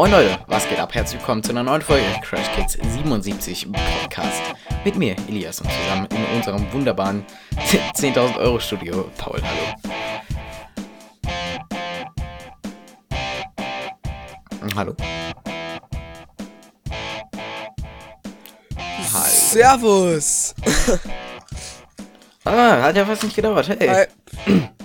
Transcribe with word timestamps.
Moin 0.00 0.12
Leute, 0.12 0.38
was 0.46 0.66
geht 0.66 0.78
ab? 0.78 0.94
Herzlich 0.94 1.20
willkommen 1.20 1.42
zu 1.42 1.50
einer 1.50 1.62
neuen 1.62 1.82
Folge 1.82 2.06
Crash 2.22 2.50
Kids 2.56 2.72
77 2.72 3.70
Podcast. 3.70 4.40
Mit 4.82 4.96
mir, 4.96 5.14
Elias, 5.28 5.60
und 5.60 5.70
zusammen 5.70 6.08
in 6.10 6.24
unserem 6.38 6.72
wunderbaren 6.72 7.22
10.000 7.96 8.38
Euro 8.38 8.58
Studio. 8.58 9.10
Paul, 9.18 9.42
hallo. 9.42 9.74
Hallo. 14.74 14.96
Hallo. 19.12 19.26
Servus. 19.28 20.54
Ah, 22.46 22.84
hat 22.84 22.96
ja 22.96 23.04
fast 23.04 23.24
nicht 23.24 23.36
gedauert. 23.36 23.68
Hey. 23.68 24.06
Hi. 24.46 24.70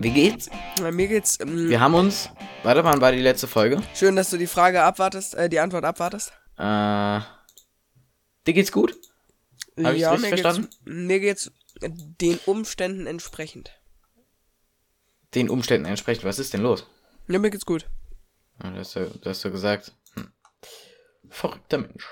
Wie 0.00 0.10
geht's? 0.10 0.48
Na, 0.80 0.90
mir 0.92 1.08
geht's. 1.08 1.40
Ähm, 1.40 1.68
Wir 1.68 1.80
haben 1.80 1.94
uns. 1.94 2.30
Warte, 2.62 2.84
wann 2.84 3.00
war 3.00 3.10
die 3.10 3.20
letzte 3.20 3.48
Folge? 3.48 3.82
Schön, 3.94 4.14
dass 4.14 4.30
du 4.30 4.36
die 4.36 4.46
Frage 4.46 4.82
abwartest, 4.82 5.34
äh, 5.34 5.48
die 5.48 5.58
Antwort 5.58 5.84
abwartest. 5.84 6.32
Äh. 6.56 7.20
Dir 8.46 8.54
geht's 8.54 8.70
gut? 8.70 8.96
Hab 9.76 9.92
richtig 9.92 10.20
mir 10.20 10.28
verstanden? 10.28 10.62
Geht's, 10.62 10.78
mir 10.84 11.20
geht's 11.20 11.50
den 11.82 12.38
Umständen 12.46 13.06
entsprechend. 13.06 13.72
Den 15.34 15.50
Umständen 15.50 15.86
entsprechend. 15.86 16.24
Was 16.24 16.38
ist 16.38 16.54
denn 16.54 16.62
los? 16.62 16.86
Ja, 17.26 17.38
mir 17.38 17.50
geht's 17.50 17.66
gut. 17.66 17.86
Ja, 18.62 18.70
das, 18.70 18.92
das 18.92 19.10
hast 19.24 19.44
du 19.44 19.50
gesagt. 19.50 19.92
Hm. 20.14 20.32
Verrückter 21.28 21.78
Mensch. 21.78 22.06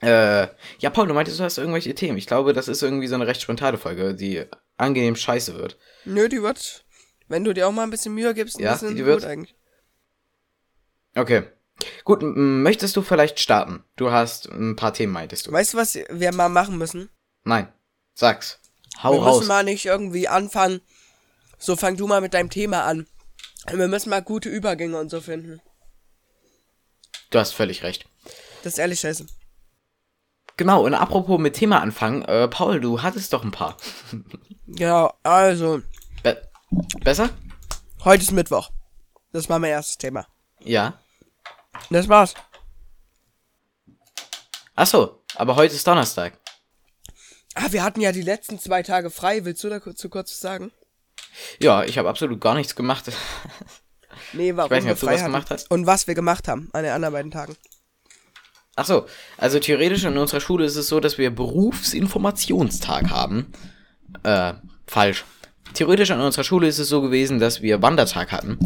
Äh, 0.00 0.48
ja, 0.78 0.90
Paul, 0.90 1.06
du 1.06 1.14
meintest, 1.14 1.38
du 1.38 1.44
hast 1.44 1.58
irgendwelche 1.58 1.94
Themen. 1.94 2.18
Ich 2.18 2.26
glaube, 2.26 2.52
das 2.52 2.68
ist 2.68 2.82
irgendwie 2.82 3.06
so 3.06 3.14
eine 3.14 3.26
recht 3.26 3.42
spontane 3.42 3.78
Folge, 3.78 4.14
die 4.14 4.44
angenehm 4.76 5.14
scheiße 5.14 5.54
wird. 5.56 5.78
Nö, 6.04 6.28
die 6.28 6.42
wird, 6.42 6.84
wenn 7.28 7.44
du 7.44 7.52
dir 7.52 7.66
auch 7.68 7.72
mal 7.72 7.82
ein 7.84 7.90
bisschen 7.90 8.14
Mühe 8.14 8.34
gibst, 8.34 8.56
ein 8.58 8.62
Ja, 8.62 8.72
bisschen 8.72 8.96
die 8.96 9.04
wird- 9.04 9.20
gut 9.20 9.28
eigentlich. 9.28 9.54
Okay. 11.14 11.44
Gut, 12.04 12.20
möchtest 12.22 12.96
du 12.96 13.02
vielleicht 13.02 13.40
starten? 13.40 13.82
Du 13.96 14.10
hast 14.12 14.46
ein 14.48 14.76
paar 14.76 14.92
Themen, 14.94 15.12
meintest 15.12 15.46
du. 15.46 15.52
Weißt 15.52 15.74
du, 15.74 15.78
was 15.78 15.94
wir 15.94 16.32
mal 16.32 16.48
machen 16.48 16.78
müssen? 16.78 17.08
Nein. 17.44 17.72
Sag's. 18.14 18.60
Hau 19.02 19.12
wir 19.14 19.20
raus. 19.22 19.36
müssen 19.38 19.48
mal 19.48 19.64
nicht 19.64 19.84
irgendwie 19.86 20.28
anfangen. 20.28 20.80
So, 21.58 21.76
fang 21.76 21.96
du 21.96 22.06
mal 22.06 22.20
mit 22.20 22.34
deinem 22.34 22.50
Thema 22.50 22.84
an. 22.84 23.06
Wir 23.70 23.88
müssen 23.88 24.10
mal 24.10 24.22
gute 24.22 24.48
Übergänge 24.48 24.98
und 24.98 25.10
so 25.10 25.20
finden. 25.20 25.60
Du 27.30 27.38
hast 27.38 27.52
völlig 27.52 27.82
recht. 27.82 28.06
Das 28.62 28.74
ist 28.74 28.78
ehrlich 28.78 29.00
scheiße. 29.00 29.26
Genau, 30.56 30.84
und 30.84 30.94
apropos 30.94 31.40
mit 31.40 31.54
Thema 31.54 31.80
anfangen, 31.80 32.22
äh, 32.22 32.46
Paul, 32.48 32.80
du 32.80 33.02
hattest 33.02 33.32
doch 33.32 33.42
ein 33.42 33.50
paar. 33.50 33.76
Genau, 34.66 35.12
also, 35.22 35.80
besser? 37.02 37.30
heute 38.04 38.22
ist 38.22 38.32
Mittwoch. 38.32 38.70
Das 39.32 39.48
war 39.48 39.58
mein 39.58 39.70
erstes 39.70 39.98
Thema. 39.98 40.26
Ja. 40.60 40.98
Das 41.90 42.08
war's. 42.08 42.34
Ach 44.74 44.86
so, 44.86 45.22
aber 45.34 45.56
heute 45.56 45.74
ist 45.74 45.86
Donnerstag. 45.86 46.38
Ah, 47.54 47.70
wir 47.70 47.82
hatten 47.82 48.00
ja 48.00 48.12
die 48.12 48.22
letzten 48.22 48.58
zwei 48.58 48.82
Tage 48.82 49.10
frei. 49.10 49.44
Willst 49.44 49.62
du 49.62 49.68
da 49.68 49.78
kurz, 49.78 50.04
was 50.04 50.40
sagen? 50.40 50.72
Ja, 51.60 51.84
ich 51.84 51.98
habe 51.98 52.08
absolut 52.08 52.40
gar 52.40 52.54
nichts 52.54 52.74
gemacht. 52.74 53.10
Nee, 54.34 54.54
warum 54.56 54.70
weiß 54.70 54.84
nicht, 54.84 54.92
ob 54.92 55.00
du 55.00 55.06
was 55.06 55.24
gemacht 55.24 55.50
hast. 55.50 55.70
Und 55.70 55.86
was 55.86 56.06
wir 56.06 56.14
gemacht 56.14 56.46
haben 56.46 56.68
an 56.74 56.84
den 56.84 56.92
anderen 56.92 57.14
beiden 57.14 57.30
Tagen. 57.30 57.56
Ach 58.76 58.84
so, 58.84 59.06
also 59.36 59.58
theoretisch 59.58 60.04
in 60.04 60.16
unserer 60.16 60.40
Schule 60.40 60.64
ist 60.64 60.76
es 60.76 60.88
so, 60.88 61.00
dass 61.00 61.18
wir 61.18 61.34
Berufsinformationstag 61.34 63.10
haben. 63.10 63.52
Äh, 64.22 64.54
falsch. 64.86 65.24
Theoretisch 65.74 66.10
an 66.10 66.20
unserer 66.20 66.44
Schule 66.44 66.66
ist 66.66 66.78
es 66.78 66.88
so 66.88 67.00
gewesen, 67.00 67.38
dass 67.38 67.62
wir 67.62 67.82
Wandertag 67.82 68.32
hatten. 68.32 68.58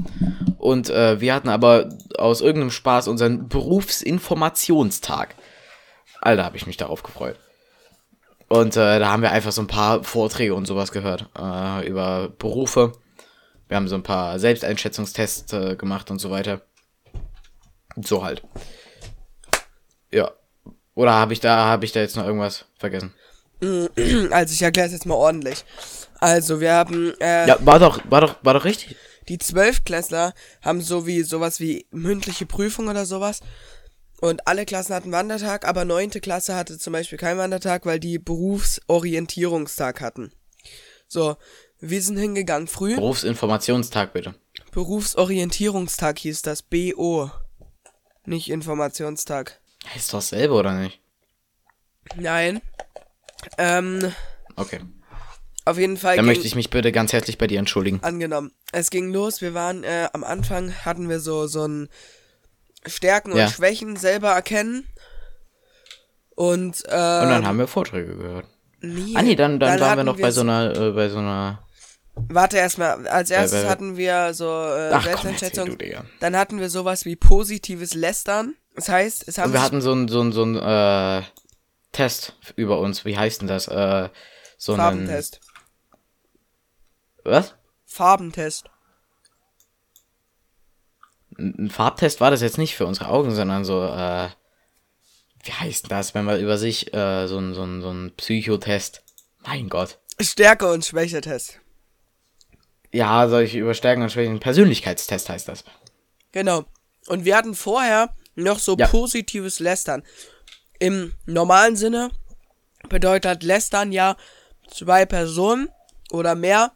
Und 0.58 0.90
äh, 0.90 1.20
wir 1.20 1.34
hatten 1.34 1.48
aber 1.48 1.88
aus 2.18 2.40
irgendeinem 2.40 2.70
Spaß 2.70 3.06
unseren 3.08 3.48
Berufsinformationstag. 3.48 5.36
Alter, 6.20 6.44
habe 6.44 6.56
ich 6.56 6.66
mich 6.66 6.76
darauf 6.76 7.02
gefreut. 7.02 7.36
Und 8.48 8.76
äh, 8.76 8.98
da 8.98 9.10
haben 9.10 9.22
wir 9.22 9.32
einfach 9.32 9.52
so 9.52 9.62
ein 9.62 9.66
paar 9.66 10.04
Vorträge 10.04 10.54
und 10.54 10.66
sowas 10.66 10.92
gehört 10.92 11.28
äh, 11.38 11.86
über 11.86 12.28
Berufe. 12.38 12.92
Wir 13.68 13.76
haben 13.76 13.88
so 13.88 13.96
ein 13.96 14.02
paar 14.02 14.38
Selbsteinschätzungstests 14.38 15.52
äh, 15.52 15.76
gemacht 15.76 16.10
und 16.10 16.20
so 16.20 16.30
weiter. 16.30 16.62
So 17.96 18.24
halt. 18.24 18.42
Ja. 20.12 20.30
Oder 20.94 21.14
habe 21.14 21.32
ich 21.32 21.40
da 21.40 21.66
habe 21.66 21.84
ich 21.84 21.92
da 21.92 22.00
jetzt 22.00 22.16
noch 22.16 22.24
irgendwas 22.24 22.64
vergessen? 22.78 23.14
Also 24.30 24.52
ich 24.52 24.62
erkläre 24.62 24.86
es 24.86 24.92
jetzt 24.92 25.06
mal 25.06 25.14
ordentlich. 25.14 25.64
Also 26.20 26.60
wir 26.60 26.72
haben 26.72 27.12
äh, 27.20 27.46
Ja, 27.48 27.58
war 27.64 27.78
doch 27.78 28.00
war 28.10 28.20
doch 28.20 28.36
war 28.42 28.54
doch 28.54 28.64
richtig. 28.64 28.96
die 29.28 29.38
Zwölfklässler 29.38 30.32
haben 30.62 30.80
so 30.80 31.06
wie 31.06 31.22
sowas 31.22 31.60
wie 31.60 31.86
mündliche 31.90 32.46
Prüfung 32.46 32.88
oder 32.88 33.06
sowas. 33.06 33.40
Und 34.20 34.46
alle 34.48 34.64
Klassen 34.64 34.94
hatten 34.94 35.12
Wandertag, 35.12 35.66
aber 35.68 35.84
neunte 35.84 36.20
Klasse 36.20 36.54
hatte 36.54 36.78
zum 36.78 36.94
Beispiel 36.94 37.18
keinen 37.18 37.38
Wandertag, 37.38 37.84
weil 37.84 38.00
die 38.00 38.18
Berufsorientierungstag 38.18 40.00
hatten. 40.00 40.32
So, 41.06 41.36
wir 41.80 42.00
sind 42.00 42.16
hingegangen 42.16 42.66
früh. 42.66 42.94
Berufsinformationstag 42.94 44.14
bitte. 44.14 44.34
Berufsorientierungstag 44.72 46.18
hieß 46.20 46.40
das. 46.42 46.62
BO. 46.62 47.30
Nicht 48.24 48.48
Informationstag. 48.50 49.60
Ist 49.94 50.12
doch 50.14 50.18
dasselbe 50.18 50.54
oder 50.54 50.72
nicht? 50.80 51.00
Nein. 52.16 52.60
Ähm, 53.58 54.12
Okay. 54.56 54.80
Auf 55.66 55.78
jeden 55.78 55.96
Fall 55.96 56.16
Dann 56.16 56.24
ging, 56.24 56.32
möchte 56.34 56.46
ich 56.46 56.54
mich 56.54 56.70
bitte 56.70 56.92
ganz 56.92 57.12
herzlich 57.12 57.36
bei 57.38 57.46
dir 57.46 57.58
entschuldigen. 57.58 57.98
angenommen. 58.02 58.52
Es 58.72 58.90
ging 58.90 59.12
los, 59.12 59.40
wir 59.42 59.52
waren 59.52 59.84
äh, 59.84 60.08
am 60.12 60.24
Anfang 60.24 60.72
hatten 60.84 61.08
wir 61.08 61.20
so 61.20 61.46
so 61.46 61.66
ein 61.66 61.88
Stärken 62.86 63.32
und 63.32 63.38
Ja. 63.38 63.48
Schwächen 63.48 63.96
selber 63.96 64.30
erkennen. 64.30 64.86
Und, 66.34 66.82
äh, 66.86 66.90
Und 66.92 67.28
dann 67.30 67.46
haben 67.46 67.58
wir 67.58 67.66
Vorträge 67.66 68.16
gehört. 68.16 68.46
nee, 68.80 69.14
Ah 69.16 69.22
nee, 69.22 69.34
dann, 69.36 69.58
dann, 69.58 69.80
waren 69.80 69.96
wir 69.98 70.04
noch 70.04 70.18
bei 70.20 70.30
so 70.30 70.42
einer 70.42 70.76
äh, 70.76 70.90
bei 70.92 71.08
so 71.08 71.18
einer 71.18 71.62
Warte 72.28 72.56
erstmal, 72.56 73.06
als 73.08 73.30
erstes 73.30 73.64
bei- 73.64 73.68
hatten 73.68 73.96
wir 73.96 74.32
so 74.34 74.44
äh, 74.46 74.90
Ach 74.92 75.02
komm, 75.02 75.02
Selbsteinschätzung. 75.02 75.66
du, 75.70 75.76
Digga. 75.76 76.04
Dann 76.20 76.34
hatten 76.36 76.60
wir 76.60 76.70
sowas 76.70 77.04
wie 77.04 77.14
positives 77.16 77.92
Lästern. 77.94 78.54
Das 78.74 78.88
heißt, 78.88 79.26
es 79.28 79.36
haben 79.38 79.46
Und 79.48 79.52
wir 79.54 79.62
hatten 79.62 79.80
so 79.82 79.92
ein 79.92 80.08
so 80.08 80.20
ein 80.22 80.32
so 80.32 80.42
ein 80.44 80.56
äh, 80.56 81.22
Test 81.92 82.34
über 82.56 82.78
uns. 82.80 83.04
Wie 83.04 83.16
heißt 83.18 83.40
denn 83.42 83.48
das? 83.48 83.68
Äh, 83.68 84.08
so 84.58 84.72
einen 84.72 84.80
Farbentest. 84.80 85.40
Was? 87.26 87.54
Farbentest. 87.84 88.66
ein 91.38 91.70
Farbtest 91.70 92.20
war 92.20 92.30
das 92.30 92.40
jetzt 92.40 92.56
nicht 92.58 92.76
für 92.76 92.86
unsere 92.86 93.08
Augen, 93.10 93.34
sondern 93.34 93.64
so, 93.64 93.84
äh, 93.84 94.28
wie 95.42 95.52
heißt 95.52 95.90
das, 95.90 96.14
wenn 96.14 96.24
man 96.24 96.40
über 96.40 96.56
sich, 96.56 96.94
äh, 96.94 97.26
so 97.26 97.38
ein, 97.38 97.52
so 97.54 97.62
ein, 97.62 97.82
so 97.82 97.90
ein 97.90 98.12
Psychotest. 98.16 99.02
Mein 99.46 99.68
Gott. 99.68 99.98
Stärke 100.20 100.72
und 100.72 100.84
Schwächetest. 100.84 101.60
Ja, 102.92 103.28
solche 103.28 103.58
Überstärken 103.58 104.02
und 104.02 104.10
Schwächen. 104.10 104.40
Persönlichkeitstest 104.40 105.28
heißt 105.28 105.48
das. 105.48 105.64
Genau. 106.32 106.64
Und 107.08 107.24
wir 107.24 107.36
hatten 107.36 107.54
vorher 107.54 108.14
noch 108.34 108.58
so 108.58 108.76
Ja. 108.78 108.86
positives 108.88 109.60
Lästern. 109.60 110.02
Im 110.78 111.14
normalen 111.26 111.76
Sinne 111.76 112.10
bedeutet 112.88 113.42
Lästern 113.42 113.92
ja 113.92 114.16
zwei 114.70 115.04
Personen 115.04 115.68
oder 116.10 116.34
mehr, 116.34 116.72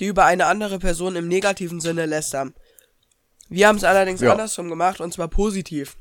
die 0.00 0.06
über 0.06 0.24
eine 0.24 0.46
andere 0.46 0.78
Person 0.78 1.16
im 1.16 1.28
negativen 1.28 1.80
Sinne 1.80 2.06
lästern. 2.06 2.54
Wir 3.48 3.68
haben 3.68 3.76
es 3.76 3.84
allerdings 3.84 4.20
Ja. 4.20 4.32
andersrum 4.32 4.68
gemacht 4.68 5.00
und 5.00 5.12
zwar 5.12 5.28
positiv. 5.28 5.96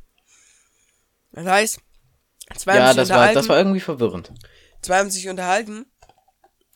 Das 1.31 1.45
heißt, 1.45 1.79
zwei 2.55 2.71
haben 2.73 2.77
Ja, 2.79 2.87
sich 2.87 2.95
das 2.97 3.09
war, 3.09 3.15
unterhalten, 3.17 3.35
das 3.35 3.49
war 3.49 3.57
irgendwie 3.57 3.79
verwirrend. 3.79 4.31
zwei 4.81 4.99
haben 4.99 5.09
sich 5.09 5.27
unterhalten 5.29 5.85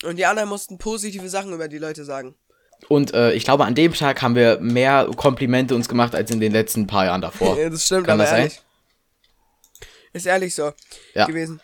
und 0.03 0.17
die 0.17 0.25
anderen 0.25 0.49
mussten 0.49 0.77
positive 0.77 1.29
Sachen 1.29 1.53
über 1.53 1.67
die 1.67 1.77
Leute 1.77 2.05
sagen. 2.05 2.35
Und 2.89 3.13
äh, 3.13 3.31
ich 3.33 3.43
glaube, 3.43 3.65
an 3.65 3.73
dem 3.73 3.93
Tag 3.93 4.21
haben 4.21 4.35
wir 4.35 4.59
mehr 4.59 5.09
Komplimente 5.15 5.73
uns 5.73 5.89
gemacht 5.89 6.13
als 6.13 6.29
in 6.29 6.39
den 6.39 6.51
letzten 6.51 6.85
paar 6.85 7.05
Jahren 7.05 7.21
davor. 7.21 7.55
Das 7.71 7.85
stimmt, 7.85 8.05
Kann 8.05 8.13
aber 8.19 8.23
das 8.23 8.29
sein? 8.29 8.39
ehrlich. 8.41 8.61
Ist 10.13 10.25
ehrlich 10.25 10.55
so 10.55 10.73
Ja. 11.13 11.25
gewesen. 11.25 11.59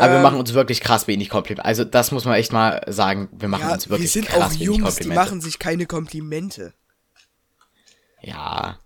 Aber 0.00 0.10
wir 0.12 0.16
Ähm, 0.16 0.22
machen 0.22 0.38
uns 0.38 0.54
wirklich 0.54 0.80
krass 0.80 1.06
wenig 1.06 1.28
Komplimente. 1.30 1.64
Also 1.64 1.84
das 1.84 2.10
muss 2.10 2.24
man 2.24 2.34
echt 2.34 2.52
mal 2.52 2.82
sagen. 2.88 3.28
Wir 3.32 3.48
machen 3.48 3.62
Ja, 3.68 3.72
uns 3.74 3.88
wirklich 3.88 4.02
wir 4.14 4.22
sind 4.22 4.26
krass 4.28 4.42
auch 4.42 4.50
wenig 4.54 4.60
Jungs, 4.62 4.76
die 4.78 4.82
Komplimente. 4.82 5.14
machen 5.20 5.40
sich 5.40 5.58
keine 5.58 5.86
Komplimente. 5.86 6.72
ja. 8.22 8.78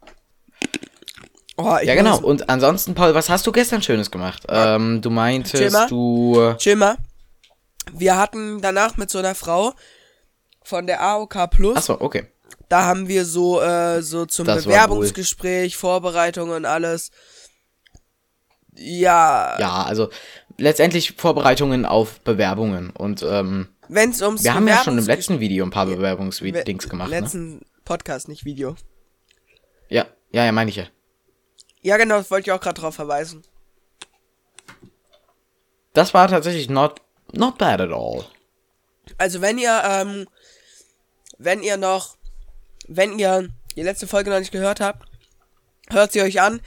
Oh, 1.56 1.78
Ja, 1.82 1.94
genau. 1.94 2.18
Und 2.18 2.48
ansonsten, 2.48 2.94
Paul, 2.96 3.14
was 3.14 3.28
hast 3.30 3.46
du 3.46 3.52
gestern 3.52 3.80
Schönes 3.80 4.10
gemacht? 4.10 4.42
Ähm, 4.48 5.00
du 5.02 5.08
meintest, 5.10 5.54
Chill 5.54 5.70
mal. 5.70 5.86
du... 5.88 6.54
Chill 6.58 6.74
mal. 6.74 6.96
Wir 7.92 8.16
hatten 8.16 8.60
danach 8.60 8.96
mit 8.96 9.08
so 9.08 9.18
einer 9.20 9.36
Frau 9.36 9.72
von 10.64 10.88
der 10.88 11.00
AOK 11.00 11.48
Plus, 11.50 11.76
Achso, 11.76 11.96
okay. 12.00 12.26
da 12.68 12.82
haben 12.86 13.06
wir 13.06 13.24
so, 13.24 13.60
äh, 13.60 14.02
so 14.02 14.26
zum 14.26 14.46
Das 14.46 14.64
Bewerbungsgespräch, 14.64 15.76
Vorbereitungen 15.76 16.56
und 16.56 16.64
alles. 16.64 17.12
Ja, 18.76 19.56
Ja, 19.60 19.82
also 19.84 20.10
letztendlich 20.58 21.12
Vorbereitungen 21.16 21.84
auf 21.86 22.20
Bewerbungen. 22.20 22.90
Und 22.90 23.22
ähm, 23.22 23.68
wenn 23.88 24.10
es 24.10 24.22
ums 24.22 24.44
wir 24.44 24.54
haben 24.54 24.68
ja 24.68 24.82
schon 24.82 24.98
im 24.98 25.04
letzten 25.06 25.40
Video 25.40 25.64
ein 25.64 25.70
paar 25.70 25.88
We- 25.88 25.96
Bewerbungsdings 25.96 26.88
gemacht. 26.88 27.10
Ne? 27.10 27.20
Letzten 27.20 27.62
Podcast, 27.84 28.28
nicht 28.28 28.44
Video. 28.44 28.76
Ja, 29.88 30.06
ja, 30.32 30.44
ja, 30.44 30.52
meine 30.52 30.70
ich 30.70 30.76
ja. 30.76 30.86
Ja, 31.82 31.96
genau, 31.98 32.16
das 32.16 32.30
wollte 32.30 32.48
ich 32.48 32.52
auch 32.52 32.60
gerade 32.60 32.80
drauf 32.80 32.94
verweisen. 32.94 33.42
Das 35.92 36.14
war 36.14 36.28
tatsächlich 36.28 36.70
not, 36.70 37.00
not 37.32 37.58
bad 37.58 37.80
at 37.80 37.92
all. 37.92 38.24
Also 39.18 39.40
wenn 39.42 39.58
ihr, 39.58 39.82
ähm, 39.84 40.26
wenn 41.38 41.62
ihr 41.62 41.76
noch, 41.76 42.16
wenn 42.88 43.18
ihr 43.18 43.48
die 43.76 43.82
letzte 43.82 44.06
Folge 44.06 44.30
noch 44.30 44.38
nicht 44.38 44.50
gehört 44.52 44.80
habt, 44.80 45.06
hört 45.90 46.12
sie 46.12 46.22
euch 46.22 46.40
an. 46.40 46.60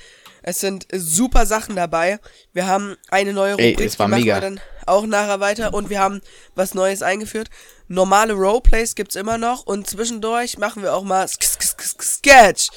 Es 0.50 0.62
sind 0.62 0.88
super 0.94 1.46
Sachen 1.46 1.76
dabei. 1.76 2.20
Wir 2.54 2.68
haben 2.68 2.96
eine 3.10 3.34
neue 3.34 3.58
Ey, 3.58 3.72
Rubrik, 3.72 3.86
es 3.86 4.00
war 4.00 4.06
die 4.08 4.12
machen 4.12 4.22
mega. 4.22 4.36
wir 4.36 4.42
dann 4.42 4.62
auch 4.86 5.06
nachher 5.06 5.42
weiter. 5.42 5.74
Und 5.74 5.90
wir 5.90 6.00
haben 6.00 6.22
was 6.56 6.74
Neues 6.74 7.02
eingeführt. 7.02 7.50
Normale 7.90 8.32
Roleplays 8.32 8.96
gibt's 8.96 9.16
immer 9.18 9.38
noch. 9.38 9.66
Und 9.66 9.90
zwischendurch 9.90 10.58
machen 10.58 10.84
wir 10.84 10.94
auch 10.94 11.04
mal 11.04 11.26
Sk- 11.26 11.42
Sk- 11.44 11.62
Sk- 11.76 11.82
Sk- 11.98 12.02
Sketch. 12.02 12.70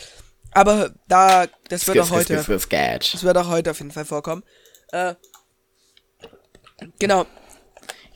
Aber 0.51 0.91
da, 1.07 1.47
das 1.69 1.87
wird 1.87 2.01
auch 2.01 2.11
heute, 2.11 2.43
Sketch. 2.59 3.13
das 3.13 3.23
wird 3.23 3.37
auch 3.37 3.47
heute 3.49 3.71
auf 3.71 3.79
jeden 3.79 3.93
Fall 3.93 4.05
vorkommen. 4.05 4.43
Äh, 4.91 5.15
genau. 6.99 7.25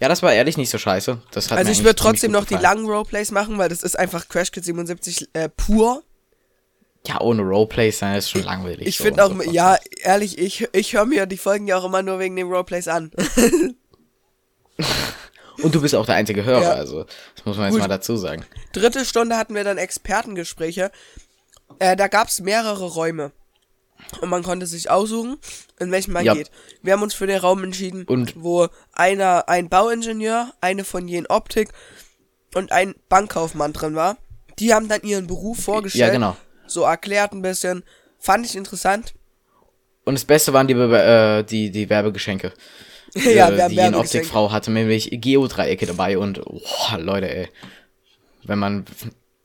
Ja, 0.00 0.08
das 0.08 0.20
war 0.24 0.32
ehrlich 0.32 0.56
nicht 0.56 0.70
so 0.70 0.78
scheiße. 0.78 1.22
Das 1.30 1.52
hat 1.52 1.58
Also 1.58 1.70
ich 1.70 1.84
würde 1.84 1.94
trotzdem 1.94 2.32
noch 2.32 2.44
die 2.44 2.56
langen 2.56 2.86
Roleplays 2.86 3.30
machen, 3.30 3.56
weil 3.58 3.68
das 3.68 3.84
ist 3.84 3.96
einfach 3.96 4.28
Crash 4.28 4.50
Kid 4.50 4.64
77 4.64 5.28
äh, 5.32 5.48
pur. 5.48 6.02
Ja, 7.06 7.20
ohne 7.20 7.42
Roleplays 7.42 7.98
sein 7.98 8.16
ist 8.16 8.30
schon 8.30 8.42
langweilig. 8.44 8.86
Ich 8.86 8.96
so 8.96 9.04
finde 9.04 9.24
auch, 9.24 9.30
so 9.34 9.42
ja, 9.42 9.76
ehrlich, 10.02 10.38
ich, 10.38 10.66
ich 10.72 10.94
höre 10.94 11.04
mir 11.04 11.26
die 11.26 11.36
Folgen 11.36 11.66
ja 11.66 11.76
auch 11.76 11.84
immer 11.84 12.02
nur 12.02 12.18
wegen 12.18 12.34
den 12.36 12.46
Roleplays 12.48 12.88
an. 12.88 13.10
Und 15.62 15.74
du 15.74 15.80
bist 15.80 15.94
auch 15.94 16.06
der 16.06 16.16
einzige 16.16 16.44
Hörer, 16.44 16.62
Ja. 16.62 16.72
also 16.72 17.04
das 17.36 17.44
muss 17.44 17.56
man 17.56 17.66
jetzt 17.66 17.74
Gut. 17.74 17.80
mal 17.82 17.88
dazu 17.88 18.16
sagen. 18.16 18.44
Dritte 18.72 19.04
Stunde 19.04 19.36
hatten 19.36 19.54
wir 19.54 19.62
dann 19.64 19.78
Expertengespräche. 19.78 20.90
Äh, 21.78 21.94
da 21.96 22.08
gab's 22.08 22.40
mehrere 22.40 22.86
Räume. 22.86 23.30
Und 24.20 24.28
man 24.30 24.42
konnte 24.42 24.66
sich 24.66 24.90
aussuchen, 24.90 25.36
in 25.78 25.92
welchem 25.92 26.12
man 26.12 26.24
Ja. 26.24 26.34
geht. 26.34 26.50
Wir 26.82 26.92
haben 26.94 27.02
uns 27.02 27.14
für 27.14 27.26
den 27.28 27.38
Raum 27.38 27.62
entschieden, 27.62 28.04
Und- 28.04 28.34
wo 28.36 28.68
einer, 28.92 29.48
ein 29.48 29.68
Bauingenieur, 29.68 30.52
eine 30.60 30.84
von 30.84 31.06
jenen 31.06 31.26
Optik 31.28 31.68
und 32.54 32.72
ein 32.72 32.94
Bankkaufmann 33.08 33.72
drin 33.72 33.94
war. 33.94 34.16
Die 34.58 34.74
haben 34.74 34.88
dann 34.88 35.02
ihren 35.02 35.26
Beruf 35.26 35.62
vorgestellt. 35.62 36.00
Ja, 36.08 36.10
genau. 36.12 36.36
So 36.74 36.82
erklärt 36.82 37.32
ein 37.32 37.40
bisschen. 37.40 37.84
Fand 38.18 38.44
ich 38.44 38.56
interessant. 38.56 39.14
Und 40.04 40.14
das 40.14 40.24
Beste 40.24 40.52
waren 40.52 40.66
die, 40.66 40.74
äh, 40.74 41.44
die, 41.44 41.70
die 41.70 41.88
Werbegeschenke. 41.88 42.52
ja, 43.14 43.48
äh, 43.48 43.52
die 43.52 43.76
Werbegeschenke. 43.76 43.98
Optikfrau 43.98 44.50
hatte 44.50 44.72
nämlich 44.72 45.08
Geodreiecke 45.12 45.86
dabei 45.86 46.18
und 46.18 46.44
boah, 46.44 46.98
Leute, 46.98 47.32
ey. 47.32 47.48
Wenn 48.42 48.58
man. 48.58 48.84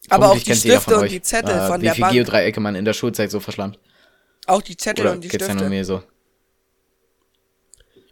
Aber 0.10 0.32
auch 0.32 0.40
die 0.40 0.56
Stifte 0.56 0.96
und 0.96 1.04
euch, 1.04 1.12
die 1.12 1.22
Zettel 1.22 1.56
äh, 1.56 1.68
von 1.68 1.80
wie 1.80 1.86
der 1.86 1.94
viel 1.94 2.02
Bank. 2.02 2.14
Geodreiecke 2.16 2.60
man 2.60 2.74
in 2.74 2.84
der 2.84 2.94
Schulzeit 2.94 3.30
so 3.30 3.40
verschlammt. 3.40 3.78
Auch 4.48 4.64
die 4.64 4.76
Zettel 4.76 5.06
Oder 5.06 5.14
und 5.14 5.24
die 5.24 5.28
geht's 5.28 5.48
ja 5.48 5.54
nur 5.54 5.60
Stifte. 5.60 5.70
mir 5.70 5.86
so? 5.86 6.02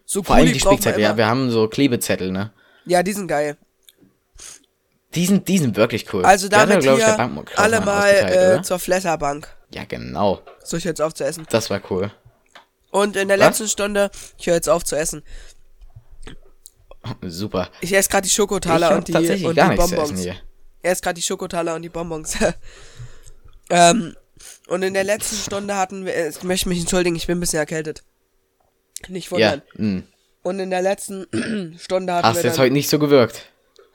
So 0.06 0.22
Vor 0.22 0.36
allem 0.36 0.46
Kuli 0.46 0.54
die 0.54 0.60
Spickzettel, 0.60 1.02
ja. 1.02 1.18
Wir 1.18 1.26
haben 1.26 1.50
so 1.50 1.68
Klebezettel, 1.68 2.32
ne? 2.32 2.54
Ja, 2.86 3.02
die 3.02 3.14
sind 3.14 3.28
geil. 3.28 3.58
Die 5.16 5.26
sind, 5.26 5.48
die 5.48 5.58
sind 5.58 5.76
wirklich 5.78 6.14
cool. 6.14 6.26
Also 6.26 6.46
hat 6.48 6.54
damit 6.54 6.84
ja, 6.84 6.96
der 6.96 7.16
hier 7.18 7.50
alle 7.56 7.82
mal 7.82 8.10
äh, 8.10 8.62
zur 8.62 8.78
Flatterbank. 8.80 9.48
Ja, 9.74 9.86
genau. 9.86 10.42
So, 10.64 10.78
ich 10.78 10.84
höre 10.86 10.92
jetzt 10.92 11.02
auf 11.02 11.14
zu 11.14 11.24
essen. 11.26 11.46
Das 11.50 11.70
war 11.70 11.82
cool. 11.90 12.12
Und 12.92 13.16
in 13.16 13.28
der 13.28 13.40
Was? 13.40 13.48
letzten 13.48 13.68
Stunde, 13.70 14.12
ich 14.38 14.48
höre 14.48 14.56
jetzt 14.56 14.70
auf 14.70 14.84
zu 14.84 14.96
essen. 14.96 15.24
Super. 17.22 17.70
Ich 17.82 17.94
esse 17.94 18.10
gerade 18.10 18.24
die 18.28 18.34
Schokotaler 18.34 18.96
und 18.96 19.08
die, 19.08 19.14
und 19.14 19.56
die 19.56 19.76
Bonbons. 19.76 20.26
Er 20.82 20.92
isst 20.92 21.04
gerade 21.04 21.16
die 21.16 21.22
Schokotaler 21.22 21.76
und 21.76 21.82
die 21.82 21.90
Bonbons. 21.90 22.38
ähm, 23.70 24.16
und 24.68 24.84
in 24.84 24.94
der 24.94 25.04
letzten 25.04 25.36
Stunde 25.38 25.76
hatten 25.76 26.06
wir, 26.06 26.16
äh, 26.16 26.30
ich 26.30 26.44
möchte 26.44 26.70
mich 26.70 26.80
entschuldigen, 26.80 27.16
ich 27.16 27.28
bin 27.28 27.38
ein 27.38 27.40
bisschen 27.40 27.60
erkältet. 27.60 28.04
Nicht 29.08 29.32
Ja. 29.32 29.38
wundern. 29.38 29.62
mh. 29.76 30.04
Und 30.44 30.60
in 30.60 30.70
der 30.70 30.82
letzten 30.82 31.28
Stunde 31.80 32.14
hatten 32.14 32.28
Hast 32.28 32.38
wir 32.38 32.44
jetzt 32.44 32.58
dann, 32.58 32.64
heute 32.66 32.74
nicht 32.74 32.90
so 32.90 33.00
gewirkt. 33.00 33.50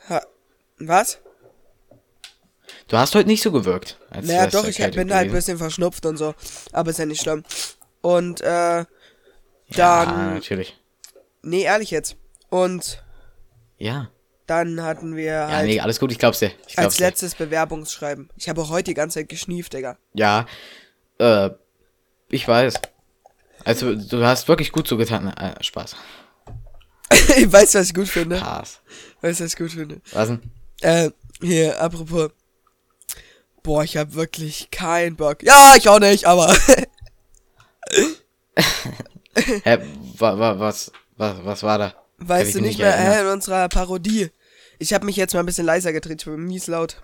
ha, 0.09 0.23
was? 0.89 1.19
Du 2.89 2.97
hast 2.99 3.15
heute 3.15 3.29
nicht 3.29 3.43
so 3.43 3.53
gewirkt. 3.53 3.99
Als 4.11 4.27
Naja, 4.27 4.47
doch, 4.49 4.67
ich 4.67 4.77
bin 4.79 5.13
halt 5.15 5.29
ein 5.29 5.33
bisschen 5.33 5.59
verschnupft 5.59 6.05
und 6.07 6.17
so. 6.17 6.35
Aber 6.73 6.91
ist 6.91 6.99
ja 6.99 7.07
nicht 7.07 7.23
schlimm. 7.23 7.43
Und, 8.01 8.41
äh, 8.41 8.47
Ja, 8.79 8.85
dann, 9.77 10.35
natürlich. 10.35 10.77
nee, 11.43 11.63
ehrlich 11.63 11.91
jetzt. 11.91 12.17
Und 12.51 13.03
Ja. 13.79 14.11
dann 14.47 14.83
hatten 14.83 15.17
wir 15.17 15.25
Ja, 15.25 15.49
halt 15.49 15.67
nee, 15.67 15.81
alles 15.81 15.99
gut, 16.01 16.13
ich 16.13 16.19
glaub's 16.19 16.41
dir. 16.41 16.49
Ich 16.67 16.75
glaub's 16.75 16.79
als 16.87 16.97
dir. 16.97 17.05
letztes 17.07 17.35
Bewerbungsschreiben. 17.37 18.29
Ich 18.37 18.49
habe 18.49 18.69
heute 18.69 18.85
die 18.91 18.95
ganze 18.95 19.21
Zeit 19.21 19.29
geschnieft, 19.29 19.73
Digga. 19.73 19.97
Ja. 20.13 20.47
Äh, 21.19 21.51
ich 22.29 22.47
weiß. 22.47 22.75
Also, 23.65 23.95
du 23.95 24.25
hast 24.25 24.49
wirklich 24.49 24.73
gut 24.73 24.89
so 24.89 24.97
getan. 24.97 25.29
Äh, 25.29 25.63
Spaß. 25.63 25.97
ich 27.37 27.51
weiß, 27.53 27.75
was 27.77 27.87
ich 27.87 27.95
gut 27.95 28.09
finde. 28.09 28.39
Spaß. 28.39 28.81
Weißt 29.21 29.41
du, 29.41 29.45
was 29.45 29.53
ich 29.53 29.59
gut 29.59 29.71
finde? 29.71 30.01
Was 30.13 30.29
denn? 30.29 30.43
Äh, 30.83 31.11
hier, 31.41 31.81
apropos. 31.81 32.31
Boah, 33.63 33.85
ich 33.85 33.97
hab 33.97 34.15
wirklich 34.15 34.71
keinen 34.71 35.17
Bock. 35.17 35.43
Ja, 35.43 35.75
ich 35.77 35.89
auch 35.89 36.01
nicht, 36.01 36.25
aber. 36.27 36.55
Hä, 39.65 39.79
wa, 40.19 40.39
wa, 40.39 40.59
was, 40.59 40.93
was, 41.17 41.45
was 41.45 41.63
war 41.63 41.79
da? 41.79 41.95
Weißt 42.19 42.55
du 42.55 42.59
mich 42.61 42.69
nicht 42.71 42.79
mehr, 42.81 42.93
hä, 42.93 43.21
in 43.23 43.27
unserer 43.29 43.69
Parodie. 43.69 44.31
Ich 44.79 44.93
hab 44.93 45.03
mich 45.05 45.17
jetzt 45.17 45.33
mal 45.35 45.41
ein 45.41 45.47
bisschen 45.47 45.67
leiser 45.67 45.93
gedreht, 45.93 46.21
ich 46.21 46.25
bin 46.27 46.45
mies 46.45 46.67
laut. 46.67 46.97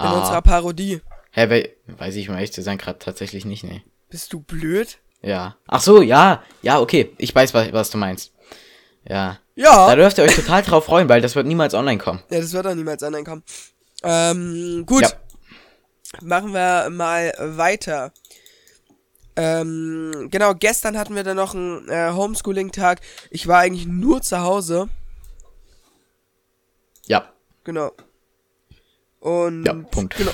In 0.00 0.06
Ah. 0.06 0.18
unserer 0.20 0.42
Parodie. 0.42 1.00
Hä, 1.30 1.48
we, 1.50 1.70
weiß 1.98 2.14
ich, 2.16 2.28
um 2.28 2.34
ehrlich 2.34 2.52
zu 2.52 2.62
sein, 2.62 2.78
gerade 2.78 2.98
tatsächlich 2.98 3.44
nicht, 3.44 3.64
nee. 3.64 3.82
Bist 4.08 4.32
du 4.32 4.40
blöd? 4.40 4.98
Ja. 5.22 5.56
Ach 5.66 5.80
so, 5.80 6.02
ja. 6.02 6.42
Ja, 6.62 6.80
okay. 6.80 7.12
Ich 7.18 7.34
weiß, 7.34 7.54
was, 7.54 7.72
was 7.72 7.90
du 7.90 7.98
meinst. 7.98 8.32
Ja. 9.08 9.38
Da 9.56 9.62
Ja. 9.62 9.94
dürft 9.94 10.18
ihr 10.18 10.24
euch 10.24 10.34
total 10.34 10.62
drauf 10.62 10.86
freuen, 10.86 11.08
weil 11.08 11.20
das 11.20 11.36
wird 11.36 11.46
niemals 11.46 11.74
online 11.74 11.98
kommen. 11.98 12.22
Ja, 12.30 12.40
das 12.40 12.52
wird 12.52 12.66
auch 12.66 12.74
niemals 12.74 13.02
online 13.02 13.24
kommen. 13.24 13.42
Ähm, 14.02 14.84
gut. 14.86 15.02
Ja. 15.02 15.10
Machen 16.22 16.52
wir 16.52 16.90
mal 16.90 17.32
weiter. 17.38 18.12
Ähm, 19.36 20.28
genau, 20.30 20.54
gestern 20.54 20.96
hatten 20.98 21.14
wir 21.16 21.24
dann 21.24 21.36
noch 21.36 21.54
einen 21.54 21.88
äh, 21.88 22.10
Homeschooling-Tag. 22.12 23.00
Ich 23.30 23.46
war 23.48 23.58
eigentlich 23.60 23.86
nur 23.86 24.22
zu 24.22 24.40
Hause. 24.40 24.88
Ja. 27.06 27.32
Genau. 27.64 27.92
Und. 29.20 29.64
Ja, 29.64 29.74
Punkt. 29.74 30.16
Genau. 30.16 30.30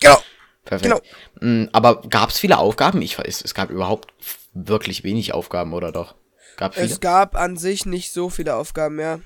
Genau. 0.00 0.18
Perfekt. 0.64 1.02
Mm, 1.40 1.64
Aber 1.72 2.00
gab 2.02 2.30
es 2.30 2.38
viele 2.38 2.58
Aufgaben? 2.58 3.02
Ich 3.02 3.18
weiß, 3.18 3.42
es 3.44 3.54
gab 3.54 3.70
überhaupt 3.70 4.12
wirklich 4.54 5.04
wenig 5.04 5.34
Aufgaben, 5.34 5.72
oder 5.74 5.92
doch? 5.92 6.14
Gab? 6.56 6.76
Es 6.76 7.00
gab 7.00 7.34
an 7.36 7.56
sich 7.56 7.86
nicht 7.86 8.12
so 8.12 8.30
viele 8.30 8.54
Aufgaben 8.56 8.96
mehr. 8.96 9.20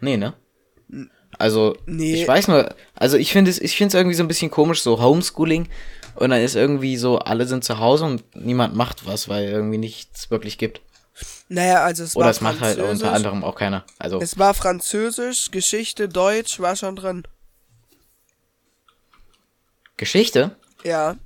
Nee, 0.00 0.16
ne? 0.16 0.34
Also, 1.38 1.76
Nee. 1.86 2.14
ich 2.22 2.28
weiß 2.28 2.48
nur, 2.48 2.74
also 2.94 3.16
ich 3.16 3.32
finde 3.32 3.50
es, 3.50 3.60
ich 3.60 3.76
finde 3.76 3.88
es 3.88 3.94
irgendwie 3.94 4.14
so 4.16 4.22
ein 4.22 4.28
bisschen 4.28 4.50
komisch, 4.50 4.82
so 4.82 5.00
Homeschooling. 5.00 5.68
Und 6.14 6.30
dann 6.30 6.40
ist 6.40 6.54
irgendwie 6.56 6.96
so, 6.96 7.18
alle 7.18 7.46
sind 7.46 7.62
zu 7.64 7.78
Hause 7.78 8.04
und 8.06 8.36
niemand 8.36 8.74
macht 8.74 9.04
was, 9.06 9.28
weil 9.28 9.44
irgendwie 9.48 9.76
nichts 9.78 10.30
wirklich 10.30 10.56
gibt. 10.56 10.80
Naja, 11.48 11.84
also 11.84 12.04
es 12.04 12.16
Oder 12.16 12.24
war 12.26 12.30
es 12.30 12.40
macht 12.40 12.60
halt 12.60 12.78
unter 12.78 13.12
anderem 13.12 13.44
auch 13.44 13.54
keiner. 13.54 13.84
Also, 13.98 14.20
Es 14.20 14.38
war 14.38 14.54
Französisch, 14.54 15.50
Geschichte, 15.50 16.08
Deutsch, 16.08 16.58
war 16.60 16.74
schon 16.76 16.96
drin. 16.96 17.22
Geschichte? 19.96 20.56
Ja. 20.84 21.16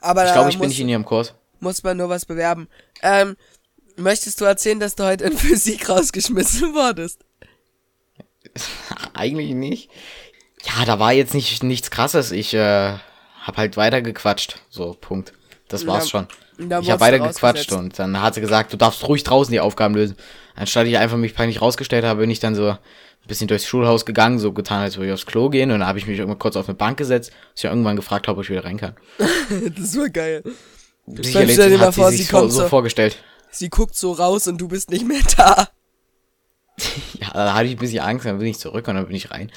Aber 0.00 0.26
Ich 0.26 0.32
glaube, 0.32 0.50
ich 0.50 0.58
bin 0.58 0.68
nicht 0.68 0.80
in 0.80 0.88
ihrem 0.88 1.04
Kurs. 1.04 1.34
muss 1.60 1.82
man 1.82 1.96
nur 1.96 2.08
was 2.08 2.26
bewerben. 2.26 2.68
Ähm, 3.02 3.36
möchtest 3.96 4.40
du 4.40 4.44
erzählen, 4.44 4.80
dass 4.80 4.94
du 4.94 5.04
heute 5.04 5.24
in 5.24 5.36
Physik 5.36 5.88
rausgeschmissen 5.88 6.74
wurdest? 6.74 7.20
Eigentlich 9.14 9.54
nicht. 9.54 9.90
Ja, 10.64 10.84
da 10.84 10.98
war 10.98 11.12
jetzt 11.12 11.34
nicht 11.34 11.62
nichts 11.62 11.90
krasses. 11.90 12.30
Ich 12.30 12.54
äh, 12.54 12.92
hab 13.42 13.56
halt 13.56 13.76
weitergequatscht. 13.76 14.58
So, 14.70 14.96
Punkt. 15.00 15.32
Das 15.68 15.86
war's 15.86 16.04
Ja, 16.04 16.10
schon. 16.10 16.68
da 16.68 16.80
Ich 16.80 16.90
habe 16.90 17.00
weitergequatscht 17.00 17.72
und 17.72 17.98
dann 17.98 18.20
hat 18.20 18.34
sie 18.34 18.40
gesagt, 18.40 18.72
du 18.72 18.76
darfst 18.76 19.06
ruhig 19.08 19.24
draußen 19.24 19.50
die 19.52 19.60
Aufgaben 19.60 19.94
lösen. 19.94 20.16
Anstatt 20.54 20.86
ich 20.86 20.96
einfach 20.98 21.16
mich 21.16 21.34
peinlich 21.34 21.60
rausgestellt 21.60 22.04
habe, 22.04 22.20
bin 22.20 22.30
ich 22.30 22.38
dann 22.38 22.54
so 22.54 22.68
ein 22.70 22.78
bisschen 23.26 23.48
durchs 23.48 23.66
Schulhaus 23.66 24.04
gegangen, 24.04 24.38
so 24.38 24.52
getan, 24.52 24.82
als 24.82 24.96
würde 24.96 25.08
ich 25.08 25.12
aufs 25.14 25.26
Klo 25.26 25.48
gehen 25.50 25.70
und 25.72 25.80
dann 25.80 25.88
habe 25.88 25.98
ich 25.98 26.06
mich 26.06 26.18
irgendwann 26.18 26.38
kurz 26.38 26.56
auf 26.56 26.68
eine 26.68 26.76
Bank 26.76 26.98
gesetzt, 26.98 27.32
sich 27.54 27.64
irgendwann 27.64 27.96
gefragt 27.96 28.28
habe, 28.28 28.38
ob 28.38 28.44
ich 28.44 28.50
wieder 28.50 28.64
rein 28.64 28.76
kann. 28.76 28.94
das 29.76 29.96
war 29.96 30.08
geil. 30.10 30.44
Sicherlich 31.06 31.58
hat 31.80 31.94
vor, 31.94 32.10
sie 32.10 32.18
sich 32.18 32.28
kommt 32.28 32.52
so 32.52 32.62
so- 32.62 32.68
vorgestellt. 32.68 33.16
Sie 33.54 33.70
guckt 33.70 33.94
so 33.96 34.12
raus 34.12 34.46
und 34.48 34.58
du 34.58 34.68
bist 34.68 34.90
nicht 34.90 35.06
mehr 35.06 35.22
da. 35.36 35.68
Ja, 37.20 37.30
da 37.32 37.54
hatte 37.54 37.66
ich 37.66 37.72
ein 37.72 37.78
bisschen 37.78 38.00
Angst, 38.02 38.26
dann 38.26 38.38
bin 38.38 38.48
ich 38.48 38.58
zurück 38.58 38.88
und 38.88 38.96
dann 38.96 39.06
bin 39.06 39.14
ich 39.14 39.30
rein. 39.30 39.52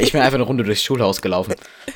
Ich 0.00 0.10
bin 0.10 0.20
einfach 0.20 0.34
eine 0.34 0.42
Runde 0.42 0.64
durchs 0.64 0.82
Schulhaus 0.82 1.22
gelaufen. 1.22 1.54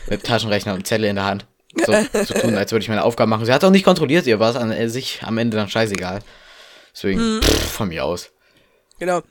Mit 0.09 0.23
Taschenrechner 0.25 0.75
und 0.75 0.87
Zettel 0.87 1.07
in 1.07 1.17
der 1.17 1.25
Hand. 1.25 1.47
So 1.85 1.93
zu 2.25 2.35
tun, 2.35 2.55
als 2.55 2.71
würde 2.71 2.83
ich 2.85 2.89
meine 2.89 3.03
Aufgaben 3.03 3.29
machen. 3.31 3.45
Sie 3.45 3.53
hat 3.53 3.65
auch 3.65 3.71
nicht 3.71 3.85
kontrolliert, 3.85 4.27
ihr 4.29 4.39
war 4.39 4.51
es 4.51 4.57
an 4.57 4.71
äh, 4.71 4.89
sich 4.89 5.23
am 5.25 5.37
Ende 5.39 5.57
dann 5.57 5.69
scheißegal. 5.69 6.21
Deswegen, 6.95 7.19
Hm. 7.21 7.41
pff, 7.43 7.73
von 7.73 7.89
mir 7.89 8.05
aus. 8.05 8.31
Genau. 9.01 9.23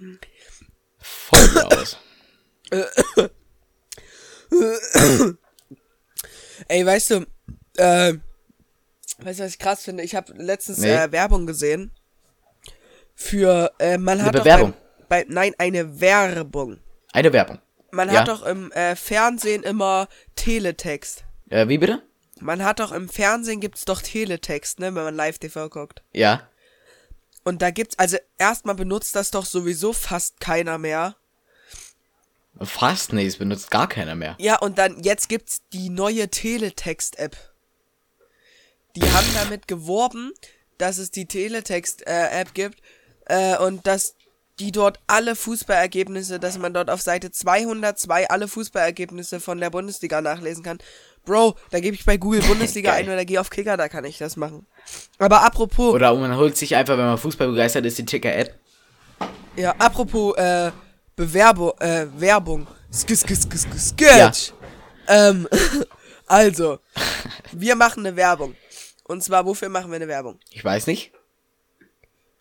Von 1.00 1.54
mir 1.54 1.66
aus. 1.80 1.98
Ey, 6.68 6.86
weißt 6.86 7.10
du, 7.12 7.26
äh, 7.78 8.14
Weißt 9.22 9.40
du, 9.40 9.44
was 9.44 9.52
ich 9.52 9.60
krass 9.60 9.84
finde? 9.84 10.04
Ich 10.04 10.16
habe 10.16 10.34
letztens 10.34 10.80
Nee. 10.80 10.92
äh, 10.94 11.12
Werbung 11.12 11.46
gesehen. 11.46 11.92
Für, 13.16 13.74
äh, 13.80 13.98
man 13.98 14.24
hat 14.24 14.34
doch 14.36 14.40
Bewerbung. 14.44 14.74
Bei, 15.10 15.24
bei, 15.24 15.26
nein, 15.28 15.54
eine 15.58 16.00
Werbung. 16.00 16.80
Eine 17.12 17.34
Werbung. 17.34 17.60
Man 17.92 18.10
Ja. 18.12 18.22
hat 18.22 18.28
doch 18.28 18.44
im 18.44 18.72
äh, 18.72 18.96
Fernsehen 18.96 19.64
immer 19.64 20.08
Teletext. 20.36 21.26
Äh, 21.50 21.68
wie 21.68 21.78
bitte? 21.80 22.02
Man 22.40 22.64
hat 22.64 22.80
doch 22.80 22.94
im 22.94 23.10
Fernsehen 23.10 23.60
gibt's 23.60 23.84
doch 23.84 24.02
Teletext, 24.02 24.80
ne, 24.80 24.88
wenn 24.96 25.04
man 25.04 25.16
Live-TV 25.16 25.68
guckt. 25.70 26.02
Ja. 26.14 26.48
Und 27.44 27.62
da 27.62 27.72
gibt's, 27.72 27.98
also 28.00 28.18
erstmal 28.38 28.76
benutzt 28.76 29.16
das 29.16 29.32
doch 29.32 29.46
sowieso 29.46 29.92
fast 29.92 30.40
keiner 30.40 30.78
mehr. 30.78 31.16
Fast, 32.62 33.12
nee, 33.14 33.26
es 33.26 33.38
benutzt 33.38 33.72
gar 33.72 33.88
keiner 33.90 34.16
mehr. 34.16 34.36
Ja, 34.40 34.60
und 34.60 34.78
dann, 34.78 35.02
jetzt 35.04 35.28
gibt's 35.30 35.62
die 35.74 35.90
neue 35.90 36.30
Teletext-App. 36.30 37.36
Die 38.96 39.04
haben 39.04 39.28
damit 39.36 39.68
geworben, 39.68 40.34
dass 40.78 40.98
es 40.98 41.12
die 41.12 41.26
Teletext-App 41.26 42.54
gibt, 42.54 42.82
äh, 43.26 43.58
und 43.58 43.88
dass 43.88 44.16
die 44.60 44.72
dort 44.72 45.00
alle 45.08 45.36
Fußballergebnisse, 45.36 46.40
dass 46.40 46.58
man 46.58 46.74
dort 46.74 46.90
auf 46.90 47.02
Seite 47.02 47.32
202 47.32 48.30
alle 48.30 48.48
Fußballergebnisse 48.48 49.40
von 49.40 49.60
der 49.60 49.70
Bundesliga 49.70 50.20
nachlesen 50.22 50.64
kann. 50.64 50.80
Bro, 51.26 51.56
da 51.70 51.80
gebe 51.80 51.96
ich 51.96 52.06
bei 52.06 52.18
Google 52.18 52.42
Bundesliga 52.42 52.94
ein 52.96 53.06
oder 53.08 53.24
gehe 53.24 53.40
auf 53.40 53.50
Kicker, 53.50 53.78
da 53.78 53.88
kann 53.88 54.04
ich 54.04 54.18
das 54.18 54.36
machen. 54.36 54.66
Aber 55.18 55.44
apropos, 55.44 55.94
Oder 55.94 56.14
man 56.16 56.36
holt 56.36 56.58
sich 56.58 56.76
einfach, 56.76 56.98
wenn 56.98 57.06
man 57.06 57.18
Fußball 57.18 57.48
begeistert 57.48 57.86
ist, 57.86 57.98
die 57.98 58.06
Ticker-App. 58.06 58.54
ja, 59.56 59.74
apropos, 59.78 60.36
äh, 60.38 60.72
Bewerbung, 61.16 61.72
äh, 61.80 62.08
Werbung. 62.18 62.68
Skis, 62.92 63.22
skis, 63.22 63.44
skis, 63.44 63.62
skis, 63.62 63.90
Sketch. 63.90 64.54
Ähm, 65.08 65.48
also, 66.26 66.80
wir 67.52 67.76
machen 67.76 68.06
eine 68.06 68.16
Werbung. 68.16 68.56
Und 69.10 69.24
zwar, 69.24 69.48
wofür 69.48 69.70
machen 69.70 69.90
wir 69.90 69.96
eine 69.96 70.08
Werbung? 70.08 70.40
Ich 70.52 70.64
weiß 70.64 70.86
nicht. 70.86 71.12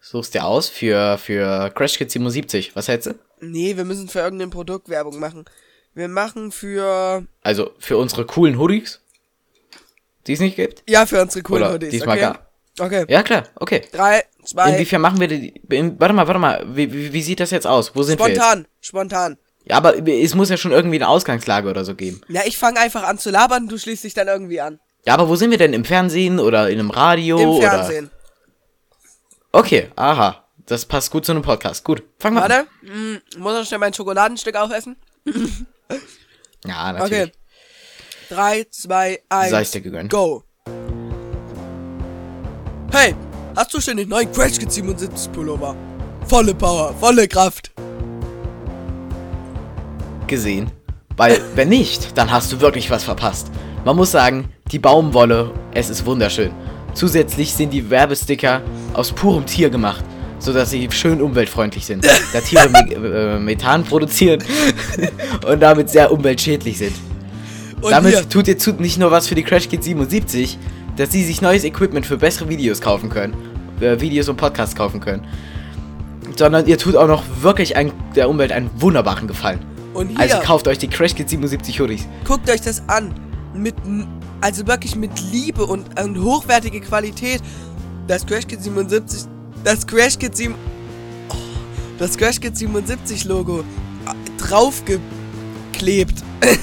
Suchst 0.00 0.34
dir 0.34 0.44
aus 0.44 0.68
für, 0.68 1.16
für 1.16 1.70
Crash 1.70 1.96
Kids 1.96 2.12
77. 2.12 2.76
Was 2.76 2.88
hältst 2.88 3.06
du? 3.06 3.14
Nee, 3.40 3.78
wir 3.78 3.86
müssen 3.86 4.06
für 4.06 4.18
irgendein 4.18 4.50
Produkt 4.50 4.90
Werbung 4.90 5.18
machen. 5.18 5.46
Wir 5.94 6.08
machen 6.08 6.52
für, 6.52 7.26
Also 7.42 7.70
für 7.78 7.96
unsere 7.96 8.26
coolen 8.26 8.58
Hoodies, 8.58 9.00
die 10.26 10.34
es 10.34 10.40
nicht 10.40 10.56
gibt. 10.56 10.82
ja, 10.86 11.06
für 11.06 11.22
unsere 11.22 11.42
coolen 11.42 11.62
Oder 11.62 11.72
Hoodies. 11.72 11.90
diesmal 11.90 12.18
okay? 12.18 12.20
gar. 12.20 12.50
Okay. 12.80 13.06
Ja, 13.08 13.22
klar, 13.22 13.44
okay. 13.56 13.86
Drei, 13.90 14.24
zwei, 14.44 14.72
Inwiefern 14.72 15.00
machen 15.00 15.20
wir 15.20 15.26
die. 15.26 15.48
In, 15.70 15.98
warte 15.98 16.12
mal, 16.12 16.26
warte 16.28 16.38
mal. 16.38 16.66
Wie, 16.76 16.92
wie, 16.92 17.12
wie 17.14 17.22
sieht 17.22 17.40
das 17.40 17.50
jetzt 17.50 17.66
aus? 17.66 17.96
Wo 17.96 18.02
sind 18.02 18.20
wir 18.20 18.28
jetzt? 18.28 18.36
spontan, 18.36 18.66
spontan. 18.82 19.38
Ja, 19.64 19.78
aber 19.78 20.06
es 20.06 20.34
muss 20.34 20.50
ja 20.50 20.58
schon 20.58 20.72
irgendwie 20.72 20.96
eine 20.96 21.08
Ausgangslage 21.08 21.68
oder 21.70 21.86
so 21.86 21.94
geben. 21.94 22.20
Ja, 22.28 22.42
ich 22.44 22.58
fange 22.58 22.78
einfach 22.78 23.04
an 23.04 23.18
zu 23.18 23.30
labern, 23.30 23.68
du 23.68 23.78
schließt 23.78 24.04
dich 24.04 24.12
dann 24.12 24.28
irgendwie 24.28 24.60
an. 24.60 24.78
Ja, 25.08 25.14
aber 25.14 25.30
wo 25.30 25.36
sind 25.36 25.50
wir 25.50 25.56
denn? 25.56 25.72
Im 25.72 25.86
Fernsehen 25.86 26.38
oder 26.38 26.68
in 26.68 26.78
einem 26.78 26.90
Radio? 26.90 27.38
Im 27.38 27.48
Oder? 27.48 27.70
Fernsehen. 27.70 28.10
Okay, 29.52 29.88
aha. 29.96 30.44
Das 30.66 30.84
passt 30.84 31.10
gut 31.10 31.24
zu 31.24 31.32
einem 31.32 31.40
Podcast. 31.40 31.82
Gut, 31.82 32.02
fang 32.18 32.34
mal 32.34 32.42
an. 32.42 32.50
Warte, 32.50 32.66
hm, 32.82 33.20
muss 33.38 33.54
noch 33.54 33.64
schnell 33.64 33.78
mein 33.78 33.94
Schokoladenstück 33.94 34.54
aufessen? 34.54 34.96
Ja, 36.66 36.92
natürlich. 36.92 37.22
Okay. 37.22 37.32
Drei, 38.28 38.66
zwei, 38.70 39.22
eins. 39.30 39.50
Sei 39.50 39.62
es 39.62 39.70
dir 39.70 39.80
gegönnt. 39.80 40.10
Go. 40.10 40.42
Hey, 42.92 43.14
hast 43.56 43.72
du 43.72 43.80
schon 43.80 43.96
den 43.96 44.10
neuen 44.10 44.30
Crash 44.30 44.58
Kids 44.58 44.74
77 44.74 45.32
Pullover? 45.32 45.74
Volle 46.26 46.54
Power, 46.54 46.92
volle 47.00 47.26
Kraft. 47.28 47.70
gesehen. 50.26 50.70
Weil, 51.16 51.40
wenn 51.54 51.70
nicht, 51.70 52.18
dann 52.18 52.30
hast 52.30 52.52
du 52.52 52.60
wirklich 52.60 52.90
was 52.90 53.04
verpasst. 53.04 53.50
Man 53.88 53.96
muss 53.96 54.10
sagen, 54.10 54.50
die 54.70 54.78
Baumwolle, 54.78 55.50
es 55.72 55.88
ist 55.88 56.04
wunderschön. 56.04 56.50
Zusätzlich 56.92 57.54
sind 57.54 57.72
die 57.72 57.88
Werbesticker 57.88 58.60
aus 58.92 59.10
purem 59.10 59.46
Tier 59.46 59.70
gemacht, 59.70 60.04
sodass 60.38 60.72
sie 60.72 60.86
schön 60.90 61.22
umweltfreundlich 61.22 61.86
sind, 61.86 62.06
da 62.34 62.40
Tiere 62.42 62.68
äh, 62.68 63.38
Methan 63.38 63.84
produzieren 63.84 64.44
und 65.50 65.60
damit 65.60 65.88
sehr 65.88 66.12
umweltschädlich 66.12 66.76
sind. 66.76 66.92
Und 67.80 67.90
damit 67.90 68.12
hier, 68.12 68.28
tut 68.28 68.46
ihr 68.48 68.58
zu 68.58 68.72
nicht 68.72 68.98
nur 68.98 69.10
was 69.10 69.26
für 69.26 69.34
die 69.34 69.42
Crash 69.42 69.70
Kids 69.70 69.86
77, 69.86 70.58
dass 70.98 71.10
sie 71.10 71.24
sich 71.24 71.40
neues 71.40 71.64
Equipment 71.64 72.04
für 72.04 72.18
bessere 72.18 72.50
Videos 72.50 72.82
kaufen 72.82 73.08
können, 73.08 73.32
äh, 73.80 73.98
Videos 73.98 74.28
und 74.28 74.36
Podcasts 74.36 74.76
kaufen 74.76 75.00
können, 75.00 75.26
sondern 76.36 76.66
ihr 76.66 76.76
tut 76.76 76.94
auch 76.94 77.08
noch 77.08 77.22
wirklich 77.40 77.74
ein, 77.74 77.90
der 78.14 78.28
Umwelt 78.28 78.52
einen 78.52 78.68
wunderbaren 78.76 79.26
Gefallen. 79.26 79.60
und 79.94 80.08
hier, 80.08 80.20
Also 80.20 80.40
kauft 80.40 80.68
euch 80.68 80.76
die 80.76 80.88
Crash 80.88 81.14
Kids 81.14 81.30
77 81.30 81.80
Hoodies. 81.80 82.06
guckt 82.26 82.50
euch 82.50 82.60
das 82.60 82.86
an. 82.86 83.14
Mit, 83.58 83.74
also 84.40 84.66
wirklich 84.66 84.96
mit 84.96 85.10
Liebe 85.32 85.66
und, 85.66 86.00
und 86.00 86.22
hochwertige 86.22 86.80
Qualität. 86.80 87.42
Das 88.06 88.24
Crash 88.24 88.46
Kids 88.46 88.64
77, 88.64 89.28
das 89.64 89.86
Crash 89.86 90.18
Kids 90.18 90.38
7, 90.38 90.54
oh, 91.28 91.34
das 91.98 92.16
Crash 92.16 92.40
Kids 92.40 92.58
77 92.58 93.24
Logo 93.24 93.60
äh, 93.60 93.64
draufgeklebt. 94.38 96.22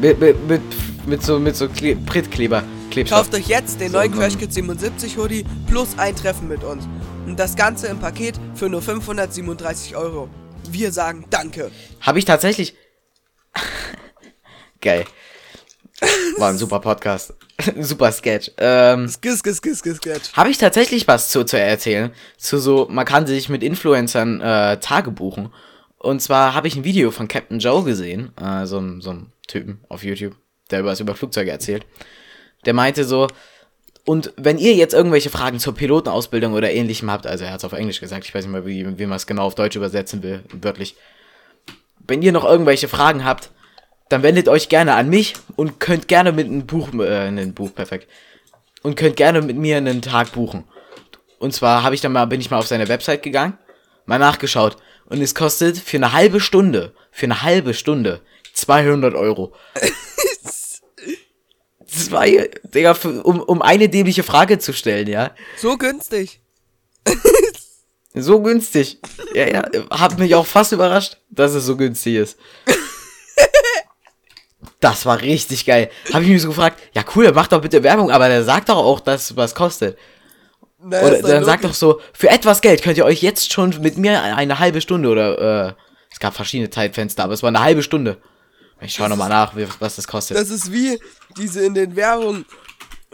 Mit, 0.00 0.20
mit, 0.20 0.48
mit, 0.48 0.60
mit 1.06 1.22
so, 1.22 1.38
mit 1.38 1.56
so 1.56 1.68
Kle 1.68 1.96
Prittkleber. 1.96 2.62
Klebstoff. 2.90 3.18
Kauft 3.20 3.34
euch 3.34 3.48
jetzt 3.48 3.80
den 3.80 3.90
So, 3.90 3.98
neuen. 3.98 4.12
Crash 4.12 4.36
Kids 4.36 4.54
77 4.54 5.16
Hoodie 5.16 5.44
plus 5.66 5.96
ein 5.98 6.14
Treffen 6.14 6.48
mit 6.48 6.62
uns. 6.62 6.86
Und 7.26 7.38
das 7.38 7.56
Ganze 7.56 7.86
im 7.86 7.98
Paket 7.98 8.38
für 8.54 8.68
nur 8.68 8.82
537 8.82 9.96
Euro. 9.96 10.28
Wir 10.70 10.92
sagen 10.92 11.24
Danke. 11.30 11.70
Habe 12.00 12.18
ich 12.18 12.24
tatsächlich. 12.24 12.74
Geil. 14.84 15.04
War 16.38 16.50
ein 16.50 16.58
super 16.58 16.78
Podcast. 16.80 17.32
super 17.80 18.12
Sketch. 18.12 18.50
Ähm, 18.58 19.08
Skis, 19.08 19.38
skis, 19.38 19.56
skis, 19.56 19.78
skis, 19.78 19.96
skis. 19.96 20.32
Habe 20.34 20.50
ich 20.50 20.58
tatsächlich 20.58 21.08
was 21.08 21.30
zu, 21.30 21.44
zu 21.44 21.58
erzählen. 21.58 22.12
Zu 22.36 22.58
so, 22.58 22.86
man 22.90 23.06
kann 23.06 23.26
sich 23.26 23.48
mit 23.48 23.62
Influencern 23.62 24.40
äh, 24.42 24.78
Tage 24.80 25.10
buchen. 25.10 25.50
Und 25.96 26.20
zwar 26.20 26.52
habe 26.54 26.68
ich 26.68 26.76
ein 26.76 26.84
Video 26.84 27.10
von 27.10 27.28
Captain 27.28 27.60
Joe 27.60 27.82
gesehen, 27.82 28.36
äh, 28.36 28.66
so, 28.66 28.78
ein- 28.78 29.00
so 29.00 29.10
ein 29.10 29.32
Typen 29.48 29.80
auf 29.88 30.04
YouTube, 30.04 30.34
der 30.70 30.80
über 30.80 30.90
was 30.90 31.00
über 31.00 31.14
Flugzeuge 31.14 31.50
erzählt. 31.50 31.86
Der 32.66 32.74
meinte 32.74 33.04
so, 33.04 33.28
und 34.04 34.34
wenn 34.36 34.58
ihr 34.58 34.74
jetzt 34.74 34.92
irgendwelche 34.92 35.30
Fragen 35.30 35.58
zur 35.60 35.74
Pilotenausbildung 35.74 36.52
oder 36.52 36.70
ähnlichem 36.70 37.10
habt, 37.10 37.26
also 37.26 37.44
er 37.44 37.52
hat 37.52 37.60
es 37.60 37.64
auf 37.64 37.72
Englisch 37.72 38.00
gesagt, 38.00 38.26
ich 38.26 38.34
weiß 38.34 38.44
nicht 38.44 38.52
mehr, 38.52 38.66
wie, 38.66 38.98
wie 38.98 39.06
man 39.06 39.16
es 39.16 39.26
genau 39.26 39.44
auf 39.46 39.54
Deutsch 39.54 39.76
übersetzen 39.76 40.22
will, 40.22 40.42
wörtlich. 40.52 40.94
Wenn 42.06 42.20
ihr 42.20 42.32
noch 42.32 42.44
irgendwelche 42.44 42.88
Fragen 42.88 43.24
habt, 43.24 43.50
dann 44.08 44.22
wendet 44.22 44.48
euch 44.48 44.68
gerne 44.68 44.94
an 44.94 45.08
mich 45.08 45.34
und 45.56 45.80
könnt 45.80 46.08
gerne 46.08 46.32
mit 46.32 46.46
einem 46.46 46.66
Buch, 46.66 46.92
äh, 46.94 47.28
ein 47.28 47.54
Buch, 47.54 47.74
perfekt. 47.74 48.08
Und 48.82 48.96
könnt 48.96 49.16
gerne 49.16 49.40
mit 49.42 49.56
mir 49.56 49.76
einen 49.78 50.02
Tag 50.02 50.32
buchen. 50.32 50.64
Und 51.38 51.54
zwar 51.54 51.82
habe 51.82 51.94
ich 51.94 52.00
dann 52.00 52.12
mal, 52.12 52.26
bin 52.26 52.40
ich 52.40 52.50
mal 52.50 52.58
auf 52.58 52.66
seine 52.66 52.88
Website 52.88 53.22
gegangen, 53.22 53.58
mal 54.06 54.18
nachgeschaut. 54.18 54.76
Und 55.06 55.20
es 55.20 55.34
kostet 55.34 55.78
für 55.78 55.96
eine 55.96 56.12
halbe 56.12 56.40
Stunde, 56.40 56.94
für 57.10 57.26
eine 57.26 57.42
halbe 57.42 57.74
Stunde 57.74 58.20
200 58.54 59.14
Euro. 59.14 59.54
Zwei, 61.86 62.50
Digga, 62.64 62.96
um, 63.22 63.40
um 63.40 63.62
eine 63.62 63.88
dämliche 63.88 64.22
Frage 64.22 64.58
zu 64.58 64.72
stellen, 64.72 65.06
ja. 65.06 65.30
So 65.56 65.76
günstig. 65.76 66.40
So 68.16 68.40
günstig. 68.40 69.00
Ja, 69.34 69.48
ja, 69.48 69.64
hat 69.90 70.20
mich 70.20 70.36
auch 70.36 70.46
fast 70.46 70.70
überrascht, 70.70 71.18
dass 71.30 71.52
es 71.52 71.66
so 71.66 71.76
günstig 71.76 72.14
ist. 72.14 72.38
Das 74.84 75.06
war 75.06 75.22
richtig 75.22 75.64
geil. 75.64 75.90
Habe 76.12 76.24
ich 76.24 76.30
mich 76.30 76.42
so 76.42 76.48
gefragt, 76.48 76.78
ja 76.92 77.02
cool, 77.16 77.32
mach 77.34 77.46
doch 77.46 77.62
bitte 77.62 77.82
Werbung, 77.82 78.10
aber 78.10 78.28
der 78.28 78.44
sagt 78.44 78.68
doch 78.68 78.76
auch, 78.76 79.00
dass 79.00 79.34
was 79.34 79.54
kostet. 79.54 79.96
Na, 80.78 81.00
Oder 81.00 81.22
dann 81.22 81.42
sagt 81.42 81.64
doch 81.64 81.70
logisch. 81.70 81.78
so, 81.78 82.02
für 82.12 82.28
etwas 82.28 82.60
Geld 82.60 82.82
könnt 82.82 82.98
ihr 82.98 83.06
euch 83.06 83.22
jetzt 83.22 83.50
schon 83.50 83.70
mit 83.80 83.96
mir 83.96 84.22
eine 84.22 84.58
halbe 84.58 84.82
Stunde 84.82 85.08
oder 85.08 85.68
äh, 85.68 85.72
es 86.10 86.18
gab 86.18 86.34
verschiedene 86.34 86.68
Zeitfenster, 86.68 87.24
aber 87.24 87.32
es 87.32 87.42
war 87.42 87.48
eine 87.48 87.60
halbe 87.60 87.82
Stunde. 87.82 88.18
Ich 88.82 88.92
schau 88.92 89.08
nochmal 89.08 89.30
nach, 89.30 89.56
wie, 89.56 89.66
was 89.78 89.96
das 89.96 90.06
kostet. 90.06 90.36
Das 90.36 90.50
ist 90.50 90.70
wie 90.70 91.00
diese 91.38 91.64
in 91.64 91.72
den 91.72 91.96
Werbungen. 91.96 92.44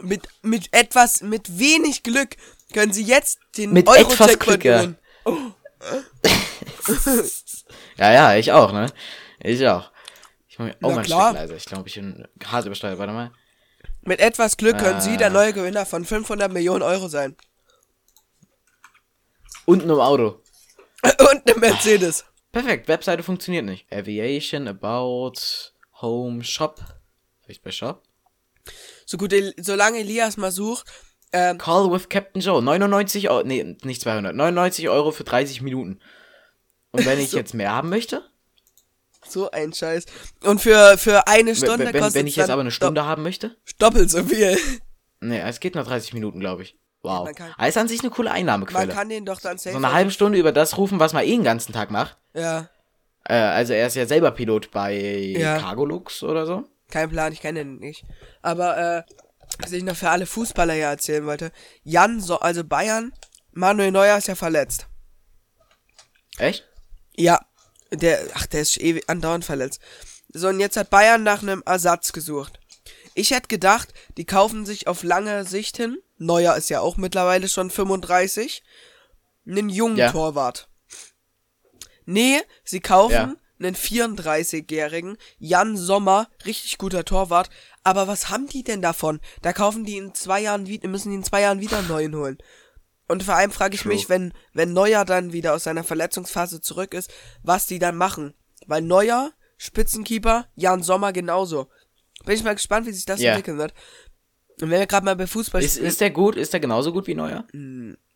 Mit, 0.01 0.23
mit 0.41 0.67
etwas, 0.73 1.21
mit 1.21 1.57
wenig 1.57 2.03
Glück 2.03 2.35
können 2.73 2.91
Sie 2.91 3.03
jetzt 3.03 3.39
den 3.55 3.71
Mit 3.71 3.87
Euro-Jackpot 3.87 4.29
etwas 4.29 4.39
Glück, 4.39 4.65
ja. 4.65 4.77
gewinnen. 4.77 4.97
ja, 7.97 8.11
ja, 8.11 8.35
ich 8.35 8.51
auch, 8.51 8.73
ne? 8.73 8.87
Ich 9.39 9.65
auch. 9.65 9.90
Ich 10.51 10.59
mach 10.59 10.65
mir 10.65 10.75
auch 10.81 10.91
Na 10.91 10.97
ein 10.97 11.03
klar. 11.03 11.29
Stück 11.29 11.41
leiser. 11.41 11.55
Ich 11.55 11.65
glaube, 11.65 11.87
ich 11.87 11.95
bin 11.95 12.27
hart 12.45 12.65
übersteuert. 12.65 12.99
Warte 12.99 13.13
mal. 13.13 13.31
Mit 14.01 14.19
etwas 14.19 14.57
Glück 14.57 14.77
können 14.79 14.97
Ah. 14.97 15.01
Sie 15.01 15.15
der 15.15 15.29
neue 15.29 15.53
Gewinner 15.53 15.85
von 15.85 16.03
500 16.03 16.51
Millionen 16.51 16.81
Euro 16.81 17.07
sein. 17.07 17.37
Unten 19.65 19.89
im 19.89 19.99
Auto. 19.99 20.41
Und 21.03 21.49
eine 21.49 21.57
Mercedes. 21.57 22.25
Perfekt, 22.51 22.89
Webseite 22.89 23.23
funktioniert 23.23 23.63
nicht. 23.63 23.91
Aviation, 23.93 24.67
About, 24.67 25.33
Home, 26.01 26.43
Shop. 26.43 26.81
Vielleicht 27.43 27.63
bei 27.63 27.71
Shop? 27.71 28.03
So 29.05 29.17
gut, 29.17 29.33
solange 29.57 29.99
Elias 29.99 30.35
mal 30.35 30.51
sucht, 30.51 30.85
ähm, 31.31 31.57
Call 31.57 31.89
with 31.91 32.09
Captain 32.09 32.41
Joe. 32.41 32.61
99 32.61 33.29
Euro. 33.29 33.43
Nee, 33.45 33.77
nicht 33.83 34.01
200. 34.01 34.35
99 34.35 34.89
Euro 34.89 35.11
für 35.11 35.23
30 35.23 35.61
Minuten. 35.61 36.01
Und 36.91 37.05
wenn 37.05 37.19
ich 37.21 37.29
So. 37.31 37.37
jetzt 37.37 37.53
mehr 37.53 37.71
haben 37.71 37.87
möchte? 37.89 38.29
So 39.27 39.49
ein 39.51 39.73
Scheiß. 39.73 40.05
Und 40.43 40.61
für, 40.61 40.97
für 40.97 41.27
eine 41.27 41.47
Wenn, 41.49 41.55
Stunde 41.55 41.85
wenn, 41.85 41.93
kostet 41.93 42.15
wenn 42.15 42.27
ich 42.27 42.35
jetzt 42.35 42.49
aber 42.49 42.61
eine 42.61 42.71
Stunde 42.71 43.05
haben 43.05 43.23
möchte? 43.23 43.55
doppelt 43.79 44.09
so 44.09 44.23
viel. 44.23 44.57
Nee, 45.19 45.39
es 45.39 45.59
geht 45.59 45.75
noch 45.75 45.85
30 45.85 46.13
Minuten, 46.13 46.39
glaube 46.39 46.63
ich. 46.63 46.77
Wow. 47.03 47.25
man 47.25 47.33
kann- 47.35 47.53
ist 47.67 47.77
an 47.77 47.87
sich 47.87 48.01
eine 48.01 48.09
coole 48.11 48.29
Man 48.29 48.37
Einnahmequelle. 48.37 48.93
kann 48.93 49.09
den 49.09 49.25
doch 49.25 49.39
dann 49.41 49.57
safe. 49.57 49.71
So 49.71 49.77
eine 49.77 49.91
halbe 49.93 50.11
Stunde 50.11 50.37
über 50.37 50.51
das 50.51 50.77
rufen, 50.77 50.99
was 50.99 51.13
man 51.13 51.23
eh 51.23 51.31
den 51.31 51.43
ganzen 51.43 51.73
Tag 51.73 51.89
macht. 51.91 52.17
Ja, 52.33 52.69
Äh, 53.23 53.35
also 53.35 53.73
er 53.73 53.87
ist 53.87 53.95
ja 53.95 54.05
selber 54.07 54.31
Pilot 54.31 54.71
bei 54.71 54.93
Ja. 54.99 55.57
Cargolux 55.59 56.23
oder 56.23 56.45
so. 56.45 56.63
kein 56.89 57.09
Plan, 57.09 57.31
ich 57.33 57.39
kenne 57.41 57.59
den 57.59 57.77
nicht. 57.77 58.03
Aber, 58.41 58.77
äh, 58.77 59.03
was 59.59 59.71
ich 59.71 59.83
noch 59.83 59.95
für 59.95 60.09
alle 60.09 60.25
Fußballer 60.25 60.73
hier 60.73 60.85
erzählen 60.85 61.25
wollte. 61.25 61.51
Jan, 61.83 62.19
so, 62.19 62.39
also 62.39 62.63
Bayern, 62.63 63.13
Manuel 63.51 63.91
Neuer 63.91 64.17
ist 64.17 64.27
ja 64.27 64.35
verletzt. 64.35 64.87
Echt? 66.37 66.67
Ja, 67.15 67.39
der, 67.93 68.27
ach, 68.33 68.45
der 68.47 68.61
ist 68.61 68.77
ewig 68.79 69.09
andauernd 69.09 69.45
verletzt. 69.45 69.79
So, 70.33 70.47
und 70.47 70.59
jetzt 70.59 70.77
hat 70.77 70.89
Bayern 70.89 71.23
nach 71.23 71.41
einem 71.41 71.61
Ersatz 71.65 72.13
gesucht. 72.13 72.59
Ich 73.13 73.31
hätte 73.31 73.47
gedacht, 73.49 73.93
die 74.17 74.25
kaufen 74.25 74.65
sich 74.65 74.87
auf 74.87 75.03
lange 75.03 75.43
Sicht 75.45 75.77
hin. 75.77 75.97
Neuer 76.17 76.55
ist 76.55 76.69
ja 76.69 76.79
auch 76.79 76.97
mittlerweile 76.97 77.49
schon 77.49 77.69
35. 77.69 78.63
Einen 79.45 79.69
jungen 79.69 79.97
Ja. 79.97 80.11
Torwart. 80.11 80.69
Nee, 82.05 82.41
sie 82.63 82.79
kaufen 82.79 83.13
Ja. 83.13 83.35
einen 83.59 83.75
34-jährigen 83.75 85.17
Jan 85.39 85.75
Sommer, 85.77 86.29
richtig 86.45 86.77
guter 86.77 87.03
Torwart. 87.05 87.49
Aber 87.83 88.07
was 88.07 88.29
haben 88.29 88.47
die 88.47 88.63
denn 88.63 88.81
davon? 88.81 89.19
Da 89.41 89.53
kaufen 89.53 89.83
die 89.85 89.97
in 89.97 90.13
zwei 90.13 90.39
Jahren 90.41 90.67
wieder, 90.67 90.87
müssen 90.87 91.09
die 91.09 91.15
in 91.17 91.23
zwei 91.23 91.41
Jahren 91.41 91.59
wieder 91.59 91.79
einen 91.79 91.87
neuen 91.87 92.15
holen. 92.15 92.37
Und 93.11 93.23
vor 93.23 93.35
allem 93.35 93.51
frage 93.51 93.75
ich 93.75 93.81
True. 93.81 93.93
mich, 93.93 94.09
wenn, 94.09 94.33
wenn 94.53 94.73
Neuer 94.73 95.03
dann 95.05 95.33
wieder 95.33 95.53
aus 95.53 95.63
seiner 95.65 95.83
Verletzungsphase 95.83 96.61
zurück 96.61 96.93
ist, 96.93 97.11
was 97.43 97.65
die 97.67 97.77
dann 97.79 97.95
machen. 97.97 98.33
Weil 98.67 98.81
Neuer, 98.81 99.31
Spitzenkeeper, 99.57 100.47
Jan 100.55 100.81
Sommer 100.81 101.11
genauso. 101.13 101.67
Bin 102.25 102.35
ich 102.35 102.43
mal 102.43 102.55
gespannt, 102.55 102.85
wie 102.87 102.91
sich 102.93 103.05
das 103.05 103.19
Ja. 103.19 103.31
entwickeln 103.31 103.57
wird. 103.57 103.73
Und 104.61 104.69
wenn 104.69 104.79
wir 104.79 104.87
gerade 104.87 105.05
mal 105.05 105.15
bei 105.15 105.27
Fußball 105.27 105.61
Ist, 105.63 105.77
ist 105.77 106.01
der 106.01 106.11
gut? 106.11 106.35
Ist 106.35 106.53
der 106.53 106.59
genauso 106.59 106.91
gut 106.93 107.07
wie 107.07 107.15
Neuer? 107.15 107.45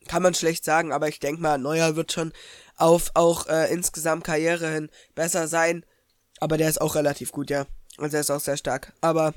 kann 0.08 0.22
man 0.22 0.36
schlecht 0.36 0.64
sagen, 0.64 0.94
aber 0.94 1.08
ich 1.08 1.20
denke 1.20 1.42
mal, 1.42 1.58
Neuer 1.58 1.96
wird 1.96 2.12
schon 2.12 2.32
auf 2.76 3.10
auch 3.16 3.48
äh, 3.48 3.74
insgesamt 3.74 4.24
Karriere 4.24 4.70
hin 4.72 4.90
besser 5.16 5.48
sein. 5.48 5.84
Aber 6.40 6.58
der 6.58 6.70
ist 6.70 6.80
auch 6.80 6.94
relativ 6.96 7.32
gut, 7.32 7.50
ja. 7.50 7.66
Und 7.98 8.14
der 8.14 8.20
ist 8.22 8.30
auch 8.30 8.40
sehr 8.40 8.58
stark. 8.58 8.94
Aber 9.02 9.34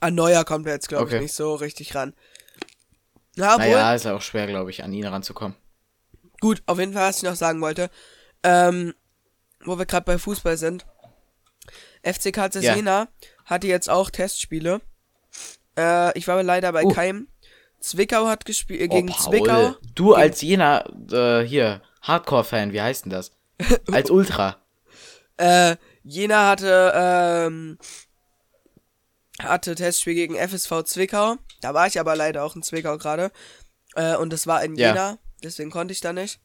an 0.00 0.14
Neuer 0.14 0.44
kommt 0.44 0.66
er 0.66 0.74
jetzt, 0.74 0.88
glaube 0.88 1.04
Okay. 1.04 1.16
ich, 1.16 1.22
nicht 1.22 1.34
so 1.34 1.54
richtig 1.54 1.94
ran. 1.94 2.12
Ja, 3.40 3.54
obwohl, 3.54 3.70
Naja, 3.70 3.94
ist 3.94 4.06
auch 4.06 4.22
schwer, 4.22 4.46
glaube 4.46 4.70
ich, 4.70 4.82
an 4.84 4.92
ihn 4.92 5.06
ranzukommen. 5.06 5.56
gut, 6.40 6.62
auf 6.66 6.78
jeden 6.78 6.92
Fall, 6.92 7.08
was 7.08 7.18
ich 7.18 7.22
noch 7.24 7.34
sagen 7.36 7.60
wollte. 7.60 7.90
Ähm, 8.42 8.94
wo 9.64 9.78
wir 9.78 9.84
gerade 9.86 10.04
bei 10.06 10.16
Fußball 10.18 10.56
sind. 10.56 10.86
FC 12.02 12.32
KC 12.32 12.62
Ja. 12.62 12.74
Jena 12.76 13.08
hatte 13.44 13.66
jetzt 13.66 13.90
auch 13.90 14.08
Testspiele. 14.10 14.80
Äh, 15.76 16.16
ich 16.18 16.26
war 16.26 16.34
aber 16.34 16.42
leider 16.42 16.72
bei 16.72 16.84
Uh. 16.84 16.92
keinem. 16.92 17.28
Zwickau 17.80 18.26
hat 18.26 18.44
gespielt, 18.44 18.80
äh, 18.80 18.88
Oh, 18.90 18.94
gegen 18.94 19.08
Paul, 19.08 19.18
Zwickau. 19.30 19.74
Du 19.94 20.14
als 20.14 20.40
jener, 20.42 20.84
äh, 21.12 21.42
hier, 21.46 21.82
Hardcore-Fan, 22.02 22.72
wie 22.72 22.80
heißt 22.80 23.04
denn 23.04 23.10
das? 23.12 23.32
Als 23.92 24.10
Ultra. 24.10 24.56
Äh, 25.36 25.76
Jena 26.02 26.48
hatte, 26.48 26.92
ähm, 26.94 27.78
hatte 29.42 29.74
Testspiel 29.74 30.14
gegen 30.14 30.36
FSV 30.36 30.82
Zwickau. 30.84 31.36
Da 31.60 31.74
war 31.74 31.86
ich 31.86 31.98
aber 32.00 32.16
leider 32.16 32.44
auch 32.44 32.56
in 32.56 32.62
Zwickau 32.62 32.96
gerade. 32.98 33.30
Äh, 33.94 34.16
und 34.16 34.32
das 34.32 34.46
war 34.46 34.62
in 34.64 34.76
Ja. 34.76 34.88
Jena, 34.88 35.18
deswegen 35.42 35.70
konnte 35.70 35.92
ich 35.92 36.00
da 36.00 36.12
nicht. 36.12 36.40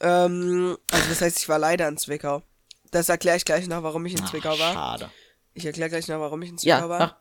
Ähm, 0.00 0.76
also 0.90 1.08
das 1.08 1.20
heißt, 1.20 1.38
ich 1.38 1.48
war 1.48 1.58
leider 1.58 1.88
in 1.88 1.96
Zwickau. 1.96 2.42
Das 2.90 3.08
erkläre 3.08 3.36
ich 3.36 3.44
gleich 3.44 3.66
noch, 3.66 3.82
warum 3.82 4.04
ich 4.06 4.14
in 4.14 4.20
Ach, 4.24 4.30
Zwickau 4.30 4.58
war. 4.58 4.72
Schade. 4.74 5.10
Ich 5.54 5.64
erkläre 5.66 5.90
gleich 5.90 6.08
noch, 6.08 6.20
warum 6.20 6.42
ich 6.42 6.50
in 6.50 6.56
Ja, 6.58 6.76
Zwickau 6.78 6.88
war. 6.90 6.98
mach, 6.98 7.16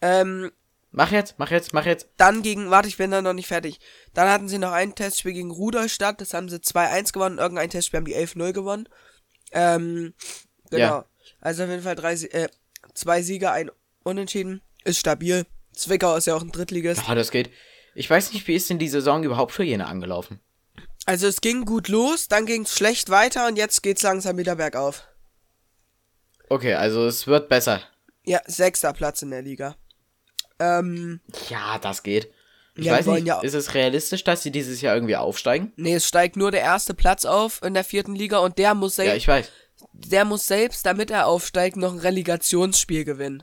Ähm, 0.00 0.52
mach 0.90 1.10
jetzt, 1.10 1.34
mach 1.38 1.50
jetzt, 1.50 1.72
mach 1.72 1.86
jetzt. 1.86 2.08
dann 2.16 2.42
gegen, 2.42 2.70
warte, 2.70 2.88
ich 2.88 2.96
bin 2.96 3.10
da 3.10 3.20
noch 3.22 3.32
nicht 3.32 3.48
fertig. 3.48 3.80
Dann 4.14 4.28
hatten 4.28 4.48
sie 4.48 4.58
noch 4.58 4.72
ein 4.72 4.94
Testspiel 4.94 5.32
gegen 5.32 5.50
Rudolstadt, 5.50 6.20
das 6.20 6.34
haben 6.34 6.48
sie 6.48 6.56
2-1 6.60 7.12
gewonnen. 7.12 7.38
Irgendein 7.38 7.70
Testspiel 7.70 7.98
haben 7.98 8.04
die 8.04 8.16
11-0 8.16 8.52
gewonnen. 8.52 8.88
Ähm, 9.52 10.14
genau. 10.70 10.82
Ja. 10.84 11.04
Also 11.40 11.64
auf 11.64 11.70
jeden 11.70 11.82
Fall 11.82 11.96
drei, 11.96 12.12
äh, 12.14 12.48
zwei 12.94 13.22
Siege, 13.22 13.50
ein 13.50 13.70
Unentschieden. 14.04 14.62
Ist 14.88 14.98
stabil. 14.98 15.46
Zwickau 15.74 16.16
ist 16.16 16.26
ja 16.26 16.34
auch 16.34 16.42
ein 16.42 16.50
Drittligist. 16.50 17.02
Ja, 17.06 17.14
das 17.14 17.30
geht. 17.30 17.50
Ich 17.94 18.08
weiß 18.08 18.32
nicht, 18.32 18.46
wie 18.48 18.54
ist 18.54 18.68
denn 18.70 18.78
die 18.78 18.88
Saison 18.88 19.22
überhaupt 19.24 19.52
für 19.52 19.64
Jena 19.64 19.86
angelaufen? 19.86 20.40
Also 21.06 21.26
es 21.26 21.40
ging 21.40 21.64
gut 21.64 21.88
los, 21.88 22.28
dann 22.28 22.46
ging 22.46 22.62
es 22.62 22.74
schlecht 22.74 23.10
weiter 23.10 23.46
und 23.46 23.56
jetzt 23.56 23.82
geht's 23.82 24.02
langsam 24.02 24.36
wieder 24.38 24.56
bergauf. 24.56 25.04
Okay, 26.48 26.74
also 26.74 27.06
es 27.06 27.26
wird 27.26 27.48
besser. 27.48 27.82
Ja, 28.24 28.40
sechster 28.46 28.92
Platz 28.92 29.22
in 29.22 29.30
der 29.30 29.42
Liga. 29.42 29.76
Ähm, 30.58 31.20
Ja, 31.48 31.78
das 31.78 32.02
geht. 32.02 32.30
Ich 32.76 32.84
Ja, 32.86 32.92
weiß 32.94 33.06
nicht, 33.06 33.26
ja- 33.26 33.40
ist 33.40 33.54
es 33.54 33.74
realistisch, 33.74 34.22
dass 34.24 34.42
sie 34.42 34.50
dieses 34.52 34.80
Jahr 34.80 34.94
irgendwie 34.94 35.16
aufsteigen? 35.16 35.72
nee, 35.76 35.94
es 35.94 36.06
steigt 36.06 36.36
nur 36.36 36.50
der 36.50 36.60
erste 36.60 36.94
Platz 36.94 37.24
auf 37.24 37.60
in 37.62 37.74
der 37.74 37.84
vierten 37.84 38.14
Liga 38.14 38.38
und 38.38 38.58
der 38.58 38.74
muss 38.74 38.96
Ja, 38.96 39.04
selbst, 39.04 39.16
ich 39.16 39.28
weiß. 39.28 39.50
der 39.92 40.24
muss 40.24 40.46
selbst, 40.46 40.86
damit 40.86 41.10
er 41.10 41.26
aufsteigt, 41.26 41.76
noch 41.76 41.92
ein 41.92 41.98
Relegationsspiel 41.98 43.04
gewinnen. 43.04 43.42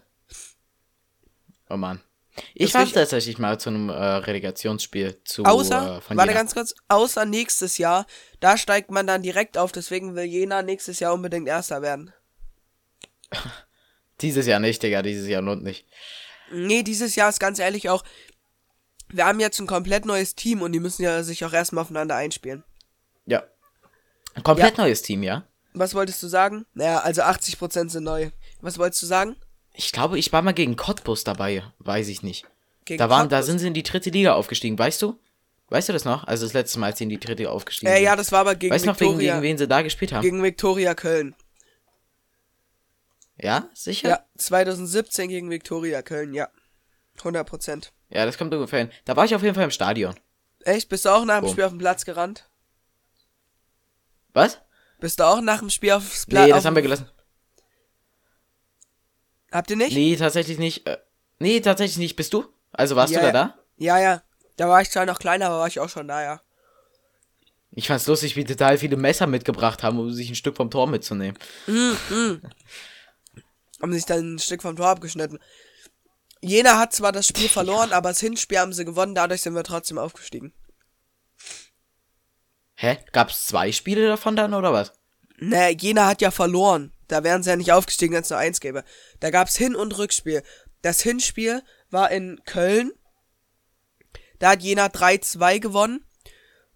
Oh 1.69 1.78
Mann. 1.78 2.01
Ich 2.54 2.73
war 2.73 2.86
tatsächlich 2.86 3.38
mal 3.38 3.60
zu 3.60 3.69
einem 3.69 3.89
äh, 3.89 3.93
Relegationsspiel 3.93 5.21
zu 5.23 5.45
Außer, 5.45 6.01
äh, 6.10 6.15
warte 6.17 6.34
ganz 6.34 6.54
kurz, 6.54 6.75
außer 6.89 7.25
nächstes 7.25 7.78
Jahr, 7.78 8.06
da 8.39 8.58
steigt 8.58 8.91
man 8.91 9.08
dann 9.08 9.23
direkt 9.23 9.58
auf, 9.58 9.71
deswegen 9.71 10.15
will 10.15 10.25
Jena 10.25 10.62
nächstes 10.62 10.99
Jahr 10.99 11.13
unbedingt 11.13 11.47
Erster 11.47 11.82
werden. 11.82 12.12
Dieses 14.21 14.45
Jahr 14.47 14.60
nicht, 14.60 14.82
Digga, 14.82 15.01
dieses 15.01 15.28
Jahr 15.28 15.41
lohnt 15.41 15.63
nicht. 15.63 15.86
Nee, 16.49 16.84
dieses 16.84 17.15
Jahr 17.15 17.28
ist 17.28 17.41
ganz 17.41 17.60
ehrlich 17.60 17.89
auch, 17.89 18.01
wir 19.10 19.25
haben 19.25 19.41
jetzt 19.41 19.60
ein 19.60 19.67
komplett 19.67 20.06
neues 20.06 20.36
Team 20.36 20.62
und 20.62 20.71
die 20.71 20.80
müssen 20.80 21.04
ja 21.04 21.21
sich 21.21 21.43
auch 21.43 21.51
erstmal 21.51 21.82
aufeinander 21.84 22.15
einspielen. 22.15 22.63
Ja. 23.25 23.43
Ein 24.34 24.43
komplett 24.43 24.78
neues 24.78 25.01
Team, 25.01 25.21
ja? 25.21 25.45
Was 25.73 25.93
wolltest 25.95 26.23
du 26.23 26.28
sagen? 26.28 26.65
Naja, 26.73 26.99
also 26.99 27.23
80% 27.23 27.89
sind 27.89 28.04
neu. 28.06 28.30
Was 28.62 28.78
wolltest 28.78 29.01
du 29.01 29.06
sagen? 29.06 29.36
Ich 29.78 29.92
glaube, 29.92 30.18
ich 30.20 30.32
war 30.32 30.42
mal 30.42 30.54
gegen 30.54 30.76
Cottbus 30.76 31.24
dabei, 31.24 31.64
weiß 31.80 32.08
ich 32.08 32.24
nicht. 32.24 32.46
Gegen 32.86 32.98
Da 33.00 33.10
waren, 33.10 33.30
da 33.30 33.38
Cottbus? 33.38 33.46
sind 33.48 33.60
sie 33.60 33.68
in 33.68 33.74
die 33.74 33.84
dritte 33.84 34.10
Liga 34.10 34.34
aufgestiegen, 34.34 34.78
weißt 34.80 35.02
du? 35.02 35.20
Weißt 35.70 35.90
du 35.90 35.94
das 35.94 36.06
noch? 36.06 36.26
Also 36.26 36.46
das 36.46 36.54
letzte 36.54 36.80
Mal, 36.80 36.88
als 36.88 37.00
sie 37.00 37.06
in 37.06 37.10
die 37.10 37.20
dritte 37.20 37.40
Liga 37.40 37.50
aufgestiegen 37.50 37.92
Äh, 37.92 37.96
sind. 37.96 38.04
ja, 38.06 38.16
das 38.16 38.32
war 38.32 38.42
aber 38.42 38.56
gegen 38.56 38.74
weißt 38.74 38.86
du 38.86 38.90
noch, 38.92 39.00
Viktoria, 39.00 39.34
gegen 39.34 39.44
wen 39.44 39.58
sie 39.58 39.68
da 39.68 39.82
gespielt 39.82 40.14
haben? 40.14 40.22
gegen 40.22 40.42
Viktoria 40.44 40.94
Köln. 40.94 41.36
ja, 43.38 43.68
sicher? 43.74 44.10
Ja, 44.10 44.20
2017 44.38 45.30
gegen 45.30 45.50
Viktoria 45.50 46.02
Köln, 46.04 46.34
ja. 46.34 46.48
100%. 47.20 47.92
Ja, 48.10 48.26
das 48.26 48.38
kommt 48.38 48.54
ungefähr 48.54 48.80
hin. 48.80 48.92
Da 49.06 49.16
war 49.16 49.26
ich 49.26 49.34
auf 49.36 49.42
jeden 49.42 49.56
Fall 49.56 49.64
im 49.64 49.72
Stadion. 49.72 50.16
Echt? 50.64 50.90
Bist 50.90 51.06
du 51.06 51.10
auch 51.10 51.26
nach 51.26 51.38
dem 51.40 51.46
Boom. 51.46 51.52
Spiel 51.52 51.64
auf 51.64 51.72
den 51.72 51.80
Platz 51.80 52.06
gerannt? 52.06 52.48
Was? 54.34 54.60
Bist 55.00 55.20
du 55.20 55.24
auch 55.24 55.42
nach 55.42 55.60
dem 55.60 55.70
Spiel 55.70 55.92
aufs 55.94 56.26
Platz? 56.26 56.46
Nee, 56.46 56.52
das 56.52 56.66
haben 56.66 56.76
wir 56.76 56.82
gelassen. 56.82 57.10
Habt 59.56 59.70
ihr 59.70 59.78
nicht? 59.78 59.94
Nee, 59.96 60.18
tatsächlich 60.18 60.58
nicht. 60.58 60.86
Äh, 60.86 60.98
nee, 61.39 61.62
tatsächlich 61.62 61.98
nicht. 61.98 62.18
Bist 62.18 62.34
du? 62.34 62.44
Also 62.74 62.98
warst 62.98 63.13
Ja, 63.13 63.20
du 63.20 63.22
da 63.22 63.28
ja. 63.28 63.34
da? 63.34 63.60
Ja, 63.78 64.00
ja. 64.00 64.22
Da 64.58 64.68
war 64.68 64.82
ich 64.82 64.89
zwar 64.89 65.06
noch 65.06 65.18
kleiner, 65.18 65.48
aber 65.48 65.60
war 65.60 65.68
ich 65.68 65.80
auch 65.80 65.88
schon 65.88 66.10
da, 66.10 66.22
ja. 66.22 66.41
Ich 67.72 67.88
fand's 67.88 68.06
lustig, 68.08 68.36
wie 68.36 68.44
total 68.44 68.78
viele 68.78 68.98
Messer 68.98 69.28
mitgebracht 69.28 69.82
haben, 69.82 69.98
um 69.98 70.12
sich 70.12 70.30
ein 70.30 70.36
Stück 70.36 70.58
vom 70.58 70.70
Tor 70.70 70.88
mitzunehmen. 70.88 71.38
Haben 73.82 73.94
sich 73.94 74.06
dann 74.06 74.36
ein 74.36 74.39
Stück 74.39 74.62
vom 74.62 74.76
Tor 74.76 74.88
abgeschnitten. 74.88 75.39
Jena 76.41 76.78
hat 76.78 76.91
zwar 76.94 77.13
das 77.13 77.28
Spiel 77.28 77.48
verloren, 77.48 77.94
aber 77.94 78.10
das 78.10 78.20
Hinspiel 78.20 78.60
haben 78.60 78.74
sie 78.74 78.84
gewonnen, 78.84 79.15
dadurch 79.15 79.41
sind 79.41 79.56
wir 79.56 79.63
trotzdem 79.63 79.98
aufgestiegen. 79.98 80.54
Hä? 82.76 82.98
Gab's 83.13 83.46
zwei 83.46 83.72
Spiele 83.72 84.06
davon 84.08 84.36
dann, 84.36 84.54
oder 84.54 84.74
was? 84.74 84.91
Ne, 85.38 85.72
Jena 85.72 86.08
hat 86.08 86.22
ja 86.22 86.32
verloren. 86.32 86.91
Da 87.08 87.24
wären 87.24 87.44
sie 87.44 87.50
ja 87.50 87.56
nicht 87.56 87.72
aufgestiegen, 87.72 88.13
wenn 88.13 88.22
es 88.24 88.30
nur 88.30 88.39
eins 88.39 88.60
gäbe. 88.60 88.84
Da 89.20 89.30
gab's 89.30 89.56
Hin- 89.56 89.76
und 89.76 89.98
Rückspiel. 89.98 90.44
Das 90.82 91.02
Hinspiel 91.02 91.62
war 91.89 92.12
in 92.12 92.39
Köln. 92.46 92.91
Da 94.39 94.52
hat 94.52 94.62
Jena 94.62 94.88
3-2 94.88 95.60
gewonnen. 95.60 96.06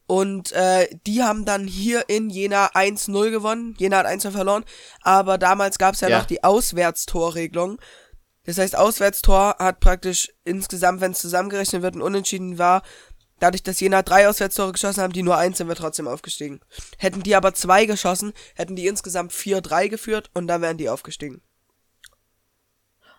Und 0.07 0.51
äh, 0.53 0.87
die 1.05 1.21
haben 1.21 1.45
dann 1.45 1.67
hier 1.67 2.09
in 2.09 2.29
Jena 2.31 2.71
1-0 2.71 3.29
gewonnen. 3.29 3.75
Jena 3.77 3.97
hat 3.97 4.07
1-0 4.07 4.31
verloren. 4.31 4.65
Aber 5.01 5.37
damals 5.37 5.77
gab's 5.77 6.01
ja, 6.01 6.07
Ja. 6.09 6.19
noch 6.19 6.25
die 6.25 6.43
Auswärtstorregelung. 6.43 7.79
Das 8.45 8.57
heißt, 8.57 8.75
Auswärtstor 8.75 9.57
hat 9.59 9.79
praktisch 9.79 10.31
insgesamt, 10.43 11.01
wenn 11.01 11.11
es 11.11 11.19
zusammengerechnet 11.19 11.83
wird, 11.83 11.95
ein 11.95 12.01
Unentschieden 12.01 12.57
war. 12.57 12.81
Dadurch, 13.39 13.63
dass 13.63 13.79
Jena 13.79 14.01
drei 14.01 14.27
Auswärtstore 14.27 14.73
geschossen 14.73 15.01
haben, 15.01 15.13
die 15.13 15.23
nur 15.23 15.37
eins, 15.37 15.57
sind 15.57 15.67
wir 15.67 15.75
trotzdem 15.75 16.07
aufgestiegen. 16.07 16.59
Hätten 16.97 17.23
die 17.23 17.35
aber 17.35 17.53
zwei 17.53 17.85
geschossen, 17.85 18.33
hätten 18.55 18.75
die 18.75 18.87
insgesamt 18.87 19.31
4-3 19.31 19.89
geführt 19.89 20.29
und 20.33 20.47
dann 20.47 20.61
wären 20.61 20.77
die 20.77 20.89
aufgestiegen. 20.89 21.41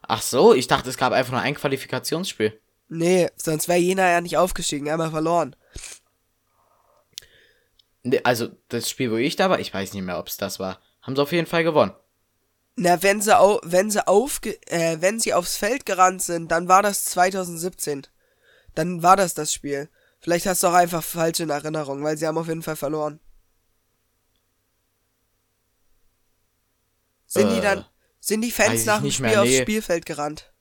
Ach 0.03 0.23
so, 0.23 0.55
ich 0.55 0.67
dachte, 0.67 0.91
es 0.91 0.97
gab 0.97 1.13
einfach 1.13 1.33
nur 1.33 1.41
ein 1.41 1.55
Qualifikationsspiel. 1.55 2.59
Nee, 2.89 3.29
sonst 3.37 3.69
wäre 3.69 3.79
Jena 3.79 4.11
ja 4.11 4.21
nicht 4.21 4.37
aufgestiegen, 4.37 4.91
einmal 4.91 5.11
verloren. 5.11 5.55
Nee, 8.03 8.21
also, 8.25 8.49
das 8.69 8.91
Spiel, 8.91 9.11
wo 9.11 9.17
ich 9.17 9.37
da 9.37 9.51
war, 9.51 9.61
ich 9.61 9.73
weiß 9.73 9.93
nicht 9.93 10.03
mehr, 10.03 10.19
ob's 10.19 10.37
das 10.37 10.59
war. 10.59 10.81
Haben 11.03 11.17
sie 11.17 11.23
auf 11.23 11.33
jeden 11.33 11.47
Fall 11.47 11.65
gewonnen. 11.65 11.93
Na, 12.77 13.03
wenn 13.03 13.21
sie, 13.21 13.39
au 13.39 13.61
wenn 13.63 13.91
sie 13.91 14.07
aufge 14.07 14.59
äh, 14.67 14.97
wenn 15.01 15.21
sie 15.21 15.35
aufs 15.35 15.57
Feld 15.57 15.85
gerannt 15.87 16.23
sind, 16.23 16.51
dann 16.51 16.69
war 16.69 16.83
das 16.83 17.05
2017. 17.05 18.07
Dann 18.75 19.03
war 19.03 19.17
das 19.17 19.35
das 19.35 19.53
Spiel. 19.53 19.89
Vielleicht 20.21 20.47
hast 20.47 20.63
du 20.63 20.69
auch 20.69 20.75
einfach 20.75 21.03
falsche 21.03 21.43
in 21.43 21.51
Erinnerung, 21.51 22.03
weil 22.05 22.17
sie 22.17 22.27
haben 22.27 22.39
auf 22.39 22.49
jeden 22.49 22.63
Fall 22.63 22.77
verloren. 22.77 23.21
Sind 27.27 27.49
die 27.51 27.61
Äh, 27.61 27.63
dann, 27.63 27.87
sind 28.21 28.43
die 28.43 28.51
Fans 28.51 28.85
nach 28.85 29.01
dem 29.01 29.11
Spiel 29.11 29.21
mehr, 29.21 29.43
aufs 29.43 29.49
nee. 29.51 29.63
Spielfeld 29.63 30.05
gerannt? 30.05 30.53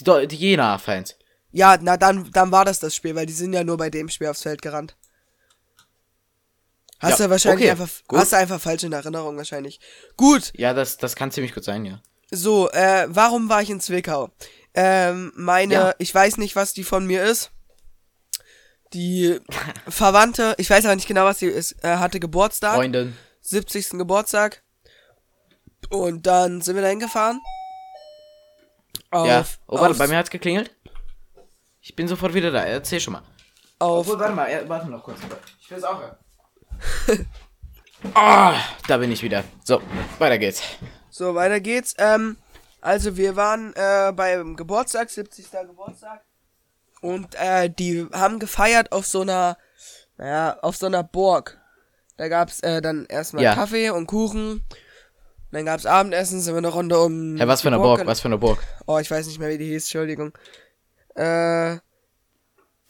Die, 0.00 0.28
die 0.28 0.36
Jena-Fans. 0.36 1.16
Ja, 1.50 1.76
na 1.80 1.96
dann, 1.96 2.30
dann 2.32 2.52
war 2.52 2.64
das 2.64 2.78
das 2.78 2.94
Spiel, 2.94 3.14
weil 3.16 3.26
die 3.26 3.32
sind 3.32 3.52
ja 3.52 3.64
nur 3.64 3.76
bei 3.76 3.90
dem 3.90 4.08
Spiel 4.08 4.28
aufs 4.28 4.42
Feld 4.42 4.62
gerannt. 4.62 4.96
Hast 6.98 7.18
Ja, 7.18 7.26
du 7.26 7.30
wahrscheinlich 7.30 7.68
okay, 7.68 7.70
einfach, 7.70 7.88
gut. 8.06 8.18
hast 8.18 8.32
du 8.32 8.36
einfach 8.36 8.60
falsch 8.60 8.82
in 8.84 8.92
Erinnerung 8.92 9.36
wahrscheinlich. 9.36 9.80
Gut, 10.16 10.52
Ja, 10.52 10.74
das, 10.74 10.96
das 10.98 11.14
kann 11.14 11.30
ziemlich 11.30 11.54
gut 11.54 11.62
sein, 11.64 11.84
ja. 11.84 12.02
so, 12.30 12.70
äh, 12.70 13.06
warum 13.08 13.48
war 13.48 13.62
ich 13.62 13.70
in 13.70 13.80
Zwickau? 13.80 14.30
Ähm, 14.76 15.32
meine, 15.34 15.74
Ja. 15.74 15.94
ich 15.98 16.14
weiß 16.14 16.36
nicht, 16.36 16.54
was 16.54 16.72
die 16.74 16.84
von 16.84 17.06
mir 17.06 17.24
ist. 17.24 17.50
Die 18.92 19.40
Verwandte, 19.88 20.54
ich 20.58 20.70
weiß 20.70 20.84
aber 20.84 20.94
nicht 20.94 21.08
genau, 21.08 21.24
was 21.24 21.40
sie 21.40 21.46
ist, 21.46 21.82
äh, 21.82 21.96
hatte 21.96 22.20
Geburtstag. 22.20 22.74
Freundin. 22.76 23.16
70. 23.40 23.90
Geburtstag. 23.98 24.62
Und 25.90 26.26
dann 26.26 26.60
sind 26.60 26.76
wir 26.76 26.82
da 26.82 26.88
hingefahren. 26.88 27.40
Auf, 29.10 29.26
ja. 29.26 29.44
Oh, 29.66 29.80
warte, 29.80 29.94
bei 29.96 30.06
mir 30.06 30.16
hat's 30.18 30.30
geklingelt. 30.30 30.74
Ich 31.80 31.94
bin 31.96 32.06
sofort 32.08 32.34
wieder 32.34 32.50
da. 32.50 32.64
Erzähl 32.64 33.00
schon 33.00 33.14
mal. 33.14 33.22
auf, 33.78 34.06
warte 34.08 34.34
mal, 34.34 34.46
äh, 34.46 34.68
warte 34.68 34.88
noch 34.90 35.02
kurz. 35.02 35.18
Ich 35.60 35.70
will 35.70 35.78
es 35.78 35.84
auch 35.84 36.00
hören. 36.00 36.16
Ah, 38.14 38.54
da 38.86 38.98
bin 38.98 39.10
ich 39.10 39.22
wieder. 39.22 39.42
So, 39.64 39.80
weiter 40.18 40.38
geht's. 40.38 40.62
So, 41.10 41.34
weiter 41.34 41.60
geht's. 41.60 41.94
Ähm, 41.98 42.36
also 42.86 43.16
wir 43.16 43.36
waren 43.36 43.72
äh, 43.74 44.12
beim 44.14 44.56
Geburtstag, 44.56 45.10
70. 45.10 45.50
Geburtstag. 45.50 46.22
Und 47.02 47.34
äh, 47.34 47.68
die 47.68 48.06
haben 48.12 48.38
gefeiert 48.38 48.92
auf 48.92 49.06
so 49.06 49.20
einer, 49.22 49.58
naja, 50.16 50.58
auf 50.62 50.76
so 50.76 50.86
einer 50.86 51.02
Burg. 51.02 51.58
Da 52.16 52.28
gab's 52.28 52.60
äh, 52.60 52.80
dann 52.80 53.04
erstmal 53.06 53.44
Ja. 53.44 53.54
Kaffee 53.54 53.90
und 53.90 54.06
Kuchen. 54.06 54.64
Dann 55.52 55.64
gab's 55.64 55.86
Abendessen, 55.86 56.40
sind 56.40 56.54
wir 56.54 56.58
eine 56.58 56.68
Runde 56.68 56.98
um. 56.98 57.36
Hä, 57.36 57.46
was 57.46 57.62
für 57.62 57.68
eine 57.68 57.78
Burg? 57.78 57.98
gel- 57.98 58.06
Was 58.06 58.20
für 58.20 58.28
eine 58.28 58.38
Burg? 58.38 58.58
Oh, 58.86 58.98
ich 58.98 59.10
weiß 59.10 59.26
nicht 59.26 59.38
mehr, 59.38 59.48
wie 59.50 59.58
die 59.58 59.66
hieß, 59.66 59.84
Entschuldigung. 59.84 60.32
Äh. 61.14 61.76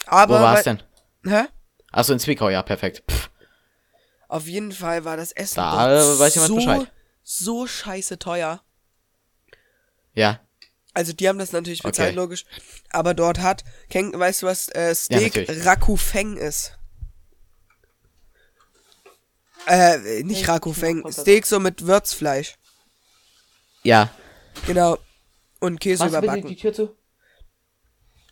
Aber. 0.06 0.38
Wo 0.38 0.42
war's 0.42 0.62
denn? 0.64 0.82
Hä? 1.24 1.44
Achso, 1.92 2.12
in 2.12 2.18
Zwickau, 2.18 2.48
ja, 2.48 2.62
perfekt. 2.62 3.02
Pff. 3.10 3.30
Auf 4.28 4.46
jeden 4.46 4.72
Fall 4.72 5.04
war 5.04 5.16
das 5.16 5.32
Essen 5.32 5.56
Da 5.56 5.88
dort 5.88 6.18
weiß 6.18 6.34
jemand 6.34 6.48
so, 6.48 6.56
Bescheid. 6.56 6.92
so 7.22 7.66
scheiße 7.66 8.18
teuer. 8.18 8.60
Ja. 10.16 10.40
Also 10.94 11.12
die 11.12 11.28
haben 11.28 11.38
das 11.38 11.52
natürlich 11.52 11.82
bezahlt, 11.82 12.08
Okay. 12.08 12.16
logisch. 12.16 12.44
Aber 12.90 13.12
dort 13.14 13.38
hat, 13.38 13.64
kenn, 13.90 14.18
weißt 14.18 14.42
du 14.42 14.46
was, 14.46 14.68
äh, 14.68 14.94
Steak 14.94 15.36
natürlich. 15.36 15.64
Rakufeng 15.66 16.36
ist? 16.38 16.72
Äh, 19.66 20.22
nicht 20.22 20.48
Rakufeng, 20.48 21.04
Steak 21.12 21.44
so 21.46 21.60
mit 21.60 21.86
Würzfleisch. 21.86 22.54
Ja. 23.82 24.10
Genau. 24.66 24.98
Und 25.60 25.80
Käse 25.80 26.06
überbacken. 26.06 26.56
Tür 26.56 26.72
zu? 26.72 26.96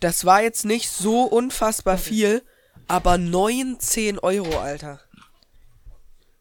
Das 0.01 0.25
war 0.25 0.43
jetzt 0.43 0.65
nicht 0.65 0.91
so 0.91 1.23
unfassbar 1.25 1.99
viel, 1.99 2.43
aber 2.89 3.19
19 3.19 4.19
Euro, 4.19 4.59
Alter. 4.59 5.01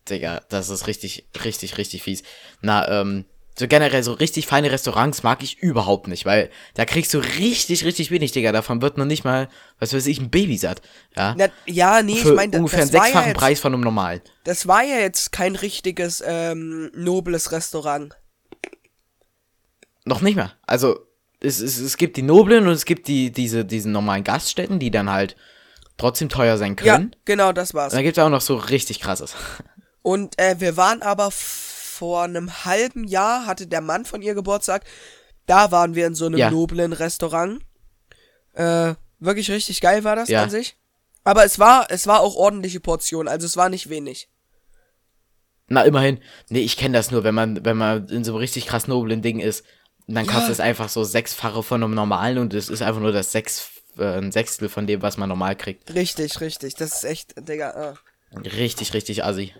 Digga, 0.09 0.41
das 0.49 0.69
ist 0.69 0.87
richtig, 0.87 1.27
richtig, 1.43 1.77
richtig 1.77 2.03
fies. 2.03 2.23
Na, 2.61 2.87
ähm, 3.01 3.25
so 3.57 3.67
generell 3.67 4.01
so 4.03 4.13
richtig 4.13 4.47
feine 4.47 4.71
Restaurants 4.71 5.21
mag 5.23 5.43
ich 5.43 5.59
überhaupt 5.59 6.07
nicht, 6.07 6.25
weil 6.25 6.49
da 6.73 6.85
kriegst 6.85 7.13
du 7.13 7.19
richtig, 7.19 7.85
richtig 7.85 8.09
wenig, 8.09 8.31
Digga. 8.31 8.51
Davon 8.51 8.81
wird 8.81 8.97
noch 8.97 9.05
nicht 9.05 9.23
mal, 9.23 9.47
was 9.79 9.93
weiß 9.93 10.07
ich, 10.07 10.19
ein 10.19 10.29
Baby 10.31 10.57
satt. 10.57 10.81
Ja. 11.15 11.35
Na, 11.37 11.47
ja, 11.65 12.01
nee, 12.01 12.15
Für 12.15 12.29
ich 12.29 12.35
meine, 12.35 12.57
ungefähr 12.57 12.81
einen 12.81 12.93
war 12.93 12.99
ja 12.99 13.03
sechsfachen 13.05 13.27
jetzt, 13.29 13.37
Preis 13.37 13.59
von 13.59 13.73
einem 13.73 13.83
normalen. 13.83 14.21
das 14.43 14.67
war 14.67 14.83
ja 14.83 14.97
jetzt 14.97 15.31
kein 15.31 15.55
richtiges, 15.55 16.23
ähm, 16.25 16.91
nobles 16.95 17.51
Restaurant. 17.51 18.15
Noch 20.05 20.21
nicht 20.21 20.35
mehr. 20.35 20.51
Also, 20.67 20.99
es, 21.39 21.59
es, 21.59 21.79
es 21.79 21.97
gibt 21.97 22.17
die 22.17 22.21
noblen 22.23 22.67
und 22.67 22.73
es 22.73 22.85
gibt 22.85 23.07
die, 23.07 23.31
diese, 23.31 23.65
diesen 23.65 23.91
normalen 23.91 24.23
Gaststätten, 24.23 24.79
die 24.79 24.91
dann 24.91 25.09
halt 25.11 25.35
trotzdem 25.97 26.29
teuer 26.29 26.57
sein 26.57 26.75
Ja, 26.83 26.95
können. 26.95 27.15
genau, 27.25 27.51
das 27.53 27.73
war's. 27.73 27.93
Und 27.93 27.97
dann 27.97 28.03
gibt's 28.03 28.19
auch 28.19 28.29
noch 28.29 28.41
so 28.41 28.55
richtig 28.55 28.99
krasses. 28.99 29.35
Und 30.01 30.37
äh, 30.39 30.55
wir 30.59 30.75
waren 30.75 31.01
aber 31.01 31.29
vor 31.93 32.23
einem 32.23 32.65
halben 32.65 33.03
Jahr, 33.05 33.45
hatte 33.45 33.67
der 33.67 33.81
Mann 33.81 34.05
von 34.05 34.21
ihr 34.21 34.33
Geburtstag. 34.33 34.83
Da 35.45 35.71
waren 35.71 35.95
wir 35.95 36.07
in 36.07 36.15
so 36.15 36.25
einem 36.25 36.37
Ja. 36.39 36.49
noblen 36.51 36.93
Restaurant. 36.93 37.61
Äh, 38.53 38.95
wirklich 39.19 39.49
richtig 39.51 39.79
geil 39.81 40.03
war 40.03 40.15
das 40.15 40.29
Ja. 40.29 40.43
an 40.43 40.49
sich. 40.49 40.75
Aber 41.23 41.45
es 41.45 41.59
war, 41.59 41.87
es 41.89 42.07
war 42.07 42.19
auch 42.21 42.35
ordentliche 42.35 42.79
Portion, 42.79 43.27
also 43.27 43.45
es 43.45 43.55
war 43.55 43.69
nicht 43.69 43.89
wenig. 43.89 44.27
Na, 45.67 45.83
immerhin. 45.83 46.19
Nee, 46.49 46.59
ich 46.59 46.75
kenne 46.77 46.97
das 46.97 47.11
nur, 47.11 47.23
wenn 47.23 47.33
man, 47.35 47.63
wenn 47.63 47.77
man 47.77 48.07
in 48.09 48.23
so 48.23 48.31
einem 48.33 48.39
richtig 48.39 48.65
krass 48.67 48.87
noblen 48.87 49.21
Ding 49.21 49.39
ist. 49.39 49.63
Und 50.07 50.15
dann 50.15 50.25
Ja. 50.25 50.33
kostet 50.33 50.51
es 50.51 50.59
einfach 50.59 50.89
so 50.89 51.03
sechsfache 51.05 51.63
von 51.63 51.81
einem 51.83 51.93
normalen 51.93 52.37
und 52.37 52.53
es 52.53 52.69
ist 52.69 52.81
einfach 52.81 52.99
nur 53.01 53.13
das 53.13 53.31
sechs, 53.31 53.69
äh, 53.97 54.17
ein 54.17 54.31
Sechstel 54.33 54.67
von 54.67 54.85
dem, 54.87 55.01
was 55.01 55.15
man 55.17 55.29
normal 55.29 55.55
kriegt. 55.55 55.93
Richtig, 55.93 56.41
richtig. 56.41 56.75
Das 56.75 56.95
ist 56.97 57.03
echt, 57.05 57.35
Digga. 57.47 57.93
Äh. 58.33 58.37
Richtig, 58.49 58.93
richtig 58.93 59.23
assi. 59.23 59.53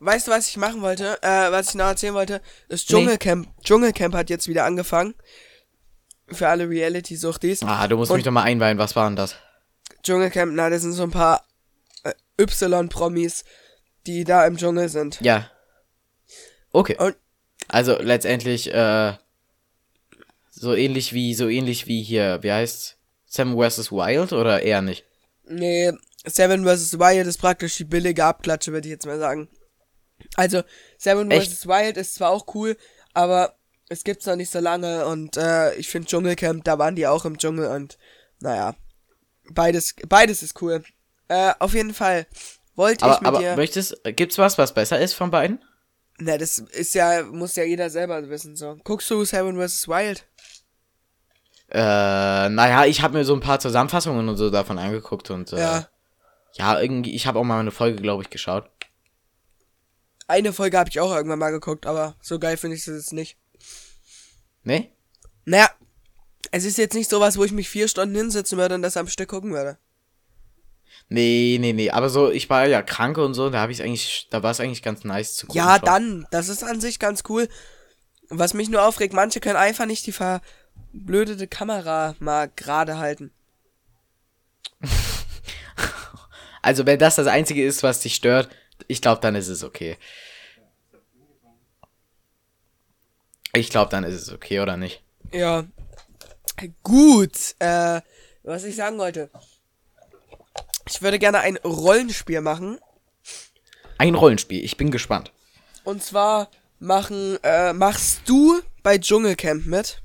Weißt 0.00 0.26
du, 0.26 0.30
was 0.30 0.48
ich 0.48 0.56
machen 0.58 0.82
wollte? 0.82 1.18
Äh, 1.22 1.50
was 1.50 1.70
ich 1.70 1.74
noch 1.74 1.86
erzählen 1.86 2.14
wollte? 2.14 2.40
Das 2.68 2.80
Nee. 2.82 2.86
Dschungelcamp. 2.94 3.48
Dschungelcamp 3.62 4.14
hat 4.14 4.28
jetzt 4.30 4.46
wieder 4.48 4.64
angefangen. 4.64 5.14
Für 6.28 6.48
alle 6.48 6.68
Reality-Suchtis. 6.68 7.62
Ah, 7.62 7.86
du 7.88 7.96
musst 7.96 8.10
Und- 8.10 8.16
mich 8.18 8.24
doch 8.24 8.32
mal 8.32 8.42
einweihen, 8.42 8.78
was 8.78 8.94
war 8.96 9.08
denn 9.08 9.16
das? 9.16 9.36
Dschungelcamp, 10.02 10.52
na, 10.54 10.68
das 10.70 10.82
sind 10.82 10.92
so 10.92 11.02
ein 11.02 11.10
paar 11.10 11.46
äh, 12.02 12.12
Y-Promis, 12.40 13.44
die 14.06 14.24
da 14.24 14.46
im 14.46 14.56
Dschungel 14.58 14.88
sind. 14.90 15.20
Ja. 15.22 15.50
Okay. 16.72 16.96
Und 16.98 17.16
Also 17.68 17.96
letztendlich, 17.98 18.72
äh, 18.72 19.14
so 20.50 20.74
ähnlich 20.74 21.12
wie, 21.14 21.34
so 21.34 21.48
ähnlich 21.48 21.86
wie 21.86 22.02
hier, 22.02 22.42
wie 22.42 22.52
heißt 22.52 22.96
Sam 23.26 23.56
vs. 23.58 23.90
Wild 23.90 24.32
oder 24.32 24.62
eher 24.62 24.82
nicht? 24.82 25.04
Nee, 25.46 25.92
Seven 26.26 26.64
vs. 26.64 26.98
Wild 26.98 27.26
ist 27.26 27.38
praktisch 27.38 27.76
die 27.76 27.84
billige 27.84 28.24
Abklatsche, 28.24 28.72
würde 28.72 28.88
ich 28.88 28.92
jetzt 28.92 29.06
mal 29.06 29.18
sagen. 29.18 29.48
Also, 30.36 30.62
Seven 30.98 31.30
vs. 31.30 31.66
Wild 31.66 31.96
ist 31.96 32.14
zwar 32.14 32.30
auch 32.30 32.46
cool, 32.54 32.76
aber 33.12 33.54
es 33.88 34.04
gibt's 34.04 34.26
noch 34.26 34.36
nicht 34.36 34.50
so 34.50 34.58
lange 34.60 35.06
und 35.06 35.36
äh, 35.36 35.74
ich 35.74 35.88
finde 35.88 36.08
Dschungelcamp, 36.08 36.64
da 36.64 36.78
waren 36.78 36.96
die 36.96 37.06
auch 37.06 37.24
im 37.24 37.36
Dschungel 37.38 37.66
und 37.68 37.98
naja, 38.40 38.74
beides, 39.50 39.94
beides 40.08 40.42
ist 40.42 40.60
cool. 40.62 40.82
Äh, 41.28 41.52
auf 41.58 41.74
jeden 41.74 41.92
Fall 41.94 42.26
wollte 42.74 43.04
ich 43.06 43.10
Aber, 43.12 43.18
mit 43.20 43.26
aber 43.28 43.38
dir. 43.40 43.56
möchtest, 43.56 43.96
gibt's 44.16 44.38
was, 44.38 44.56
was 44.56 44.72
besser 44.72 44.98
ist 44.98 45.12
von 45.14 45.30
beiden? 45.30 45.62
Na, 46.18 46.38
das 46.38 46.58
ist 46.58 46.94
ja, 46.94 47.22
muss 47.24 47.56
ja 47.56 47.64
jeder 47.64 47.90
selber 47.90 48.28
wissen, 48.30 48.56
so. 48.56 48.76
Guckst 48.84 49.10
du 49.10 49.24
Seven 49.24 49.56
vs. 49.60 49.88
Wild? 49.88 50.24
Äh, 51.70 51.78
naja, 52.48 52.84
ich 52.84 53.02
habe 53.02 53.18
mir 53.18 53.24
so 53.24 53.34
ein 53.34 53.40
paar 53.40 53.58
Zusammenfassungen 53.58 54.28
und 54.28 54.36
so 54.36 54.48
davon 54.50 54.78
angeguckt 54.78 55.30
und 55.30 55.52
äh, 55.52 55.58
Ja. 55.58 55.88
Ja, 56.54 56.80
irgendwie, 56.80 57.14
ich 57.14 57.26
habe 57.26 57.38
auch 57.38 57.44
mal 57.44 57.60
eine 57.60 57.70
Folge, 57.70 58.00
glaube 58.00 58.22
ich, 58.22 58.30
geschaut. 58.30 58.70
Eine 60.26 60.52
Folge 60.52 60.78
habe 60.78 60.88
ich 60.88 61.00
auch 61.00 61.14
irgendwann 61.14 61.38
mal 61.38 61.50
geguckt, 61.50 61.86
aber 61.86 62.16
so 62.22 62.38
geil 62.38 62.56
finde 62.56 62.76
ich 62.76 62.84
das 62.84 62.94
jetzt 62.94 63.12
nicht. 63.12 63.36
Ne? 64.62 64.88
Naja, 65.44 65.68
es 66.50 66.64
ist 66.64 66.78
jetzt 66.78 66.94
nicht 66.94 67.10
sowas, 67.10 67.36
wo 67.36 67.44
ich 67.44 67.52
mich 67.52 67.68
vier 67.68 67.88
Stunden 67.88 68.14
hinsetzen 68.14 68.56
würde 68.56 68.76
und 68.76 68.82
das 68.82 68.96
am 68.96 69.08
Stück 69.08 69.28
gucken 69.28 69.52
würde. 69.52 69.78
Nee, 71.08 71.58
nee, 71.60 71.72
nee. 71.72 71.90
Aber 71.90 72.08
so, 72.08 72.30
ich 72.30 72.48
war 72.48 72.66
ja 72.66 72.82
krank 72.82 73.18
und 73.18 73.34
so, 73.34 73.50
da 73.50 73.60
habe 73.60 73.72
ich 73.72 73.82
eigentlich, 73.82 74.28
da 74.30 74.42
war 74.42 74.52
es 74.52 74.60
eigentlich 74.60 74.82
ganz 74.82 75.04
nice 75.04 75.34
zu 75.34 75.46
gucken. 75.46 75.58
Ja, 75.58 75.76
schon. 75.76 75.84
dann, 75.84 76.26
das 76.30 76.48
ist 76.48 76.62
an 76.62 76.80
sich 76.80 76.98
ganz 76.98 77.24
cool. 77.28 77.48
Was 78.30 78.54
mich 78.54 78.70
nur 78.70 78.86
aufregt, 78.86 79.12
manche 79.12 79.40
können 79.40 79.56
einfach 79.56 79.84
nicht 79.84 80.06
die 80.06 80.12
verblödete 80.12 81.46
Kamera 81.46 82.14
mal 82.20 82.50
gerade 82.54 82.96
halten. 82.96 83.32
Also, 86.64 86.86
wenn 86.86 86.98
das 86.98 87.16
das 87.16 87.26
Einzige 87.26 87.62
ist, 87.62 87.82
was 87.82 88.00
dich 88.00 88.14
stört, 88.14 88.48
ich 88.88 89.02
glaube, 89.02 89.20
dann 89.20 89.34
ist 89.34 89.48
es 89.48 89.62
okay. 89.62 89.98
Ich 93.52 93.68
glaube, 93.68 93.90
dann 93.90 94.02
ist 94.02 94.14
es 94.14 94.32
okay, 94.32 94.60
oder 94.60 94.78
nicht? 94.78 95.02
Ja. 95.30 95.64
Gut, 96.82 97.54
äh, 97.58 98.00
was 98.44 98.64
ich 98.64 98.76
sagen 98.76 98.96
wollte. 98.96 99.28
Ich 100.88 101.02
würde 101.02 101.18
gerne 101.18 101.40
ein 101.40 101.58
Rollenspiel 101.58 102.40
machen. 102.40 102.78
Ein 103.98 104.14
Rollenspiel, 104.14 104.64
ich 104.64 104.78
bin 104.78 104.90
gespannt. 104.90 105.32
Und 105.84 106.02
zwar 106.02 106.48
machen, 106.78 107.38
äh, 107.42 107.74
machst 107.74 108.22
du 108.24 108.62
bei 108.82 108.96
Dschungelcamp 108.96 109.66
mit? 109.66 110.00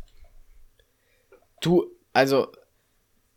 Du, 1.62 1.90
also, 2.12 2.52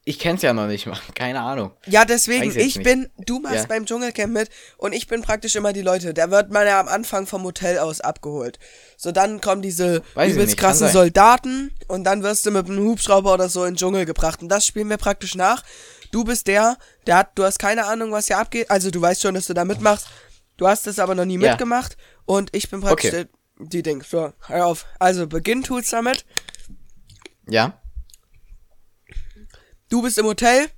Ich 0.05 0.19
kenn's 0.19 0.43
ja 0.43 0.53
noch 0.53 0.67
nicht 0.67 0.87
mal. 0.87 0.99
Keine 1.15 1.41
Ahnung. 1.41 1.71
Ja, 1.87 2.05
deswegen, 2.05 2.51
ich 2.51 2.57
nicht. 2.77 2.83
bin, 2.83 3.09
du 3.19 3.39
machst 3.39 3.57
Ja. 3.57 3.67
beim 3.67 3.87
Dschungelcamp 3.87 4.33
mit 4.33 4.49
und 4.77 4.93
ich 4.95 5.07
bin 5.07 5.23
praktisch 5.23 5.55
immer 5.55 5.73
die 5.73 5.83
Leute. 5.83 6.13
Da 6.13 6.31
wird 6.31 6.51
man 6.51 6.67
ja 6.67 6.81
am 6.81 6.89
Anfang 6.89 7.27
vom 7.29 7.45
Hotel 7.45 7.79
aus 7.79 8.01
abgeholt. 8.01 8.59
So, 8.97 9.13
dann 9.13 9.41
kommen 9.41 9.63
diese 9.63 10.03
Weiß 10.15 10.29
ich 10.31 10.35
übelst 10.35 10.51
nicht, 10.53 10.59
krassen. 10.61 10.89
Soldaten 10.89 11.73
und 11.87 12.03
dann 12.03 12.25
wirst 12.25 12.45
du 12.47 12.51
mit 12.51 12.67
einem 12.69 12.85
Hubschrauber 12.85 13.33
oder 13.35 13.49
so 13.49 13.65
in 13.65 13.75
den 13.75 13.77
Dschungel 13.77 14.05
gebracht. 14.05 14.43
Und 14.43 14.49
das 14.49 14.67
spielen 14.67 14.91
wir 14.91 14.97
praktisch 14.97 15.37
nach. 15.37 15.63
Du 16.11 16.25
bist 16.25 16.49
der, 16.49 16.79
der 17.07 17.19
hat, 17.19 17.31
du 17.37 17.45
hast 17.45 17.61
keine 17.61 17.87
Ahnung, 17.87 18.11
was 18.11 18.27
hier 18.27 18.39
abgeht. 18.39 18.71
Also 18.73 18.91
du 18.91 19.01
weißt 19.01 19.23
schon, 19.23 19.35
dass 19.35 19.47
du 19.47 19.55
da 19.55 19.65
mitmachst. 19.65 20.09
Du 20.57 20.67
hast 20.67 20.87
es 20.89 20.99
aber 20.99 21.15
noch 21.15 21.25
nie 21.25 21.39
Ja. 21.41 21.51
mitgemacht. 21.51 21.97
Und 22.25 22.51
ich 22.55 22.69
bin 22.69 22.81
praktisch 22.81 23.13
Okay. 23.13 23.27
der, 23.61 23.67
die 23.69 23.83
Ding. 23.83 24.03
So, 24.03 24.33
hör 24.49 24.67
auf. 24.67 24.85
Also, 24.99 25.27
beginn 25.29 25.63
tut's 25.63 25.91
damit. 25.91 26.25
Ja? 27.49 27.79
Du 29.93 30.01
bist 30.01 30.17
im 30.17 30.25
Hotel 30.25 30.71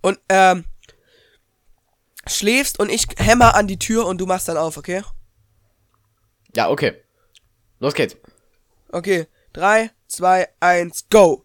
und 0.00 0.20
ähm, 0.28 0.64
schläfst 2.28 2.78
und 2.78 2.88
ich 2.88 3.06
hämmer 3.16 3.56
an 3.56 3.66
die 3.66 3.78
Tür 3.78 4.06
und 4.06 4.18
du 4.18 4.26
machst 4.26 4.46
dann 4.46 4.56
auf, 4.56 4.76
okay? 4.76 5.02
Ja, 6.54 6.68
okay. 6.70 7.02
Los 7.80 7.94
geht's. 7.94 8.16
Okay, 8.92 9.26
3, 9.52 9.90
2, 10.06 10.48
1, 10.60 11.08
go! 11.10 11.44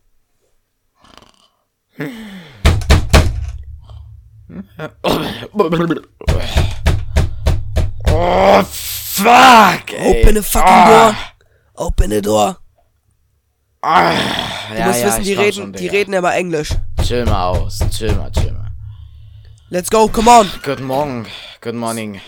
Oh, 8.07 8.63
fuck! 8.63 9.93
Ey. 9.93 10.21
Open 10.21 10.35
the 10.35 10.41
fucking 10.43 10.67
Ah. 10.67 11.33
door! 11.75 11.85
Open 11.87 12.09
the 12.11 12.21
door! 12.21 12.57
Ah. 13.81 14.13
Du 14.69 14.77
ja, 14.77 14.87
musst 14.87 14.99
ja, 14.99 15.07
wissen, 15.07 15.23
die 15.23 15.33
reden, 15.33 15.53
schon, 15.53 15.73
die 15.73 15.87
reden 15.87 16.13
immer 16.13 16.35
Englisch. 16.35 16.69
Chill 17.01 17.25
mal 17.25 17.47
aus. 17.47 17.79
Chill 17.91 18.13
mal, 18.13 18.31
chill 18.31 18.51
mal. 18.51 18.71
Let's 19.69 19.89
go, 19.89 20.07
come 20.09 20.29
on! 20.29 20.51
Guten 20.63 20.83
Morgen. 20.83 21.27
Good 21.61 21.75
morning. 21.75 22.19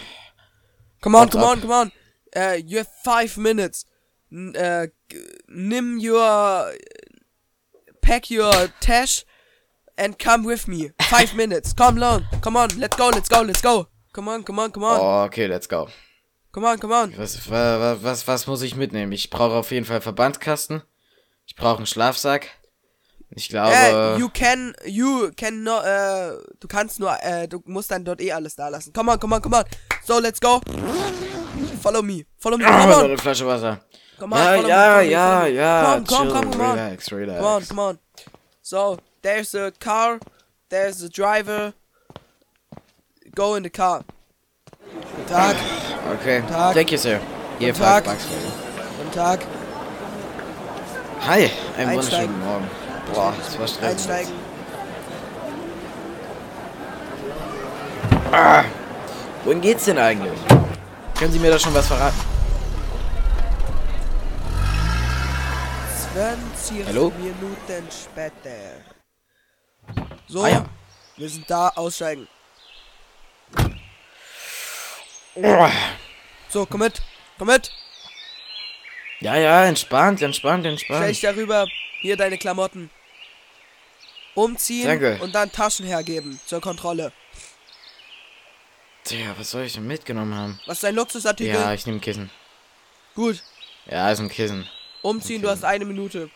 Come 1.02 1.16
on, 1.16 1.24
What's 1.24 1.34
come 1.34 1.44
up? 1.44 1.50
on, 1.50 1.62
come 1.62 1.72
on! 1.72 1.92
Uh, 2.36 2.58
you 2.66 2.78
have 2.78 2.88
five 3.04 3.38
minutes. 3.38 3.86
N 4.32 4.56
uh, 4.56 4.88
nimm 5.50 6.00
your... 6.00 6.72
Pack 8.02 8.32
your 8.32 8.70
tash 8.80 9.26
and 9.98 10.18
come 10.18 10.44
with 10.44 10.68
me. 10.68 10.92
Five 11.02 11.36
minutes. 11.42 11.74
Come 11.74 12.02
on, 12.02 12.26
come 12.42 12.56
on, 12.56 12.70
let's 12.78 12.96
go, 12.96 13.10
let's 13.10 13.28
go, 13.28 13.42
let's 13.42 13.62
go. 13.62 13.88
Come 14.14 14.30
on, 14.30 14.44
come 14.44 14.60
on, 14.60 14.72
come 14.72 14.86
on. 14.86 15.00
Oh, 15.02 15.24
okay, 15.26 15.48
let's 15.48 15.68
go. 15.68 15.90
Come 16.54 16.66
on, 16.66 16.78
come 16.78 16.94
on. 16.94 17.14
Was, 17.18 17.50
was, 17.50 18.04
was, 18.04 18.28
was 18.28 18.48
muss 18.48 18.62
ich 18.62 18.76
mitnehmen? 18.76 19.12
Ich 19.12 19.30
brauche 19.30 19.56
auf 19.56 19.72
jeden 19.72 19.86
Fall 19.86 20.02
Verbandskasten. 20.02 20.84
Ich 21.52 21.56
brauche 21.58 21.78
einen 21.80 21.86
Schlafsack. 21.86 22.48
Ich 23.36 23.50
glaube. 23.50 23.74
Äh, 23.76 24.18
you 24.18 24.30
can, 24.30 24.74
you 24.86 25.32
can 25.36 25.64
no, 25.64 25.82
äh, 25.82 26.32
du 26.62 26.68
kannst 26.70 26.98
nur, 26.98 27.14
äh, 27.22 27.46
du 27.46 27.62
musst 27.66 27.92
dann 27.92 28.06
dort 28.06 28.22
eh 28.22 28.32
alles 28.32 28.56
da 28.56 28.70
lassen. 28.70 28.94
Come 28.94 29.12
on, 29.12 29.20
come 29.20 29.36
on, 29.36 29.42
come 29.42 29.58
on. 29.58 29.64
So, 30.06 30.20
let's 30.20 30.40
go. 30.40 30.62
Follow 31.82 32.02
me, 32.02 32.24
follow 32.38 32.58
me, 32.58 32.64
Ah, 32.66 32.82
come 32.84 32.96
on. 32.96 33.04
eine 33.04 33.18
Flasche 33.18 33.46
Wasser. 33.46 33.82
Come 34.18 34.34
on, 34.34 34.40
ja, 34.42 34.46
follow 34.56 34.64
me, 34.64 34.70
ja, 34.70 34.94
follow 34.94 35.12
ja, 35.12 35.40
me. 35.44 35.50
ja. 35.50 35.84
Come, 35.84 36.06
come, 36.06 36.32
come, 36.32 36.52
come 36.52 36.64
on. 36.64 36.72
relax, 36.80 37.12
relax. 37.12 37.40
Come 37.42 37.48
on, 37.50 37.66
come 37.68 37.82
on. 37.82 38.00
So, 38.62 38.98
there's 39.22 39.54
a 39.56 39.72
car, 39.78 40.20
there's 40.70 41.04
a 41.04 41.10
driver. 41.10 41.74
Go 43.36 43.56
in 43.56 43.64
the 43.64 43.70
car. 43.70 44.06
Guten 44.90 45.26
Tag, 45.28 45.58
Okay. 46.14 46.42
Tag. 46.48 46.74
Thank 46.76 46.92
you, 46.94 46.98
sir. 46.98 47.20
Hier, 47.60 47.74
Guten 47.74 47.84
Tag. 47.84 48.04
guten 48.06 49.12
Tag. 49.12 49.40
Hi, 51.28 51.50
einen 51.78 51.92
wunderschönen 51.96 52.40
Morgen. 52.40 52.68
Boah, 53.14 53.34
das 53.38 53.60
war 53.60 53.68
stressig. 53.68 54.12
Einsteigen. 54.12 54.34
Wohin 59.44 59.62
geht's 59.62 59.86
denn 59.86 59.98
eigentlich? 60.00 60.40
Können 61.18 61.32
Sie 61.32 61.40
mir 61.40 61.52
da 61.52 61.60
schon 61.60 61.74
was 61.74 61.88
verraten? 61.88 62.18
20 66.14 66.88
Hallo? 66.88 67.12
Minuten 67.18 67.88
später. 67.92 68.82
So, 70.28 70.44
Ah 70.44 70.50
ja. 70.50 70.66
wir 71.18 71.30
sind 71.30 71.50
da, 71.50 71.70
aussteigen. 71.70 72.28
So, 76.50 76.66
komm 76.66 76.80
mit, 76.82 77.02
komm 77.38 77.48
mit. 77.48 77.72
Ja, 79.22 79.36
ja, 79.38 79.66
entspannt, 79.66 80.22
entspannt, 80.22 80.62
Stell 80.64 80.72
entspannt. 80.74 81.08
dich 81.10 81.22
darüber. 81.22 81.68
Hier 82.02 82.18
deine 82.18 82.38
Klamotten. 82.38 82.90
Umziehen 84.34 84.88
Danke. 84.88 85.20
und 85.22 85.34
dann 85.36 85.52
Taschen 85.52 85.86
hergeben 85.86 86.40
zur 86.46 86.62
Kontrolle. 86.62 87.12
Tja, 89.04 89.36
was 89.38 89.52
soll 89.52 89.64
ich 89.64 89.74
denn 89.74 89.88
mitgenommen 89.88 90.34
haben? 90.36 90.60
Was 90.66 90.78
ist 90.78 90.84
dein 90.84 90.96
Luxusartikel? 90.96 91.54
Ja, 91.54 91.74
ich 91.74 91.86
nehme 91.86 92.00
Kissen. 92.00 92.30
Gut. 93.16 93.44
Ja, 93.86 94.10
ist 94.12 94.20
ein 94.20 94.30
Kissen. 94.30 94.68
Umziehen, 95.02 95.42
du 95.42 95.50
hast 95.50 95.64
eine 95.66 95.86
Minute. 95.86 96.30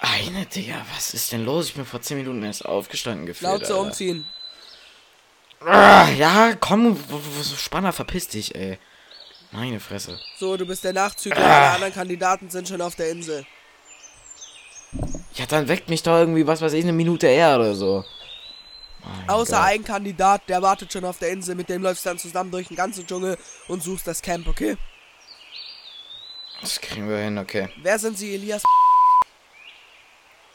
Eine, 0.00 0.44
Digga, 0.46 0.84
was 0.94 1.14
ist 1.14 1.32
denn 1.32 1.44
los? 1.44 1.68
Ich 1.68 1.74
bin 1.74 1.86
vor 1.86 2.02
10 2.02 2.18
Minuten 2.18 2.42
erst 2.42 2.64
aufgestanden 2.64 3.26
gefühlt. 3.26 3.50
Laut 3.50 3.62
Alter. 3.62 3.78
umziehen. 3.78 4.26
Ah, 5.64 6.10
ja, 6.10 6.54
komm, 6.60 6.98
Spanner, 7.58 7.92
verpiss 7.92 8.28
dich, 8.28 8.54
ey. 8.54 8.78
Meine 9.56 9.80
Fresse. 9.80 10.20
So, 10.38 10.58
du 10.58 10.66
bist 10.66 10.84
der 10.84 10.92
Nachzügler. 10.92 11.42
Ah. 11.42 11.48
Alle 11.48 11.74
anderen 11.76 11.94
Kandidaten 11.94 12.50
sind 12.50 12.68
schon 12.68 12.82
auf 12.82 12.94
der 12.94 13.10
Insel. 13.10 13.46
Ja, 15.32 15.46
dann 15.46 15.66
weckt 15.66 15.88
mich 15.88 16.02
doch 16.02 16.18
irgendwie, 16.18 16.46
was 16.46 16.60
weiß 16.60 16.74
ich, 16.74 16.84
eine 16.84 16.92
Minute 16.92 17.26
eher 17.26 17.56
oder 17.56 17.74
so. 17.74 18.04
Mein 19.02 19.28
Außer 19.30 19.56
Gott. 19.56 19.66
ein 19.66 19.82
Kandidat, 19.84 20.42
der 20.48 20.60
wartet 20.60 20.92
schon 20.92 21.06
auf 21.06 21.18
der 21.18 21.30
Insel. 21.30 21.54
Mit 21.54 21.70
dem 21.70 21.82
läufst 21.82 22.04
du 22.04 22.10
dann 22.10 22.18
zusammen 22.18 22.50
durch 22.50 22.68
den 22.68 22.76
ganzen 22.76 23.06
Dschungel 23.06 23.38
und 23.68 23.82
suchst 23.82 24.06
das 24.06 24.20
Camp, 24.20 24.46
okay? 24.46 24.76
Das 26.60 26.78
kriegen 26.80 27.08
wir 27.08 27.18
hin, 27.18 27.38
okay. 27.38 27.70
Wer 27.82 27.98
sind 27.98 28.18
sie, 28.18 28.34
Elias? 28.34 28.62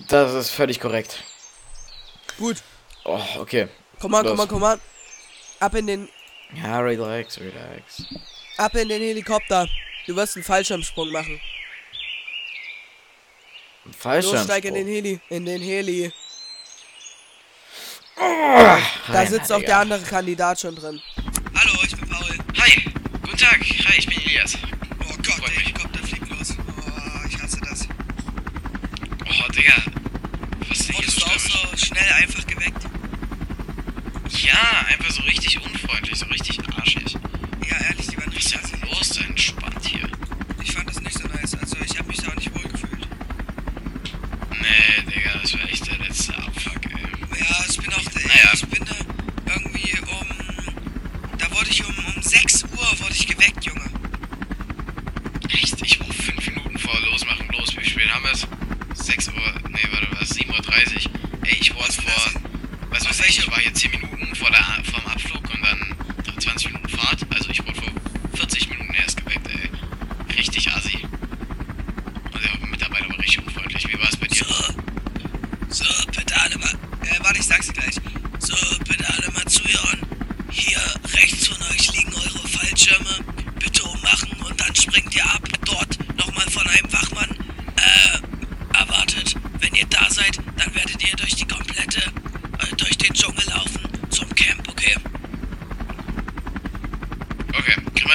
Das 0.10 0.32
ist 0.34 0.52
völlig 0.52 0.80
korrekt. 0.80 1.24
Gut. 2.38 2.58
Oh, 3.04 3.20
okay. 3.40 3.68
Komm 4.00 4.14
on, 4.14 4.26
Los. 4.26 4.32
komm 4.32 4.40
on, 4.42 4.48
komm 4.48 4.64
on. 4.64 4.80
Ab 5.60 5.74
in 5.74 5.88
den, 5.88 6.10
Ja, 6.54 6.80
relax, 6.80 7.40
relax. 7.40 8.04
Ab 8.62 8.76
in 8.76 8.88
den 8.88 9.02
Helikopter. 9.02 9.68
Du 10.06 10.16
wirst 10.16 10.36
einen 10.36 10.46
Fallschirmsprung 10.46 11.12
machen. 11.12 11.42
Falsch. 13.98 14.28
Los, 14.28 14.44
steig 14.44 14.66
in 14.66 14.76
den 14.76 14.88
Heli. 14.88 15.20
In 15.30 15.46
den 15.46 15.62
Heli. 15.62 16.12
Da 18.16 19.26
sitzt 19.26 19.52
auch 19.52 19.62
der 19.62 19.78
andere 19.80 20.04
Kandidat 20.04 20.60
schon 20.60 20.76
drin. 20.76 21.02
Hallo, 21.56 21.74
ich 21.84 21.96
bin 21.96 22.08
Paul. 22.08 22.38
Hi, 22.60 22.84
guten 23.24 23.38
Tag. 23.38 23.60
Hi, 23.60 23.98
ich 23.98 24.06
bin 24.06 24.22
Elias. 24.22 24.56
Oh 25.00 25.16
Gott, 25.18 25.48
der 25.48 25.56
Helikopter 25.56 26.00
fliegt 26.00 26.30
los. 26.30 26.56
Oh, 26.60 27.28
ich 27.28 27.42
hasse 27.42 27.60
das. 27.62 27.88
Oh, 29.26 29.52
Digga. 29.52 29.74
Was 30.70 30.80
ist 30.80 30.90
denn 30.90 30.96
hier 30.98 31.10
so 31.10 31.20
du 31.20 31.26
auch 31.26 31.40
stürmisch? 31.40 31.82
so 31.82 31.86
schnell 31.86 32.14
einfach 32.14 32.46
geweckt? 32.46 32.84
Ja, 34.30 34.86
einfach 34.88 35.01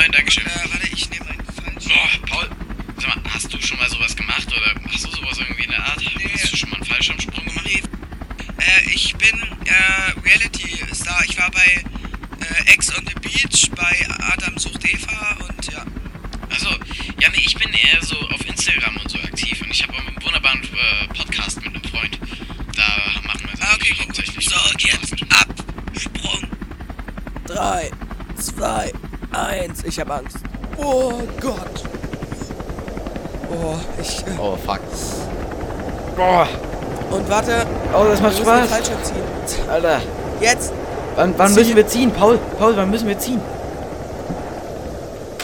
mind 0.01 0.15
action. 0.17 0.56
Ich 29.97 30.01
hab 30.01 30.11
Angst. 30.11 30.37
Oh 30.77 31.23
Gott. 31.41 31.83
Oh, 33.51 33.77
ich. 33.99 34.23
Oh, 34.39 34.55
fuck. 34.55 34.81
Boah. 36.15 36.47
Und 37.11 37.31
warte. 37.31 37.67
Oh, 37.95 38.05
das 38.05 38.21
macht 38.21 38.37
Spaß. 38.37 38.69
Alter. 39.71 40.03
Jetzt. 40.39 40.75
Wann, 41.15 41.33
wann 41.39 41.55
müssen 41.55 41.75
wir 41.75 41.87
ziehen? 41.87 42.11
Paul, 42.11 42.39
Paul, 42.59 42.77
wann 42.77 42.91
müssen 42.91 43.09
wir 43.09 43.19
ziehen? 43.19 43.41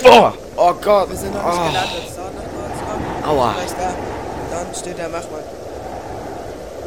Oh, 0.05 0.33
oh 0.59 0.75
Gott. 0.83 1.09
Wir 1.09 1.17
sind 1.17 1.33
noch 1.33 1.47
nicht 1.47 1.59
oh. 1.59 1.69
gelandet. 1.69 2.03
Es 2.07 2.17
dauert 2.17 2.35
noch 2.35 2.43
kurz. 2.43 3.23
Komm. 3.23 3.31
Aua. 3.31 3.55
Da. 3.79 4.55
Dann 4.55 4.75
steht 4.75 4.99
der 4.99 5.09
Machmann. 5.09 5.41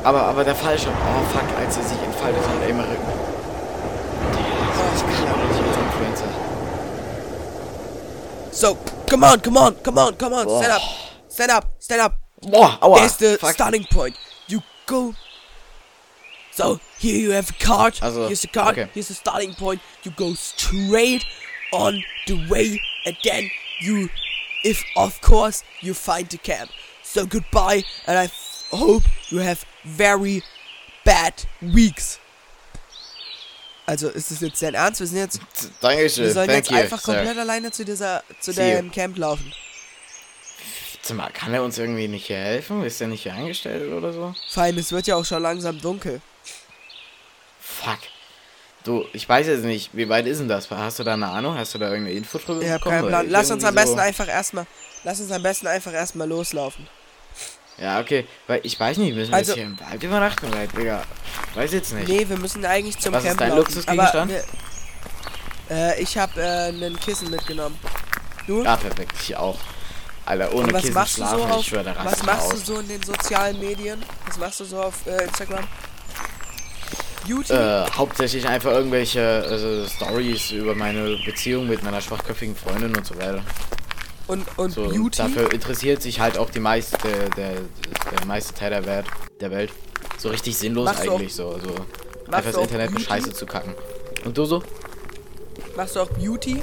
Aber, 0.03 0.21
aber 0.21 0.43
der 0.43 0.53
Fallschirm. 0.53 0.93
Oh, 0.93 1.35
fuck, 1.35 1.65
als 1.65 1.77
er 1.77 1.83
sich 1.83 1.97
entfaltet 2.03 2.43
hat, 2.43 2.75
mein 2.75 2.85
Rücken. 2.85 3.24
Come 9.15 9.23
on, 9.23 9.39
come 9.39 9.57
on, 9.57 9.75
come 9.75 9.97
on, 9.97 10.15
come 10.15 10.33
on. 10.33 10.47
Stand 10.49 10.71
up. 10.71 10.81
Stand 11.29 11.51
up, 11.51 11.65
stand 11.79 12.01
up. 12.01 12.17
Boah, 12.41 12.77
aua. 12.81 12.97
There's 12.97 13.17
the 13.17 13.37
fuck. 13.37 13.53
starting 13.53 13.85
point. 13.85 14.17
You 14.47 14.61
go. 14.85 15.15
So 16.51 16.79
here 16.99 17.17
you 17.17 17.31
have 17.31 17.49
a 17.49 17.53
card. 17.53 17.99
Also, 18.01 18.27
here's 18.27 18.41
the 18.41 18.47
card. 18.47 18.77
okay. 18.77 18.89
Here's 18.93 19.07
the 19.07 19.13
starting 19.13 19.53
point. 19.53 19.81
You 20.03 20.11
go 20.11 20.33
straight 20.33 21.25
on 21.71 22.03
the 22.27 22.47
way, 22.49 22.81
and 23.05 23.15
then 23.23 23.49
you, 23.81 24.09
if 24.63 24.83
of 24.97 25.19
course 25.21 25.63
you 25.81 25.93
find 25.93 26.27
the 26.27 26.37
camp. 26.37 26.71
So 27.03 27.25
goodbye, 27.25 27.83
and 28.07 28.17
I 28.17 28.29
hope 28.75 29.03
you 29.29 29.39
have 29.39 29.63
very 29.85 30.43
bad 31.05 31.45
weeks. 31.61 32.19
Also 33.87 34.09
ist 34.09 34.31
das 34.31 34.39
jetzt 34.41 34.61
dein 34.61 34.73
Ernst? 34.73 34.99
Wir 34.99 35.07
sind 35.07 35.17
jetzt, 35.19 35.39
wir 35.39 35.69
Dankeschön, 35.81 36.33
sollen 36.33 36.47
thank 36.47 36.57
jetzt 36.57 36.71
you, 36.71 36.77
einfach 36.77 36.99
sir. 36.99 37.13
komplett 37.15 37.37
alleine 37.37 37.71
zu 37.71 37.85
dieser, 37.85 38.23
zu 38.39 38.51
See 38.51 38.71
you. 38.71 38.77
dem 38.77 38.91
Camp 38.91 39.17
laufen. 39.17 39.53
Mal, 41.13 41.29
kann 41.31 41.53
er 41.53 41.61
uns 41.61 41.77
irgendwie 41.77 42.07
nicht 42.07 42.25
hier 42.25 42.37
helfen? 42.37 42.83
Ist 42.83 42.99
er 42.99 43.05
nicht 43.07 43.21
hier 43.21 43.33
eingestellt 43.35 43.93
oder 43.93 44.11
so? 44.11 44.33
Allem, 44.55 44.79
es 44.79 44.91
wird 44.91 45.05
ja 45.05 45.15
auch 45.15 45.23
schon 45.25 45.39
langsam 45.43 45.79
dunkel. 45.79 46.19
Fuck. 47.59 47.99
Du, 48.83 49.05
ich 49.13 49.29
weiß 49.29 49.45
jetzt 49.45 49.63
nicht, 49.65 49.91
wie 49.93 50.09
weit 50.09 50.25
ist 50.25 50.39
denn 50.39 50.47
das? 50.47 50.67
Hast 50.71 50.97
du 50.97 51.03
da 51.03 51.13
eine 51.13 51.27
Ahnung? 51.27 51.55
Hast 51.57 51.75
du 51.75 51.77
da 51.77 51.89
irgendeine 51.89 52.17
Info 52.17 52.39
drüber 52.39 52.59
Ich 52.61 52.69
hab 52.71 52.79
bekommen? 52.79 53.01
keinen 53.01 53.07
Plan. 53.09 53.29
Lass 53.29 53.51
uns 53.51 53.63
am 53.63 53.75
besten 53.75 53.97
so- 53.97 54.01
einfach 54.01 54.27
erstmal. 54.27 54.65
Lass 55.03 55.19
uns 55.19 55.31
am 55.31 55.43
besten 55.43 55.67
einfach 55.67 55.93
erstmal 55.93 56.27
loslaufen. 56.27 56.87
Ja, 57.77 57.99
okay. 57.99 58.25
Weil 58.47 58.61
ich 58.63 58.79
weiß 58.79 58.97
nicht, 58.97 59.15
müssen 59.15 59.31
wir 59.31 59.37
Also- 59.37 59.51
jetzt 59.51 59.57
hier 59.57 59.65
im 59.65 59.79
Wald 59.79 60.01
übernachten? 60.03 60.47
Weil, 60.53 60.67
Digga, 60.69 61.03
weiß 61.55 61.73
jetzt 61.73 61.93
nicht. 61.93 62.07
Nee, 62.07 62.27
wir 62.27 62.37
müssen 62.37 62.63
eigentlich 62.65 62.97
zum 62.99 63.13
Was 63.13 63.23
ist 63.23 63.27
Camp 63.29 63.39
dein 63.39 63.49
laufen. 63.49 63.59
Luxusgegenstand? 63.61 64.31
Wir- 64.31 64.43
Äh, 65.69 65.99
ich 66.01 66.15
habe 66.17 66.39
äh, 66.39 66.67
einen 66.69 66.99
Kissen 66.99 67.29
mitgenommen. 67.31 67.77
Du? 68.45 68.63
Ja, 68.63 68.77
perfekt, 68.77 69.13
ich 69.19 69.35
auch. 69.35 69.57
Alter, 70.23 70.53
ohne 70.53 70.71
was 70.71 70.81
Kissen 70.83 70.93
machst 70.93 71.17
du 71.17 71.21
schlafen, 71.21 71.37
so 71.39 71.43
auf? 71.45 71.59
ich 71.61 71.67
schwör, 71.67 71.95
Was 72.03 72.23
machst 72.23 72.51
du 72.53 72.57
so 72.57 72.79
in 72.79 72.87
den 72.87 73.01
sozialen 73.03 73.59
Medien? 73.59 74.03
Was 74.27 74.37
machst 74.37 74.59
du 74.59 74.65
so 74.65 74.81
auf 74.83 74.93
äh, 75.07 75.23
Instagram? 75.23 75.63
YouTube? 77.27 77.57
Äh, 77.57 77.85
hauptsächlich 77.97 78.47
einfach 78.47 78.71
irgendwelche 78.71 79.19
äh, 79.19 79.89
Stories 79.89 80.51
über 80.51 80.75
meine 80.75 81.17
Beziehung 81.25 81.67
mit 81.67 81.81
meiner 81.83 81.99
schwachköpfigen 82.01 82.55
Freundin 82.55 82.95
und 82.95 83.05
so 83.05 83.15
weiter. 83.17 83.41
Und 84.27 84.45
und 84.57 84.71
So, 84.71 84.89
Beauty? 84.89 85.17
dafür 85.17 85.51
interessiert 85.53 86.01
sich 86.01 86.19
halt 86.19 86.37
auch 86.37 86.49
die 86.49 86.59
meiste, 86.59 86.97
der, 87.37 87.51
der, 87.51 88.25
meiste 88.25 88.53
Teil 88.53 88.71
der 88.71 88.85
Welt, 88.85 89.05
der 89.39 89.51
Welt. 89.51 89.71
So 90.17 90.29
richtig 90.29 90.57
sinnlos 90.57 90.85
Machst 90.85 91.05
du 91.05 91.11
auch- 91.11 91.15
eigentlich 91.19 91.35
so. 91.35 91.51
so 91.59 91.67
machst 91.69 92.33
einfach 92.33 92.51
das 92.53 92.61
Internet 92.61 92.91
mit? 92.91 93.01
Scheiße 93.03 93.33
zu 93.33 93.45
kacken. 93.45 93.73
Und 94.23 94.37
du 94.37 94.45
so? 94.45 94.63
Machst 95.75 95.95
du 95.95 95.99
auch 96.01 96.09
Beauty? 96.09 96.61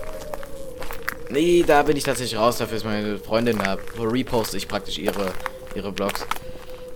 Nee, 1.30 1.64
da 1.66 1.82
bin 1.82 1.96
ich 1.96 2.04
tatsächlich 2.04 2.38
raus. 2.38 2.58
Dafür 2.58 2.76
ist 2.76 2.84
meine 2.84 3.18
Freundin 3.18 3.58
da. 3.58 3.78
Reposte 3.98 4.56
ich 4.56 4.68
praktisch 4.68 4.98
ihre, 4.98 5.32
ihre 5.74 5.90
Blogs. 5.92 6.26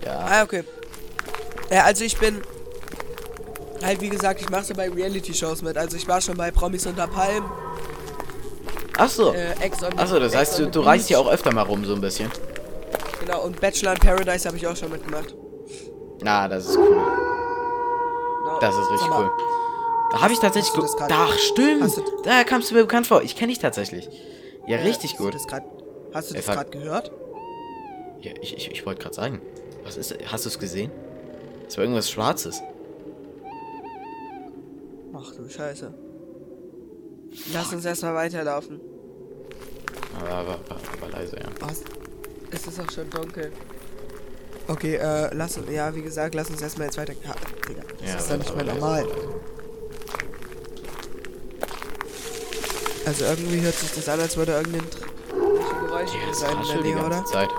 Ja. 0.05 0.19
Ah, 0.19 0.43
okay. 0.43 0.63
Ja, 1.71 1.83
also 1.85 2.03
ich 2.03 2.17
bin. 2.17 2.41
Halt, 3.83 4.01
wie 4.01 4.09
gesagt, 4.09 4.41
ich 4.41 4.49
mache 4.49 4.63
so 4.63 4.73
bei 4.73 4.89
Reality-Shows 4.89 5.61
mit. 5.61 5.77
Also 5.77 5.97
ich 5.97 6.07
war 6.07 6.19
schon 6.21 6.35
bei 6.35 6.49
Promis 6.51 6.85
unter 6.87 7.07
Palm, 7.07 7.45
Achso. 8.97 9.33
äh, 9.33 9.51
Ex 9.61 9.83
on 9.83 9.97
Achso, 9.97 10.19
das 10.19 10.33
Ex 10.33 10.39
heißt, 10.39 10.59
du, 10.59 10.67
du 10.67 10.81
reist 10.81 11.09
ja 11.09 11.19
auch 11.19 11.29
öfter 11.29 11.53
mal 11.53 11.63
rum, 11.63 11.85
so 11.85 11.93
ein 11.93 12.01
bisschen. 12.01 12.31
Genau, 13.19 13.43
und 13.43 13.59
Bachelor 13.59 13.93
in 13.93 13.99
Paradise 13.99 14.47
habe 14.47 14.57
ich 14.57 14.65
auch 14.67 14.75
schon 14.75 14.91
mitgemacht. 14.91 15.35
Na, 16.21 16.47
das 16.47 16.67
ist 16.67 16.77
cool. 16.77 16.87
Genau. 16.87 18.59
Das 18.59 18.75
ist 18.75 18.91
richtig 18.91 19.09
mal, 19.09 19.23
cool. 19.23 19.31
Da 20.11 20.21
habe 20.21 20.33
ich 20.33 20.39
tatsächlich. 20.39 20.71
Ach, 21.11 21.37
stimmt. 21.37 22.01
Da 22.23 22.43
kamst 22.43 22.71
du 22.71 22.75
mir 22.75 22.81
bekannt 22.81 23.07
vor. 23.07 23.21
Ich 23.21 23.35
kenne 23.35 23.51
dich 23.51 23.59
tatsächlich. 23.59 24.09
Ja, 24.65 24.77
äh, 24.77 24.81
richtig 24.83 25.17
gut. 25.17 25.35
Grad, 25.47 25.63
hast 26.13 26.31
du 26.31 26.35
das 26.35 26.45
gerade 26.45 26.69
gehört? 26.69 27.11
Ja, 28.21 28.31
ich, 28.41 28.55
ich, 28.55 28.71
ich 28.71 28.85
wollte 28.85 29.01
gerade 29.01 29.15
sagen. 29.15 29.41
Was 29.83 29.97
ist. 29.97 30.15
Hast 30.31 30.45
du 30.45 30.49
es 30.49 30.59
gesehen? 30.59 30.91
Es 31.67 31.77
war 31.77 31.83
irgendwas 31.83 32.09
Schwarzes. 32.09 32.61
Ach 35.13 35.31
du 35.35 35.49
Scheiße. 35.49 35.93
Lass 37.53 37.71
uns 37.73 37.85
erstmal 37.85 38.15
weiterlaufen. 38.15 38.79
Aber, 40.19 40.29
aber, 40.29 40.59
aber, 40.69 40.79
aber 41.01 41.11
leise, 41.11 41.35
ja. 41.37 41.45
Was? 41.59 41.81
Es 42.51 42.65
ist 42.67 42.79
auch 42.79 42.91
schon 42.91 43.09
dunkel. 43.09 43.51
Okay, 44.67 44.95
äh, 44.95 45.29
lass 45.33 45.57
uns, 45.57 45.69
ja, 45.69 45.93
wie 45.95 46.01
gesagt, 46.01 46.35
lass 46.35 46.49
uns 46.49 46.61
erstmal 46.61 46.87
jetzt 46.87 46.97
weiter. 46.97 47.13
Ja, 47.23 47.35
Digga, 47.69 47.81
das 48.01 48.09
ja 48.09 48.17
ist 48.17 48.31
doch 48.31 48.37
nicht 48.37 48.55
mehr 48.55 48.65
normal. 48.65 49.07
Also 53.05 53.23
irgendwie 53.25 53.61
hört 53.61 53.75
sich 53.75 53.91
das 53.91 54.09
an, 54.09 54.19
als 54.19 54.35
würde 54.35 54.51
irgendein 54.53 54.81
Tr- 54.81 55.85
Geräusche 55.87 56.17
Ja, 56.17 56.33
sein 56.33 56.57
in 56.61 56.67
der 56.67 56.81
Nähe, 56.81 56.93
ganze 56.95 57.05
oder? 57.07 57.25
Zeit. 57.25 57.49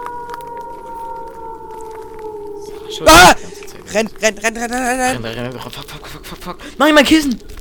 Es 2.58 2.84
raschelt 2.84 3.08
Ah! 3.08 3.34
die 3.34 3.42
ganze 3.42 3.66
Zeit. 3.66 3.94
Renn, 3.94 4.10
renn, 4.20 4.38
renn, 4.38 4.56
renn, 4.56 4.72
renn, 4.72 4.72
renn, 4.72 5.00
renn. 5.00 5.24
Renn, 5.24 5.24
renn, 5.24 5.52
renn. 5.52 5.60
Fuck, 5.60 5.72
fuck, 5.72 6.06
fuck, 6.06 6.26
fuck, 6.26 6.38
fuck. 6.38 6.56
Nein, 6.78 6.94
mein 6.94 7.04
Kissen! 7.06 7.38
Ich 7.56 7.57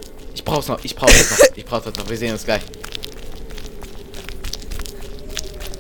brauch's 0.48 0.68
noch, 0.68 0.84
ich 0.84 0.96
brauch 0.96 1.08
das 1.08 1.30
noch. 1.32 1.38
Ich 1.58 1.66
brauch 1.66 1.82
das 1.82 1.96
noch. 1.96 2.10
Wir 2.10 2.18
sehen 2.18 2.32
uns 2.34 2.44
gleich. 2.46 2.62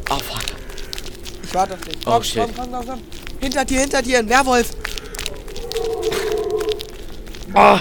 Oh, 0.10 0.16
fuck. 0.20 0.42
Ich 1.44 1.54
warte 1.54 1.74
auf 1.74 1.82
dich. 1.82 1.98
Oh, 2.06 2.12
Komm, 2.12 2.24
shit. 2.24 2.44
komm, 2.44 2.54
komm, 2.56 2.72
komm, 2.72 2.86
komm. 2.88 3.02
Hinter 3.40 3.66
dir, 3.66 3.80
hinter 3.80 4.02
dir, 4.02 4.20
ein 4.20 4.30
Werwolf. 4.30 4.70
Oh, 7.54 7.78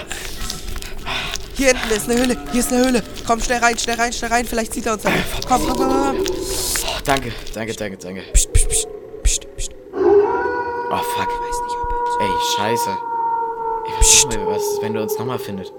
Hier 1.55 1.67
hinten 1.67 1.89
ist 1.91 2.09
eine 2.09 2.19
Höhle, 2.19 2.37
hier 2.51 2.59
ist 2.59 2.71
eine 2.71 2.85
Höhle. 2.85 3.03
Komm, 3.25 3.41
schnell 3.41 3.59
rein, 3.59 3.77
schnell 3.77 3.95
rein, 3.97 4.13
schnell 4.13 4.31
rein, 4.31 4.45
vielleicht 4.45 4.73
sieht 4.73 4.85
er 4.85 4.93
uns 4.93 5.03
dann. 5.03 5.13
Komm, 5.47 5.67
komm, 5.67 5.77
komm, 5.77 5.89
komm. 5.89 6.17
oh, 6.21 6.99
danke, 7.03 7.31
danke, 7.53 7.73
danke, 7.73 7.97
danke. 7.97 8.21
Psst, 8.33 8.53
psst, 8.53 8.69
psst, 8.69 8.87
psst, 9.23 9.55
psst. 9.57 9.71
Oh, 9.93 10.97
fuck. 10.97 11.27
Ich 11.27 11.41
weiß 11.43 11.59
nicht, 11.65 11.75
ob 11.81 11.91
er. 11.91 12.25
Ey, 12.25 12.31
scheiße. 12.55 12.97
Ich 13.87 13.93
weiß 13.99 14.25
nicht 14.27 14.45
was 14.47 14.61
ist, 14.61 14.81
wenn 14.81 14.93
du 14.93 15.01
uns 15.01 15.17
nochmal 15.17 15.39
findet. 15.39 15.71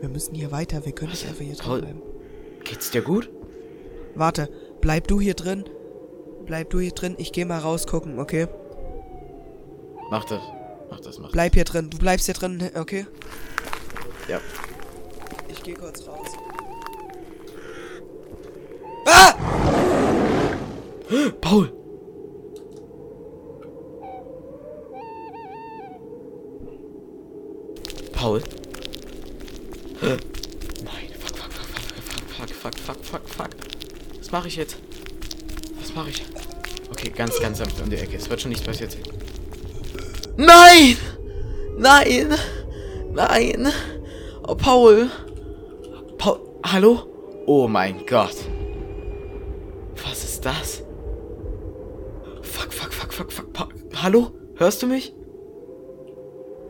Wir 0.00 0.08
müssen 0.08 0.34
hier 0.34 0.50
weiter, 0.50 0.84
wir 0.86 0.92
können 0.92 1.10
nicht 1.10 1.26
einfach 1.26 1.44
hier 1.44 1.54
drin 1.54 1.80
bleiben. 1.80 2.02
Geht's 2.64 2.90
dir 2.90 3.02
gut? 3.02 3.30
Warte, 4.14 4.48
bleib 4.80 5.06
du 5.08 5.20
hier 5.20 5.34
drin. 5.34 5.64
Bleib 6.46 6.70
du 6.70 6.80
hier 6.80 6.92
drin, 6.92 7.14
ich 7.18 7.32
geh 7.32 7.44
mal 7.44 7.58
rausgucken, 7.58 8.18
okay? 8.18 8.48
Mach 10.10 10.24
das. 10.24 10.42
Mach 10.90 11.00
das, 11.00 11.18
mach 11.18 11.26
das. 11.26 11.32
Bleib 11.32 11.54
hier 11.54 11.64
drin, 11.64 11.90
du 11.90 11.98
bleibst 11.98 12.26
hier 12.26 12.34
drin, 12.34 12.70
okay? 12.74 13.06
Ja. 14.26 14.40
Ich 15.48 15.62
geh 15.62 15.74
kurz 15.74 16.06
raus. 16.06 16.28
Ah! 19.06 19.49
Ich 34.50 34.56
jetzt? 34.56 34.76
Was 35.80 35.94
mache 35.94 36.10
ich? 36.10 36.22
Okay, 36.90 37.10
ganz, 37.10 37.40
ganz 37.40 37.58
sanft 37.58 37.80
um 37.80 37.88
die 37.88 37.96
Ecke. 37.96 38.16
Es 38.16 38.28
wird 38.28 38.40
schon 38.40 38.50
nichts 38.50 38.64
passiert 38.64 38.92
sein. 38.92 39.02
Nein! 40.36 40.96
Nein! 41.78 42.34
Nein! 43.12 43.72
Oh, 44.46 44.54
Paul! 44.54 45.08
Paul, 46.18 46.40
hallo? 46.64 47.06
Oh 47.46 47.68
mein 47.68 48.04
Gott. 48.06 48.36
Was 50.04 50.24
ist 50.24 50.44
das? 50.44 50.82
Fuck, 52.42 52.72
fuck, 52.72 52.92
fuck, 52.92 53.12
fuck, 53.12 53.32
fuck. 53.32 53.52
Pa 53.52 53.68
Hallo? 54.02 54.32
Hörst 54.56 54.82
du 54.82 54.86
mich? 54.86 55.14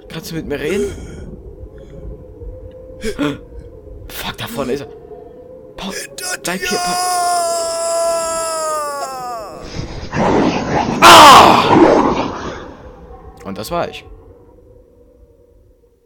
Kannst 0.09 0.31
du 0.31 0.35
mit 0.35 0.47
mir 0.47 0.61
reden? 0.61 0.93
Fuck, 4.09 4.37
da 4.37 4.47
vorne 4.47 4.73
ist 4.73 4.81
er. 4.81 4.89
Paul, 5.77 5.95
bleib 6.43 6.61
hier. 6.61 6.79
Paul. 6.79 7.21
Und 13.51 13.59
das 13.71 13.79
war 13.79 13.89
ich. 13.89 14.05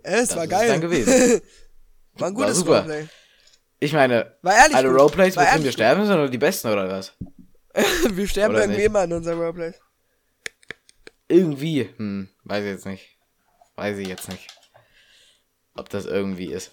Es 0.03 0.29
Das 0.29 0.37
war 0.37 0.47
geil. 0.47 0.69
dann 0.69 0.81
gewesen. 0.83 1.13
war 2.15 2.29
ein 2.29 2.37
War 2.37 2.43
gutes 2.43 2.59
super. 2.59 2.83
Roleplay. 2.83 3.09
Ich 3.81 3.93
meine, 3.93 4.37
War 4.43 4.55
ehrlich 4.55 4.77
alle. 4.77 4.89
Roleplays, 4.91 5.37
War 5.37 5.45
mit 5.45 5.55
denen 5.55 5.65
wir 5.65 5.73
sterben, 5.73 6.07
sind 6.07 6.17
nur 6.17 6.29
die 6.29 6.39
besten, 6.39 6.69
oder 6.69 6.89
was? 6.89 7.15
wir 8.11 8.29
sterben 8.29 8.55
Oder 8.55 8.65
irgendwie 8.65 8.85
immer 8.85 9.05
in 9.05 9.13
unserem 9.15 9.41
Roleplay. 9.41 9.73
Irgendwie. 11.29 11.89
Hm, 11.97 12.29
weiß 12.45 12.65
ich 12.65 12.71
jetzt 12.71 12.87
nicht. 12.87 13.19
Weiß 13.77 13.99
ich 13.99 14.09
jetzt 14.09 14.29
nicht. 14.29 14.47
Ob 15.75 15.89
das 15.89 16.05
irgendwie 16.05 16.53
ist. 16.53 16.71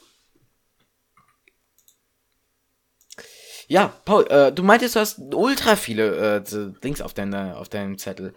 Ja, 3.68 3.94
Paul, 4.04 4.28
äh, 4.28 4.52
du 4.52 4.64
meintest, 4.64 4.96
du 4.96 5.00
hast 5.00 5.20
ultra 5.34 5.78
viele 5.78 6.36
äh, 6.36 6.74
Dings 6.84 7.02
auf, 7.02 7.14
deine, 7.14 7.56
auf 7.56 7.70
deinem 7.70 7.98
Zettel. 7.98 8.36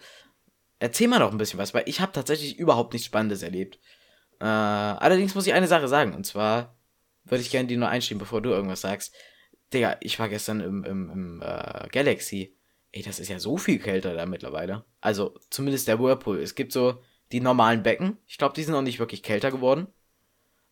Erzähl 0.78 1.08
mal 1.08 1.18
noch 1.18 1.32
ein 1.32 1.38
bisschen 1.38 1.58
was, 1.58 1.72
weil 1.74 1.84
ich 1.86 2.00
habe 2.00 2.12
tatsächlich 2.12 2.58
überhaupt 2.58 2.92
nichts 2.92 3.06
Spannendes 3.06 3.42
erlebt. 3.42 3.78
Äh, 4.40 4.44
allerdings 4.44 5.34
muss 5.34 5.46
ich 5.46 5.54
eine 5.54 5.68
Sache 5.68 5.88
sagen, 5.88 6.14
und 6.14 6.26
zwar 6.26 6.76
würde 7.24 7.42
ich 7.42 7.50
gerne 7.50 7.68
die 7.68 7.76
nur 7.76 7.88
einschieben, 7.88 8.18
bevor 8.18 8.42
du 8.42 8.50
irgendwas 8.50 8.82
sagst. 8.82 9.14
Digga, 9.72 9.96
ich 10.00 10.18
war 10.18 10.28
gestern 10.28 10.60
im, 10.60 10.84
im, 10.84 11.10
im 11.10 11.42
äh, 11.42 11.88
Galaxy. 11.90 12.56
Ey, 12.92 13.02
das 13.02 13.18
ist 13.18 13.28
ja 13.28 13.38
so 13.40 13.56
viel 13.56 13.78
kälter 13.78 14.14
da 14.14 14.26
mittlerweile. 14.26 14.84
Also, 15.00 15.34
zumindest 15.50 15.88
der 15.88 15.98
Whirlpool. 15.98 16.38
Es 16.38 16.54
gibt 16.54 16.72
so 16.72 17.02
die 17.32 17.40
normalen 17.40 17.82
Becken. 17.82 18.18
Ich 18.26 18.38
glaube, 18.38 18.54
die 18.54 18.62
sind 18.62 18.72
noch 18.72 18.82
nicht 18.82 18.98
wirklich 18.98 19.22
kälter 19.22 19.50
geworden. 19.50 19.88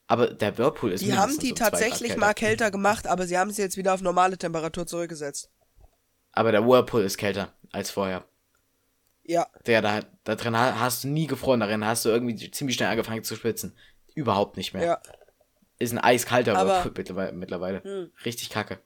Aber 0.06 0.28
der 0.28 0.58
Whirlpool 0.58 0.92
ist 0.92 1.02
Die 1.02 1.16
haben 1.16 1.38
die 1.38 1.54
Grad 1.54 1.70
tatsächlich 1.70 2.10
kälter. 2.10 2.20
mal 2.20 2.34
kälter 2.34 2.70
gemacht, 2.70 3.06
aber 3.06 3.26
sie 3.26 3.38
haben 3.38 3.50
sie 3.50 3.62
jetzt 3.62 3.76
wieder 3.76 3.94
auf 3.94 4.02
normale 4.02 4.36
Temperatur 4.36 4.86
zurückgesetzt. 4.86 5.50
Aber 6.32 6.52
der 6.52 6.66
Whirlpool 6.66 7.02
ist 7.02 7.16
kälter 7.16 7.52
als 7.72 7.90
vorher. 7.90 8.24
Ja. 9.24 9.46
Der, 9.66 9.82
da, 9.82 10.00
da 10.24 10.34
drin 10.34 10.56
ha- 10.56 10.78
hast 10.80 11.04
du 11.04 11.08
nie 11.08 11.26
gefroren. 11.26 11.60
Darin 11.60 11.84
hast 11.84 12.04
du 12.04 12.08
irgendwie 12.08 12.50
ziemlich 12.50 12.76
schnell 12.76 12.88
angefangen 12.88 13.22
zu 13.24 13.36
schwitzen. 13.36 13.76
Überhaupt 14.14 14.56
nicht 14.56 14.74
mehr. 14.74 14.84
Ja. 14.84 15.02
Ist 15.78 15.92
ein 15.92 15.98
eiskalter 15.98 16.56
Aber- 16.56 16.84
mittlerweile. 16.96 17.32
mittlerweile. 17.32 17.82
Hm. 17.84 18.12
Richtig 18.24 18.50
kacke. 18.50 18.78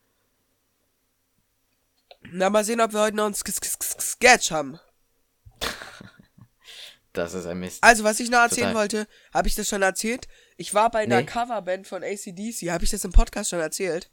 Na, 2.33 2.51
mal 2.51 2.65
sehen, 2.65 2.81
ob 2.81 2.93
wir 2.93 3.01
heute 3.01 3.17
noch 3.17 3.27
ein 3.27 3.35
Sk 3.35 3.49
Sk 3.53 3.65
Sk 3.65 4.01
Sketch 4.01 4.51
haben. 4.51 4.79
Das 7.13 7.33
ist 7.33 7.47
ein 7.47 7.59
Mist. 7.59 7.83
Also, 7.83 8.05
was 8.05 8.21
ich 8.21 8.29
noch 8.29 8.41
erzählen 8.41 8.67
Total. 8.73 8.83
wollte, 8.83 9.07
habe 9.33 9.49
ich 9.49 9.55
das 9.55 9.67
schon 9.69 9.81
erzählt? 9.81 10.29
Ich 10.59 10.75
war 10.75 10.91
bei 10.91 10.99
einer 11.05 11.21
Nee. 11.23 11.25
Coverband 11.27 11.87
von 11.87 12.03
ACDC. 12.05 12.69
Habe 12.71 12.85
ich 12.85 12.91
das 12.91 13.05
im 13.07 13.13
Podcast 13.13 13.49
schon 13.49 13.59
erzählt? 13.61 14.11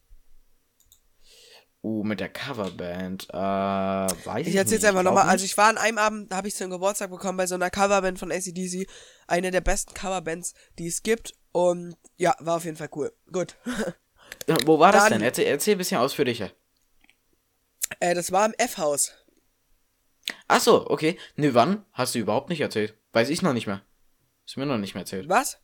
Uh, 1.85 2.03
mit 2.05 2.21
der 2.21 2.29
Coverband. 2.29 3.27
Äh, 3.29 3.33
weiß 3.35 4.41
ich 4.41 4.47
Ich 4.47 4.55
erzähl's 4.55 4.81
nicht. 4.83 4.89
einfach 4.89 5.03
nochmal. 5.03 5.25
nicht. 5.25 5.31
Also 5.33 5.43
ich 5.45 5.57
war 5.57 5.67
an 5.67 5.77
einem 5.77 5.97
Abend, 5.97 6.31
da 6.31 6.37
habe 6.37 6.47
ich 6.47 6.55
zum 6.55 6.69
Geburtstag 6.69 7.09
bekommen 7.09 7.37
bei 7.37 7.45
so 7.45 7.55
einer 7.55 7.69
Coverband 7.69 8.17
von 8.17 8.31
ACDC. 8.31 8.87
Eine 9.27 9.51
der 9.51 9.59
besten 9.59 9.93
Coverbands, 9.93 10.53
die 10.79 10.87
es 10.87 11.03
gibt. 11.03 11.33
Und 11.51 11.97
ja, 12.15 12.35
war 12.39 12.55
auf 12.55 12.63
jeden 12.65 12.77
Fall 12.77 12.89
cool. 12.95 13.11
Gut. 13.31 13.55
Wo 14.65 14.79
war 14.79 14.93
das 14.93 15.03
Dann- 15.03 15.13
denn? 15.13 15.21
Erzähl, 15.23 15.45
erzähl 15.45 15.75
ein 15.75 15.77
bisschen 15.77 15.97
ausführlicher. 15.99 16.51
äh, 17.99 18.15
das 18.15 18.31
war 18.31 18.45
im 18.45 18.53
F-Haus. 18.57 19.11
Ach 20.47 20.61
so, 20.61 20.89
okay. 20.89 21.17
Nö, 21.35 21.53
wann? 21.53 21.85
Hast 21.91 22.15
du 22.15 22.19
überhaupt 22.19 22.47
nicht 22.49 22.61
erzählt. 22.61 22.97
Weiß 23.11 23.29
ich 23.29 23.41
noch 23.41 23.51
nicht 23.53 23.67
mehr. 23.67 23.81
Hast 24.45 24.55
du 24.55 24.61
mir 24.61 24.65
noch 24.65 24.77
nicht 24.77 24.93
mehr 24.95 25.01
erzählt. 25.01 25.27
Was? 25.27 25.57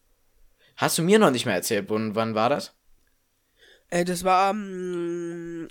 Hast 0.76 0.98
du 0.98 1.02
mir 1.02 1.18
noch 1.18 1.32
nicht 1.32 1.46
mehr 1.46 1.56
erzählt. 1.56 1.90
Wann, 1.90 2.14
wann 2.16 2.36
war 2.36 2.50
das? 2.50 2.74
Äh, 3.90 4.04
das 4.04 4.24
war 4.26 4.50
am 4.50 5.68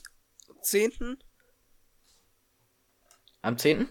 10. 0.69 1.19
Am 3.43 3.57
10.? 3.57 3.89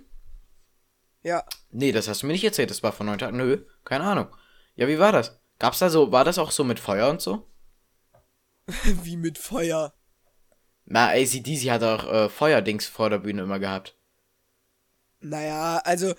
Ja. 1.24 1.44
Nee, 1.72 1.92
das 1.92 2.08
hast 2.08 2.22
du 2.22 2.28
mir 2.28 2.34
nicht 2.34 2.44
erzählt. 2.44 2.70
Das 2.70 2.84
war 2.84 2.94
vor 2.94 3.06
neun 3.06 3.20
Tagen. 3.20 3.38
Nö, 3.38 3.66
keine 3.84 4.06
Ahnung. 4.06 4.36
Ja, 4.76 4.88
wie 4.88 5.00
war 5.00 5.12
das? 5.12 5.40
Gab's 5.60 5.80
da 5.80 5.90
so, 5.90 6.12
war 6.12 6.24
das 6.24 6.38
auch 6.38 6.52
so 6.52 6.64
mit 6.64 6.80
Feuer 6.80 7.10
und 7.10 7.22
so? 7.22 7.50
Wie 8.84 9.18
mit 9.18 9.38
Feuer. 9.38 9.94
Na, 10.86 11.10
ACDC 11.10 11.70
hat 11.72 11.84
auch 11.84 12.06
äh, 12.12 12.30
Feuerdings 12.30 12.86
vor 12.86 13.10
der 13.10 13.20
Bühne 13.20 13.44
immer 13.44 13.60
gehabt. 13.60 13.98
Naja, 15.20 15.82
also 15.84 16.14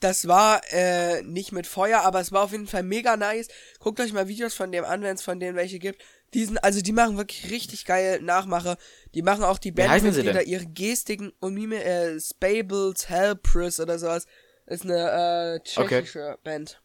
das 0.00 0.26
war 0.26 0.62
äh, 0.72 1.22
nicht 1.22 1.52
mit 1.52 1.66
Feuer, 1.66 2.00
aber 2.00 2.20
es 2.20 2.32
war 2.32 2.42
auf 2.42 2.52
jeden 2.52 2.66
Fall 2.66 2.82
mega 2.82 3.16
nice. 3.16 3.48
Guckt 3.78 4.00
euch 4.00 4.12
mal 4.12 4.28
Videos 4.28 4.54
von 4.54 4.72
dem 4.72 4.84
an, 4.84 5.02
wenn 5.02 5.14
es 5.14 5.22
von 5.22 5.38
denen 5.38 5.56
welche 5.56 5.78
gibt. 5.78 6.02
Die 6.34 6.44
sind, 6.44 6.62
also 6.62 6.80
die 6.80 6.92
machen 6.92 7.16
wirklich 7.16 7.50
richtig 7.50 7.84
geil 7.84 8.20
Nachmache. 8.20 8.76
Die 9.14 9.22
machen 9.22 9.44
auch 9.44 9.58
die 9.58 9.70
Bandmitglieder 9.70 10.42
ihre 10.42 10.66
Gestiken 10.66 11.32
und 11.40 11.54
Mime, 11.54 11.82
äh, 11.82 12.20
Spables, 12.20 13.08
Helpris 13.08 13.80
oder 13.80 13.98
sowas. 13.98 14.26
Ist 14.66 14.84
eine 14.84 15.56
äh, 15.56 15.60
tschechische 15.62 16.38
Band. 16.42 16.80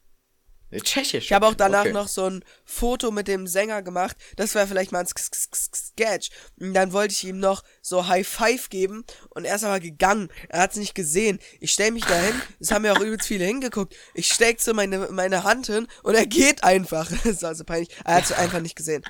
Äh, 0.72 0.82
Tschechisch. 0.82 1.26
Ich 1.26 1.34
habe 1.34 1.48
auch 1.48 1.56
danach 1.56 1.82
okay. 1.82 1.94
noch 1.94 2.08
so 2.08 2.30
ein 2.30 2.44
Foto 2.64 3.12
mit 3.12 3.28
dem 3.28 3.48
Sänger 3.48 3.82
gemacht. 3.82 4.16
Das 4.36 4.54
wäre 4.56 4.68
vielleicht 4.68 4.92
mal 4.92 5.00
ein 5.00 5.06
Sk- 5.08 5.18
Sk- 5.20 5.54
Sk- 5.54 5.76
Sketch. 5.76 6.30
Und 6.60 6.74
dann 6.74 6.94
wollte 6.94 7.14
ich 7.14 7.24
ihm 7.24 7.40
noch 7.40 7.64
so 7.82 8.08
High 8.08 8.28
Five 8.28 8.70
geben 8.70 9.04
und 9.30 9.46
er 9.46 9.56
ist 9.56 9.64
aber 9.64 9.80
gegangen. 9.80 10.30
Er 10.50 10.62
hat 10.62 10.72
es 10.72 10.78
nicht 10.78 10.94
gesehen. 10.96 11.40
Ich 11.60 11.72
stell 11.72 11.92
mich 11.92 12.06
dahin. 12.06 12.40
Es 12.60 12.72
haben 12.72 12.86
ja 12.86 12.94
auch 12.94 13.00
übelst 13.00 13.28
viele 13.28 13.46
hingeguckt. 13.46 13.96
Ich 14.14 14.32
steck 14.32 14.62
so 14.62 14.74
meine, 14.74 15.10
meine 15.12 15.44
Hand 15.44 15.68
hin 15.68 15.88
und 16.04 16.16
er 16.16 16.26
geht 16.26 16.64
einfach. 16.64 17.10
Das 17.24 17.42
war 17.44 17.56
so 17.56 17.64
peinlich. 17.64 17.90
Er 18.06 18.16
hat 18.16 18.26
es 18.26 18.32
einfach 18.32 18.60
nicht 18.60 18.76
gesehen. 18.76 19.04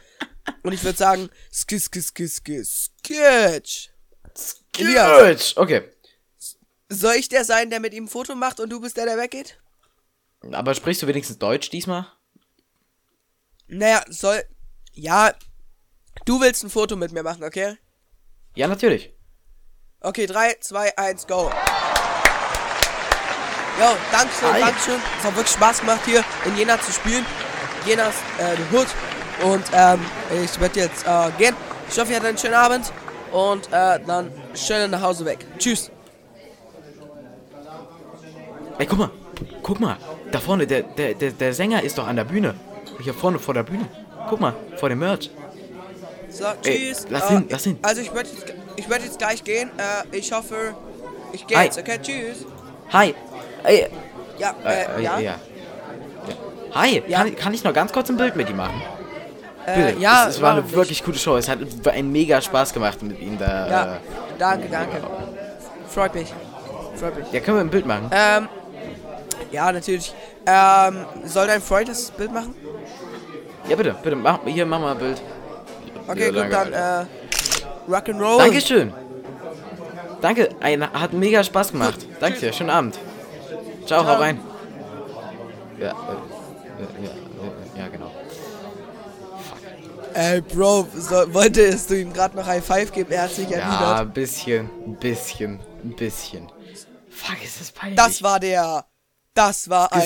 Und 0.64 0.74
ich 0.74 0.84
würde 0.84 0.98
sagen, 0.98 1.30
sk 1.54 1.80
sk 1.80 2.02
sk 2.02 2.28
sk 2.28 2.64
Sketch. 2.66 3.90
Gut, 4.76 5.54
okay. 5.58 5.84
soll 6.90 7.16
ich 7.16 7.30
der 7.30 7.44
sein, 7.44 7.70
der 7.70 7.80
mit 7.80 7.94
ihm 7.94 8.06
ein 8.06 8.08
Foto 8.08 8.36
macht 8.36 8.60
und 8.60 8.70
du 8.70 8.80
bist 8.80 8.98
der, 8.98 9.06
der 9.06 9.18
weggeht? 9.18 9.60
Aber 10.52 10.74
sprichst 10.74 11.02
du 11.02 11.08
wenigstens 11.08 11.38
Deutsch 11.38 11.70
diesmal? 11.70 12.08
Naja, 13.68 14.04
soll. 14.10 14.44
Ja. 14.94 15.34
Du 16.26 16.42
willst 16.42 16.64
ein 16.64 16.70
Foto 16.70 16.96
mit 16.96 17.12
mir 17.12 17.24
machen, 17.24 17.44
okay? 17.44 17.78
Ja, 18.56 18.68
natürlich. 18.68 19.14
Okay, 20.02 20.26
3, 20.26 20.56
2, 20.62 20.98
1, 20.98 21.28
go. 21.28 21.52
Jo, 23.80 23.96
Dankeschön, 24.12 24.54
Hi. 24.54 24.60
Dankeschön. 24.62 25.02
Es 25.18 25.24
hat 25.26 25.36
wirklich 25.36 25.56
Spaß 25.56 25.80
gemacht 25.82 26.02
hier 26.06 26.24
in 26.46 26.58
Jena 26.58 26.82
zu 26.82 26.92
spielen. 26.92 27.26
Jena 27.86 28.10
ist 28.10 28.20
äh, 28.38 28.56
die 28.56 28.76
Hood. 28.76 28.88
Und 29.44 29.64
ähm, 29.74 30.06
ich 30.44 30.60
werde 30.60 30.80
jetzt 30.82 31.06
äh, 31.06 31.32
gehen. 31.38 31.56
Ich 31.90 31.98
hoffe, 31.98 32.12
ihr 32.12 32.18
hattet 32.18 32.30
einen 32.30 32.38
schönen 32.38 32.56
Abend. 32.56 32.92
Und 33.32 33.68
äh, 33.68 34.00
dann 34.06 34.32
schön 34.54 34.92
nach 34.92 35.02
Hause 35.02 35.24
weg. 35.26 35.46
Tschüss. 35.58 35.92
Ey, 38.78 38.86
guck 38.86 39.00
mal. 39.00 39.12
Guck 39.64 39.80
mal. 39.80 39.98
Da 40.32 40.40
vorne, 40.40 40.68
der, 40.68 40.84
der, 40.84 41.14
der, 41.14 41.32
der 41.32 41.54
Sänger 41.54 41.84
ist 41.84 41.98
doch 41.98 42.08
an 42.08 42.16
der 42.16 42.24
Bühne. 42.26 42.56
Hier 43.02 43.14
vorne 43.14 43.40
vor 43.40 43.54
der 43.54 43.64
Bühne. 43.64 43.86
Guck 44.30 44.40
mal, 44.42 44.54
vor 44.78 44.90
dem 44.90 45.00
Merch. 45.00 45.30
So, 46.30 46.46
Ey, 46.64 46.90
tschüss. 46.92 47.08
lass 47.10 47.26
äh, 47.30 47.34
hin, 47.34 47.46
lass 47.50 47.64
hin. 47.64 47.80
Also 47.82 48.02
ich 48.02 48.14
werde 48.14 48.30
jetzt, 48.30 48.54
ich 48.76 48.90
werd 48.90 49.04
jetzt 49.04 49.18
gleich 49.18 49.44
gehen. 49.44 49.70
Äh, 49.78 50.16
ich 50.18 50.32
hoffe, 50.32 50.76
ich 51.34 51.48
gehe 51.48 51.64
jetzt, 51.64 51.80
okay? 51.80 51.98
Tschüss. 52.02 52.46
Hi. 52.94 53.16
Ey, 53.64 53.88
Ja, 54.38 54.54
äh, 54.64 54.70
äh, 54.70 55.00
äh, 55.00 55.04
ja. 55.04 55.20
ja. 55.20 55.36
Hi, 56.74 57.02
Ja. 57.08 57.20
Kann, 57.24 57.36
kann 57.36 57.54
ich 57.54 57.64
noch 57.64 57.74
ganz 57.74 57.92
kurz 57.92 58.10
ein 58.10 58.18
Bild 58.18 58.36
mit 58.36 58.50
ihm 58.50 58.58
machen? 58.58 58.82
Äh, 59.66 59.76
Bitte. 59.92 60.00
ja, 60.02 60.28
es, 60.28 60.36
es 60.36 60.42
war 60.42 60.52
eine 60.54 60.72
wirklich 60.72 61.04
gute 61.04 61.18
Show. 61.18 61.36
Es 61.36 61.50
hat 61.50 61.60
einen 61.88 62.12
mega 62.12 62.40
Spaß 62.42 62.74
gemacht 62.74 63.02
mit 63.02 63.20
ihm 63.20 63.38
da. 63.40 63.68
Ja, 63.68 63.96
Äh, 63.96 63.98
danke, 64.38 64.68
danke. 64.70 64.98
Freut 65.88 66.14
mich. 66.14 66.32
Freut 66.96 67.18
mich. 67.18 67.32
ja, 67.32 67.40
können 67.40 67.58
wir 67.58 67.62
ein 67.62 67.70
Bild 67.70 67.86
machen? 67.88 68.10
Ähm, 68.12 68.48
ja, 69.52 69.72
natürlich. 69.72 70.14
Ähm, 70.46 71.06
soll 71.26 71.48
dein 71.48 71.62
Freund 71.62 71.90
das 71.90 72.12
Bild 72.12 72.32
machen? 72.32 72.56
Ja, 73.68 73.76
bitte, 73.76 73.96
bitte. 74.02 74.16
Mach, 74.16 74.40
hier, 74.46 74.66
mach 74.66 74.80
mal 74.80 74.92
ein 74.94 74.98
Bild. 75.00 75.22
Okay, 76.08 76.22
Ja, 76.22 76.28
gut, 76.28 76.38
danke, 76.54 76.72
dann, 76.72 77.08
äh, 77.08 77.92
Rock'n'Roll. 77.92 78.38
Dankeschön. 78.38 78.94
Danke, 80.22 80.50
ein, 80.60 80.92
hat 80.92 81.14
mega 81.14 81.44
Spaß 81.44 81.72
gemacht. 81.72 82.06
Danke 82.20 82.40
dir, 82.40 82.52
schönen 82.54 82.70
Abend. 82.72 83.00
Ciao, 83.86 84.02
hau 84.02 84.06
Ciao. 84.06 84.20
rein. 84.22 84.40
Ja, 85.80 85.88
äh, 85.88 85.92
ja, 85.92 85.94
ja, 87.04 87.12
ja, 87.76 87.84
ja, 87.84 87.88
genau. 87.88 88.12
Ey, 90.14 90.42
Bro, 90.42 90.88
so, 90.96 91.34
wolltest 91.34 91.90
du 91.90 91.96
ihm 92.00 92.12
gerade 92.12 92.36
noch 92.36 92.46
High 92.46 92.66
Five 92.66 92.92
geben? 92.92 93.12
Er 93.12 93.24
hat 93.24 93.32
sich 93.32 93.50
Ja, 93.50 93.58
erwidert. 93.60 94.00
ein 94.02 94.12
bisschen, 94.12 94.70
ein 94.86 94.96
bisschen, 94.96 95.60
ein 95.84 95.96
bisschen. 95.96 96.52
Fuck, 97.10 97.44
ist 97.44 97.62
das 97.62 97.72
peinlich. 97.72 97.96
Das 97.98 98.22
war 98.24 98.40
der. 98.40 98.84
Das 99.40 99.70
war 99.70 99.94
ein. 99.94 100.02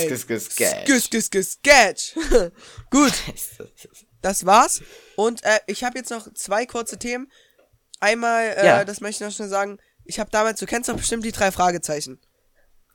Sketch. 1.44 2.14
Gut, 2.92 3.14
das 4.22 4.46
war's. 4.46 4.84
Und 5.16 5.44
äh, 5.44 5.60
ich 5.66 5.84
habe 5.84 5.98
jetzt 5.98 6.12
noch 6.12 6.32
zwei 6.36 6.68
kurze 6.68 7.00
Themen. 7.00 7.32
Einmal, 8.00 8.44
äh, 8.58 8.64
Ja. 8.64 8.86
das 8.86 9.02
möchte 9.02 9.24
ich 9.24 9.28
noch 9.28 9.36
schnell 9.36 9.50
sagen. 9.50 9.80
Ich 10.06 10.20
habe 10.20 10.30
damals, 10.30 10.60
du 10.60 10.68
kennst 10.68 10.88
doch 10.88 10.96
bestimmt 10.96 11.26
die 11.26 11.32
drei 11.32 11.52
Fragezeichen. 11.52 12.22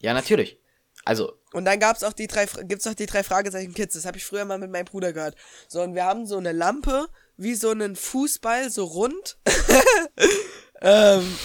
Ja, 0.00 0.14
natürlich. 0.14 0.60
Also, 1.04 1.32
Und 1.52 1.64
dann 1.64 1.80
gab's 1.80 2.04
auch 2.04 2.12
die 2.12 2.28
drei, 2.28 2.46
gibt's 2.46 2.86
auch 2.86 2.94
die 2.94 3.06
drei 3.06 3.24
Fragezeichen 3.24 3.74
Kids. 3.74 3.94
Das 3.94 4.04
habe 4.04 4.18
ich 4.18 4.24
früher 4.24 4.44
mal 4.44 4.58
mit 4.58 4.70
meinem 4.70 4.84
Bruder 4.84 5.12
gehört. 5.12 5.34
So, 5.66 5.82
und 5.82 5.96
wir 5.96 6.04
haben 6.04 6.24
so 6.24 6.36
eine 6.36 6.52
Lampe, 6.52 7.08
wie 7.36 7.56
so 7.56 7.70
einen 7.70 7.96
Fußball, 7.96 8.70
so 8.70 8.84
rund. 8.84 9.38
ähm, 10.82 11.36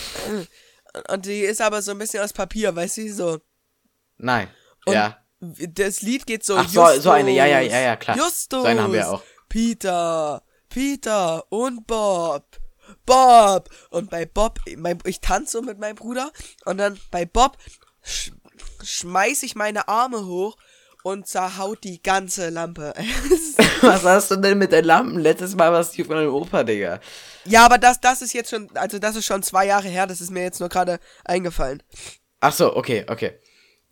und 1.09 1.25
die 1.25 1.39
ist 1.39 1.61
aber 1.61 1.81
so 1.81 1.89
ein 1.91 1.97
bisschen 1.97 2.23
aus 2.23 2.33
Papier, 2.33 2.75
weißt 2.75 2.97
du, 2.97 3.11
so. 3.11 3.39
nein. 4.17 4.49
Und 4.85 4.93
ja. 4.93 5.17
Das 5.39 6.01
Lied 6.01 6.25
geht 6.25 6.45
so. 6.45 6.55
Ach 6.55 6.69
so, 6.69 6.85
so 6.99 7.11
eine, 7.11 7.31
ja, 7.31 7.45
ja, 7.45 7.59
ja, 7.59 7.79
ja, 7.79 7.95
klar. 7.97 8.15
Justus. 8.15 8.61
So 8.61 8.65
eine 8.65 8.81
haben 8.83 8.93
wir 8.93 9.09
auch. 9.09 9.21
Peter, 9.49 10.41
Peter 10.69 11.43
und 11.51 11.85
Bob. 11.85 12.45
Bob. 13.05 13.69
Und 13.89 14.09
bei 14.09 14.25
Bob, 14.25 14.59
mein, 14.77 14.99
ich 15.05 15.19
tanze 15.19 15.57
so 15.57 15.61
mit 15.61 15.79
meinem 15.79 15.95
Bruder. 15.95 16.31
Und 16.65 16.77
dann 16.77 16.99
bei 17.11 17.25
Bob 17.25 17.57
sch 18.01 18.31
schmeiß 18.83 19.43
ich 19.43 19.55
meine 19.55 19.87
Arme 19.87 20.25
hoch 20.25 20.57
und 21.03 21.27
zerhaut 21.27 21.83
die 21.83 22.01
ganze 22.01 22.49
Lampe. 22.49 22.93
Was 23.81 24.03
hast 24.03 24.31
du 24.31 24.37
denn 24.37 24.57
mit 24.57 24.71
den 24.71 24.85
Lampen? 24.85 25.19
Letztes 25.19 25.55
Mal 25.55 25.71
warst 25.71 25.97
du 25.97 26.03
von 26.03 26.15
deinem 26.15 26.33
Opa, 26.33 26.63
Digga. 26.63 26.99
ja, 27.45 27.65
aber 27.65 27.77
das, 27.77 27.99
das 28.01 28.21
ist 28.21 28.33
jetzt 28.33 28.49
schon, 28.49 28.69
also 28.75 28.99
das 28.99 29.15
ist 29.15 29.25
schon 29.25 29.43
zwei 29.43 29.65
Jahre 29.67 29.87
her. 29.87 30.07
Das 30.07 30.21
ist 30.21 30.31
mir 30.31 30.43
jetzt 30.43 30.59
nur 30.59 30.69
gerade 30.69 30.99
eingefallen. 31.25 31.83
Ach 32.39 32.53
so, 32.53 32.75
okay, 32.75 33.05
okay. 33.07 33.39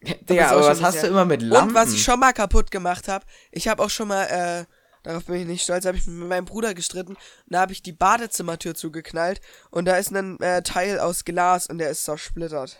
Das 0.02 0.16
Digga, 0.30 0.49
aber 0.52 0.66
was 0.66 0.82
hast 0.82 1.04
du 1.04 1.08
immer 1.08 1.26
mit 1.26 1.41
Lampen? 1.41 1.70
Und 1.70 1.76
was 1.76 1.93
ich 1.93 2.04
schon 2.04 2.20
mal 2.20 2.34
kaputt 2.34 2.72
gemacht 2.72 3.08
habe, 3.08 3.26
ich 3.52 3.68
habe 3.68 3.84
auch 3.84 3.89
schon 3.89 4.08
mal, 4.08 4.24
äh, 4.26 4.66
darauf 5.04 5.26
bin 5.26 5.36
ich 5.36 5.45
nicht 5.45 5.64
stolz, 5.64 5.86
habe 5.86 5.97
ich 5.97 6.08
mit 6.08 6.28
meinem 6.28 6.45
Bruder 6.45 6.74
gestritten. 6.74 7.14
Und 7.14 7.20
da 7.47 7.60
habe 7.62 7.72
ich 7.72 7.84
die 7.84 7.91
Badezimmertür 7.91 8.74
zugeknallt 8.74 9.41
und 9.70 9.86
da 9.86 9.97
ist 9.97 10.12
ein 10.12 10.39
äh, 10.39 10.64
Teil 10.64 10.99
aus 10.99 11.24
Glas 11.26 11.68
und 11.68 11.78
der 11.78 11.91
ist 11.91 12.04
zersplittert. 12.04 12.78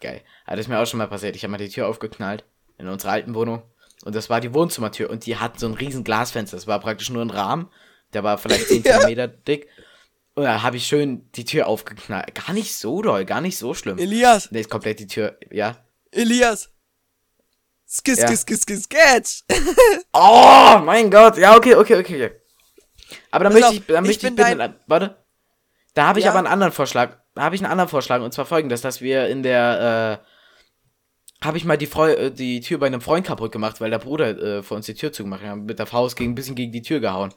Geil. 0.00 0.22
Das 0.46 0.60
ist 0.60 0.68
mir 0.68 0.78
auch 0.78 0.86
schon 0.86 0.98
mal 0.98 1.06
passiert. 1.08 1.36
Ich 1.36 1.42
habe 1.42 1.52
mal 1.52 1.58
die 1.58 1.68
Tür 1.68 1.86
aufgeknallt 1.88 2.44
in 2.78 2.88
unserer 2.88 3.12
alten 3.12 3.34
Wohnung. 3.34 3.62
Und 4.04 4.14
das 4.14 4.30
war 4.30 4.40
die 4.40 4.54
Wohnzimmertür. 4.54 5.10
Und 5.10 5.26
die 5.26 5.36
hat 5.36 5.60
so 5.60 5.66
ein 5.66 5.74
riesen 5.74 6.04
Glasfenster. 6.04 6.56
Das 6.56 6.66
war 6.66 6.80
praktisch 6.80 7.10
nur 7.10 7.22
ein 7.22 7.30
Rahmen. 7.30 7.68
Der 8.14 8.24
war 8.24 8.38
vielleicht 8.38 8.68
10 8.68 8.82
Ja. 8.84 8.92
Zentimeter 8.92 9.28
dick. 9.28 9.68
Und 10.34 10.44
da 10.44 10.62
habe 10.62 10.76
ich 10.78 10.86
schön 10.86 11.30
die 11.32 11.44
Tür 11.44 11.66
aufgeknallt. 11.66 12.34
Gar 12.34 12.54
nicht 12.54 12.74
so 12.74 13.02
doll, 13.02 13.26
gar 13.26 13.42
nicht 13.42 13.58
so 13.58 13.74
schlimm. 13.74 13.98
Elias, 13.98 14.50
Nee, 14.50 14.60
ist 14.60 14.70
komplett 14.70 15.00
die 15.00 15.06
Tür, 15.06 15.36
ja. 15.50 15.76
Elias. 16.12 16.70
Skis, 17.86 18.18
Ja. 18.18 18.28
skis, 18.28 18.40
skis, 18.42 18.60
skis, 18.62 18.82
sketch. 18.84 19.42
Oh, 20.12 20.78
mein 20.84 21.10
Gott. 21.10 21.36
Ja, 21.38 21.56
okay, 21.56 21.74
okay, 21.74 21.96
okay. 21.96 22.24
okay. 22.26 22.36
Aber 23.32 23.44
dann 23.44 23.52
Pass 23.52 23.60
möchte 23.62 23.68
auf, 23.68 23.74
ich, 23.74 23.86
dann 23.86 24.04
ich 24.04 24.08
möchte 24.08 24.26
ich 24.28 24.34
bin 24.34 24.44
bitte, 24.44 24.56
dein- 24.58 24.74
warte. 24.86 25.16
Da 25.94 26.06
habe 26.06 26.18
ich 26.20 26.24
Ja? 26.26 26.30
aber 26.30 26.38
einen 26.38 26.46
anderen 26.48 26.72
Vorschlag. 26.72 27.18
Da 27.34 27.42
habe 27.42 27.54
ich 27.56 27.60
einen 27.62 27.70
anderen 27.72 27.88
Vorschlag. 27.88 28.20
Und 28.22 28.32
zwar 28.32 28.46
folgendes, 28.46 28.80
dass 28.80 29.00
wir 29.00 29.26
in 29.28 29.42
der, 29.42 30.20
äh, 30.22 31.44
habe 31.44 31.56
ich 31.56 31.64
mal 31.64 31.76
die, 31.78 31.86
Freu 31.86 32.12
äh, 32.12 32.30
die 32.30 32.60
Tür 32.60 32.78
bei 32.78 32.86
einem 32.86 33.00
Freund 33.00 33.26
kaputt 33.26 33.50
gemacht, 33.50 33.80
weil 33.80 33.90
der 33.90 33.98
Bruder 33.98 34.38
äh, 34.38 34.62
vor 34.62 34.76
uns 34.76 34.86
die 34.86 34.94
Tür 34.94 35.12
zugemacht 35.12 35.42
hat. 35.42 35.56
Mit 35.58 35.78
der 35.80 35.86
Faust 35.86 36.16
gegen, 36.16 36.32
ein 36.32 36.34
bisschen 36.36 36.54
gegen 36.54 36.70
die 36.72 36.82
Tür 36.82 37.00
gehauen. 37.00 37.34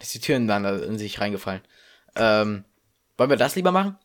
Ist 0.00 0.12
die 0.12 0.20
Tür 0.20 0.36
ineinander 0.36 0.84
in 0.84 0.98
sich 0.98 1.18
reingefallen. 1.20 1.62
Ähm, 2.16 2.64
wollen 3.16 3.30
wir 3.30 3.36
das 3.38 3.54
lieber 3.56 3.72
machen? 3.72 3.96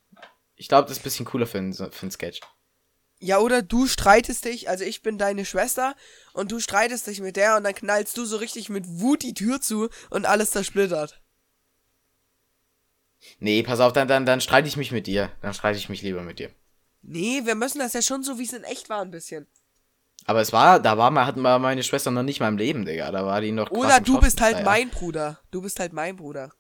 Ich 0.55 0.67
glaube, 0.70 0.84
das 0.88 0.93
ist 0.97 1.01
ein 1.01 1.03
bisschen 1.03 1.26
cooler 1.26 1.45
für 1.47 1.57
einen, 1.57 1.74
für 1.74 1.89
einen 2.01 2.11
Sketch. 2.11 2.39
Ja, 3.20 3.39
oder 3.39 3.61
du 3.61 3.86
streitest 3.86 4.45
dich, 4.45 4.70
also 4.70 4.86
ich 4.86 5.01
bin 5.01 5.17
deine 5.17 5.43
Schwester 5.43 5.93
und 6.34 6.51
du 6.51 6.59
streitest 6.59 7.05
dich 7.05 7.20
mit 7.20 7.36
der 7.36 7.57
und 7.57 7.65
dann 7.65 7.76
knallst 7.76 8.17
du 8.17 8.24
so 8.24 8.38
richtig 8.38 8.70
mit 8.70 8.86
Wut 8.88 9.24
die 9.24 9.34
Tür 9.34 9.59
zu 9.59 9.89
und 10.09 10.26
alles 10.26 10.51
zersplittert. 10.51 11.22
Nee, 13.39 13.63
pass 13.63 13.82
auf, 13.82 13.91
dann, 13.91 14.07
dann, 14.07 14.26
dann 14.26 14.39
streite 14.39 14.70
ich 14.70 14.78
mich 14.78 14.93
mit 14.93 15.05
dir. 15.05 15.32
Dann 15.41 15.53
streite 15.53 15.78
ich 15.78 15.89
mich 15.89 16.01
lieber 16.01 16.22
mit 16.22 16.39
dir. 16.39 16.49
Nee, 17.01 17.41
wir 17.43 17.55
müssen 17.55 17.80
das 17.80 17.93
ja 17.93 18.01
schon 18.01 18.24
so, 18.24 18.39
wie 18.39 18.45
es 18.45 18.53
in 18.53 18.63
echt 18.63 18.89
war, 18.89 19.01
ein 19.01 19.11
bisschen. 19.11 19.47
Aber 20.26 20.41
es 20.41 20.53
war, 20.53 20.80
da 20.80 20.97
war 20.97 21.11
mal, 21.11 21.26
hatten 21.26 21.41
wir 21.41 21.59
meine 21.59 21.84
Schwester 21.84 22.11
noch 22.11 22.24
nicht 22.24 22.39
mal 22.39 22.49
im 22.49 22.57
Leben, 22.57 22.86
Digga. 22.86 23.11
Da 23.11 23.26
war 23.26 23.41
die 23.41 23.51
noch 23.51 23.72
Oder 23.72 23.99
du 23.99 24.20
bist 24.20 24.41
halt 24.41 24.63
mein 24.63 24.89
Bruder. 24.89 25.39
Du 25.51 25.61
bist 25.61 25.80
halt 25.80 25.91
mein 25.91 26.15
Bruder. 26.15 26.51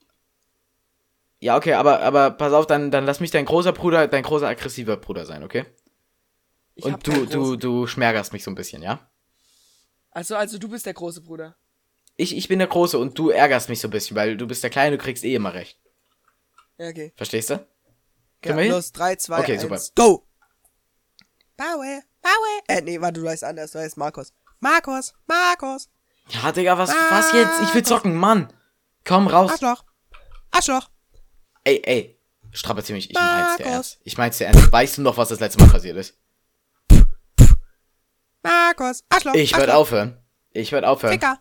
Ja, 1.39 1.55
okay, 1.55 1.73
aber, 1.73 2.01
aber 2.01 2.31
pass 2.31 2.51
auf, 2.51 2.67
dann, 2.67 2.91
dann 2.91 3.05
lass 3.05 3.21
mich 3.21 3.31
dein 3.31 3.45
großer 3.45 3.71
Bruder, 3.71 4.07
dein 4.07 4.23
großer 4.23 4.47
aggressiver 4.47 4.97
Bruder 4.97 5.25
sein, 5.25 5.43
okay? 5.43 5.65
Ich 6.79 6.85
Und 6.85 7.05
du, 7.05 7.25
du, 7.25 7.55
du 7.57 7.87
schmergerst 7.87 8.31
mich 8.33 8.43
so 8.43 8.51
ein 8.51 8.55
bisschen, 8.55 8.81
ja? 8.81 9.09
Also, 10.11 10.35
also 10.35 10.57
du 10.57 10.67
bist 10.69 10.85
der 10.85 10.93
große 10.93 11.21
Bruder. 11.21 11.55
Ich, 12.15 12.35
ich 12.35 12.47
bin 12.47 12.59
der 12.59 12.67
Große 12.67 12.97
und 12.97 13.17
du 13.17 13.29
ärgerst 13.29 13.69
mich 13.69 13.79
so 13.79 13.87
ein 13.87 13.91
bisschen, 13.91 14.15
weil 14.15 14.35
du 14.37 14.45
bist 14.47 14.63
der 14.63 14.69
Kleine, 14.69 14.97
du 14.97 15.03
kriegst 15.03 15.23
eh 15.23 15.35
immer 15.35 15.53
recht. 15.53 15.79
Ja, 16.77 16.87
okay. 16.89 17.13
Verstehst 17.15 17.49
du? 17.49 17.53
Ja, 17.55 17.65
Können 18.41 18.57
wir 18.57 18.63
hin? 18.63 18.71
los, 18.73 18.91
3, 18.91 19.15
2, 19.15 19.39
Okay, 19.39 19.53
1, 19.53 19.61
super. 19.61 19.79
go! 19.95 20.25
Baue, 21.57 22.01
Baue. 22.21 22.61
Äh, 22.67 22.81
nee, 22.81 22.99
warte, 23.01 23.19
du 23.21 23.27
heißt 23.29 23.43
anders, 23.43 23.71
du 23.71 23.79
heißt 23.79 23.97
Markus. 23.97 24.33
Markus, 24.59 25.13
Markus. 25.27 25.89
Ja, 26.29 26.51
Digga, 26.51 26.77
was, 26.77 26.89
was 26.89 27.31
jetzt? 27.33 27.61
Ich 27.63 27.73
will 27.73 27.83
zocken, 27.83 28.15
Mann! 28.15 28.51
Komm 29.05 29.27
raus! 29.27 29.51
Arschloch. 29.51 29.83
Arschloch. 30.51 30.89
Ey, 31.63 31.81
ey, 31.83 32.19
strapazier 32.51 32.95
mich, 32.95 33.09
ich 33.09 33.15
mein's 33.15 33.57
dir 33.57 33.63
Markus. 33.63 33.73
ernst. 33.73 33.99
Ich 34.03 34.17
mein's 34.17 34.37
dir 34.37 34.45
ernst. 34.47 34.71
Weißt 34.71 34.97
du 34.97 35.01
noch, 35.01 35.17
was 35.17 35.29
das 35.29 35.39
letzte 35.39 35.59
Mal 35.63 35.69
passiert 35.71 35.97
ist? 35.97 36.17
Markus. 38.43 39.03
Arschloch. 39.09 39.33
Ich 39.33 39.51
werd 39.51 39.63
Arschloch. 39.63 39.75
aufhören. 39.81 40.17
Ich 40.51 40.71
werd 40.71 40.85
aufhören. 40.85 41.13
Ficker. 41.13 41.39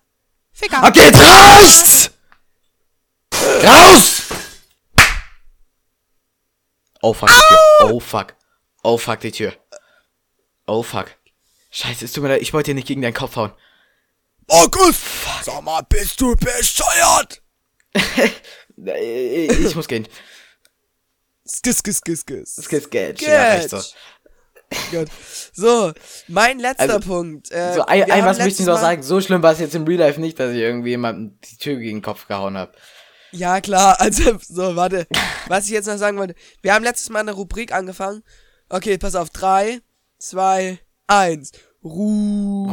Ficker. 0.53 0.83
Okay, 0.87 1.05
jetzt 1.07 1.19
raus! 1.21 2.11
Raus! 3.65 4.23
Oh 7.01 7.13
fuck, 7.13 7.29
die 7.29 7.35
Tür. 7.35 7.93
Oh 7.95 8.01
fuck. 8.01 8.35
Oh 8.83 8.99
fuck, 8.99 9.21
die 9.21 9.31
Tür. 9.33 9.55
Oh 10.67 10.83
fuck. 10.83 11.17
Scheiße, 11.71 12.05
es 12.07 12.13
tut 12.13 12.23
mir 12.23 12.31
leid, 12.31 12.43
ich 12.43 12.53
wollte 12.53 12.71
dir 12.71 12.75
nicht 12.75 12.89
gegen 12.89 13.03
deinen 13.03 13.15
Kopf 13.15 13.37
hauen. 13.37 13.53
Markus. 14.49 14.97
Sag 15.45 15.63
mal, 15.63 15.83
bist 15.89 16.21
du 16.21 16.35
bescheuert? 16.37 17.43
Ich 18.81 19.75
muss 19.75 19.89
gehen. 19.89 20.07
Skis, 21.45 21.79
skis, 21.79 21.99
skis, 21.99 22.21
skis. 22.21 22.69
Geht 22.69 22.91
Geld. 22.93 23.21
Ja, 23.21 23.55
recht 23.55 23.71
so. 23.71 23.83
Gut. 24.91 25.09
So, 25.53 25.93
mein 26.29 26.59
letzter 26.59 26.95
Also, 26.95 27.01
Punkt. 27.01 27.51
Äh, 27.51 27.75
So, 27.75 27.87
ein, 27.87 28.11
ein 28.11 28.25
was 28.25 28.39
möchte 28.39 28.63
ich 28.63 28.69
noch 28.69 28.79
sagen. 28.79 29.03
So 29.03 29.21
schlimm 29.21 29.43
war 29.43 29.53
es 29.53 29.61
jetzt 29.61 29.75
im 29.75 29.85
Real 29.85 30.01
Life 30.01 30.21
nicht, 30.21 30.39
dass 30.39 30.53
ich 30.53 30.59
irgendwie 30.59 30.91
jemandem 30.91 31.39
die 31.51 31.57
Tür 31.57 31.77
gegen 31.77 31.99
den 31.99 32.03
Kopf 32.03 32.29
gehauen 32.29 32.57
habe. 32.59 32.73
Ja, 33.33 33.61
klar, 33.61 34.01
also, 34.01 34.39
so, 34.41 34.77
warte. 34.77 35.07
Was 35.49 35.65
ich 35.67 35.71
jetzt 35.73 35.87
noch 35.87 35.97
sagen 35.97 36.19
wollte. 36.19 36.35
Wir 36.63 36.75
haben 36.75 36.85
letztes 36.85 37.09
Mal 37.11 37.21
eine 37.21 37.33
Rubrik 37.33 37.73
angefangen. 37.73 38.23
Okay, 38.69 38.99
pass 38.99 39.15
auf. 39.15 39.31
Drei, 39.31 39.81
zwei, 40.19 40.79
eins. 41.07 41.53
Ruh. 41.85 42.67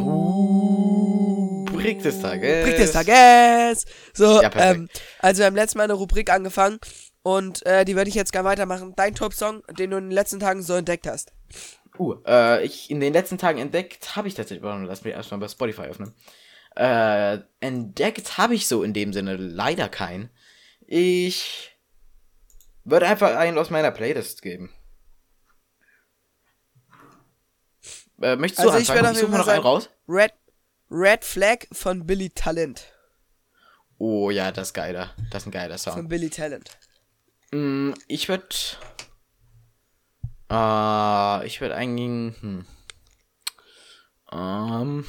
Rubrik 1.70 2.02
des 2.02 2.20
Tages. 2.20 2.58
Rubrik 2.64 2.76
des 2.76 2.92
Tages. 2.92 3.84
So, 4.12 4.42
Ja, 4.42 4.50
ähm, 4.56 4.88
also 5.20 5.38
wir 5.40 5.46
haben 5.46 5.54
letztes 5.56 5.74
Mal 5.76 5.84
eine 5.84 5.92
Rubrik 5.94 6.30
angefangen 6.30 6.78
und 7.22 7.64
äh, 7.66 7.84
die 7.84 7.96
werde 7.96 8.08
ich 8.08 8.14
jetzt 8.16 8.32
gerne 8.32 8.48
weitermachen. 8.48 8.94
Dein 8.96 9.14
Top-Song, 9.14 9.62
den 9.78 9.90
du 9.90 9.96
in 9.98 10.04
den 10.04 10.10
letzten 10.12 10.40
Tagen 10.40 10.62
so 10.62 10.74
entdeckt 10.74 11.06
hast. 11.06 11.32
Uh, 11.98 12.16
äh, 12.26 12.64
ich 12.64 12.90
in 12.90 13.00
den 13.00 13.12
letzten 13.12 13.38
Tagen 13.38 13.58
entdeckt 13.58 14.16
habe 14.16 14.28
ich 14.28 14.34
tatsächlich, 14.34 14.62
warte 14.62 14.80
mal, 14.80 14.86
lass 14.86 15.04
mich 15.04 15.14
erstmal 15.14 15.40
bei 15.40 15.48
Spotify 15.48 15.82
öffnen. 15.82 16.14
Äh, 16.76 17.38
entdeckt 17.60 18.38
habe 18.38 18.54
ich 18.54 18.68
so 18.68 18.82
in 18.82 18.92
dem 18.92 19.12
Sinne 19.12 19.36
leider 19.36 19.88
keinen. 19.88 20.30
Ich 20.86 21.76
würde 22.84 23.06
einfach 23.06 23.34
einen 23.36 23.58
aus 23.58 23.70
meiner 23.70 23.90
Playlist 23.90 24.42
geben. 24.42 24.72
Äh, 28.20 28.36
möchtest 28.36 28.64
du 28.64 28.70
Also 28.70 28.78
ich 28.80 28.90
anfangen? 28.90 29.12
Ich 29.14 29.20
jeden 29.20 29.32
suche 29.32 29.38
mir 29.38 29.44
Fall 29.44 29.46
noch 29.46 29.52
einen 29.52 29.62
raus. 29.62 29.90
Red, 30.08 30.32
Red 30.90 31.24
Flag 31.24 31.66
von 31.72 32.06
Billy 32.06 32.30
Talent. 32.30 32.84
Oh 33.98 34.30
ja, 34.30 34.52
das 34.52 34.68
ist 34.68 34.74
geiler. 34.74 35.14
Das 35.30 35.42
ist 35.42 35.46
ein 35.48 35.52
geiler 35.52 35.78
Von 35.78 35.92
Song. 35.92 36.08
Billy 36.08 36.30
Talent. 36.30 36.78
Mm, 37.52 37.92
ich 38.08 38.28
würde. 38.28 38.46
Äh, 40.50 41.46
ich 41.46 41.60
würde 41.60 41.74
eigentlich. 41.74 42.40
Hm. 42.42 42.66
Ähm, 44.32 45.04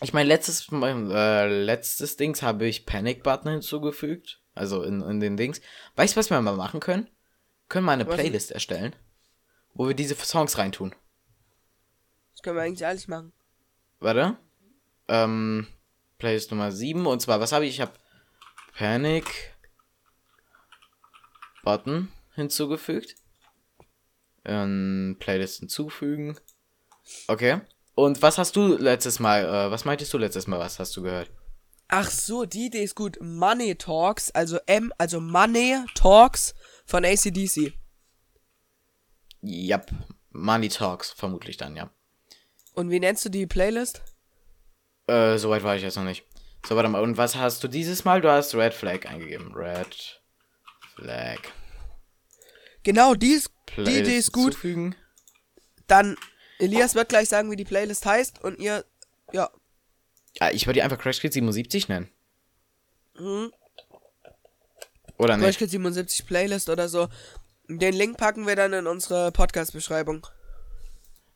ich 0.00 0.12
mein 0.12 0.26
letztes, 0.26 0.68
äh, 0.72 1.64
letztes 1.64 2.16
Dings 2.16 2.42
habe 2.42 2.66
ich 2.66 2.86
Panic 2.86 3.22
Button 3.22 3.50
hinzugefügt. 3.50 4.42
Also 4.54 4.82
in, 4.82 5.00
in 5.00 5.20
den 5.20 5.36
Dings. 5.36 5.60
Weißt 5.96 6.14
du, 6.14 6.18
was 6.18 6.30
wir 6.30 6.40
mal 6.40 6.56
machen 6.56 6.80
können? 6.80 7.08
Können 7.68 7.86
wir 7.86 7.92
eine 7.92 8.06
Was? 8.06 8.14
Playlist 8.14 8.52
erstellen, 8.52 8.94
wo 9.72 9.88
wir 9.88 9.94
diese 9.94 10.14
Songs 10.14 10.58
reintun. 10.58 10.94
Das 12.32 12.42
können 12.42 12.56
wir 12.56 12.62
eigentlich 12.62 12.86
alles 12.86 13.08
machen. 13.08 13.32
Warte. 14.00 14.36
Ähm, 15.08 15.66
Playlist 16.18 16.50
Nummer 16.50 16.70
7. 16.70 17.06
Und 17.06 17.20
zwar, 17.20 17.40
was 17.40 17.52
habe 17.52 17.66
ich? 17.66 17.74
Ich 17.74 17.80
habe 17.80 17.92
Panic 18.76 19.54
Button 21.64 22.12
hinzugefügt. 22.34 23.16
Ähm, 24.44 25.16
Playlist 25.18 25.60
hinzufügen. 25.60 26.36
Okay. 27.28 27.60
Und 27.94 28.22
was 28.22 28.38
hast 28.38 28.56
du 28.56 28.76
letztes 28.76 29.20
Mal, 29.20 29.44
äh, 29.44 29.70
was 29.70 29.84
meintest 29.84 30.12
du 30.12 30.18
letztes 30.18 30.46
Mal, 30.46 30.58
was 30.58 30.78
hast 30.78 30.96
du 30.96 31.02
gehört? 31.02 31.30
Ach 31.88 32.10
so, 32.10 32.44
die 32.44 32.66
Idee 32.66 32.82
ist 32.82 32.94
gut. 32.94 33.18
Money 33.20 33.74
Talks, 33.76 34.30
also 34.30 34.58
M, 34.66 34.92
also 34.98 35.20
Money 35.20 35.78
Talks 35.94 36.54
von 36.86 37.04
ACDC. 37.04 37.72
Yep. 39.42 39.92
Money 40.30 40.68
Talks, 40.68 41.10
vermutlich 41.10 41.56
dann, 41.56 41.76
ja. 41.76 41.90
Und 42.74 42.90
wie 42.90 42.98
nennst 42.98 43.24
du 43.24 43.28
die 43.28 43.46
Playlist? 43.46 44.02
Äh, 45.06 45.36
soweit 45.38 45.62
war 45.62 45.76
ich 45.76 45.82
jetzt 45.82 45.96
noch 45.96 46.04
nicht. 46.04 46.24
So, 46.66 46.76
warte 46.76 46.88
mal. 46.88 47.02
Und 47.02 47.18
was 47.18 47.36
hast 47.36 47.62
du 47.62 47.68
dieses 47.68 48.04
Mal? 48.04 48.20
Du 48.20 48.30
hast 48.30 48.54
Red 48.54 48.72
Flag 48.72 49.06
eingegeben. 49.06 49.54
Red 49.54 50.20
Flag. 50.96 51.38
Genau, 52.82 53.14
die, 53.14 53.32
ist, 53.32 53.50
die 53.76 53.82
Playlist 53.82 54.08
Idee 54.08 54.18
ist 54.18 54.32
gut. 54.32 54.52
Zufügen. 54.54 54.94
Dann, 55.86 56.16
Elias 56.58 56.94
wird 56.94 57.08
gleich 57.08 57.28
sagen, 57.28 57.50
wie 57.50 57.56
die 57.56 57.64
Playlist 57.64 58.06
heißt 58.06 58.42
und 58.42 58.58
ihr, 58.58 58.84
ja. 59.32 59.50
Ja, 60.40 60.50
ich 60.50 60.66
würde 60.66 60.78
die 60.78 60.82
einfach 60.82 60.98
Crash 60.98 61.20
Kids 61.20 61.34
77 61.34 61.88
nennen. 61.88 62.10
Mhm. 63.18 63.52
Oder 65.18 65.36
Crash 65.36 65.46
nicht? 65.46 65.58
Kids 65.58 65.72
77 65.72 66.26
Playlist 66.26 66.68
oder 66.68 66.88
so. 66.88 67.08
Den 67.68 67.94
Link 67.94 68.18
packen 68.18 68.46
wir 68.46 68.56
dann 68.56 68.72
in 68.72 68.86
unsere 68.86 69.32
Podcast-Beschreibung. 69.32 70.26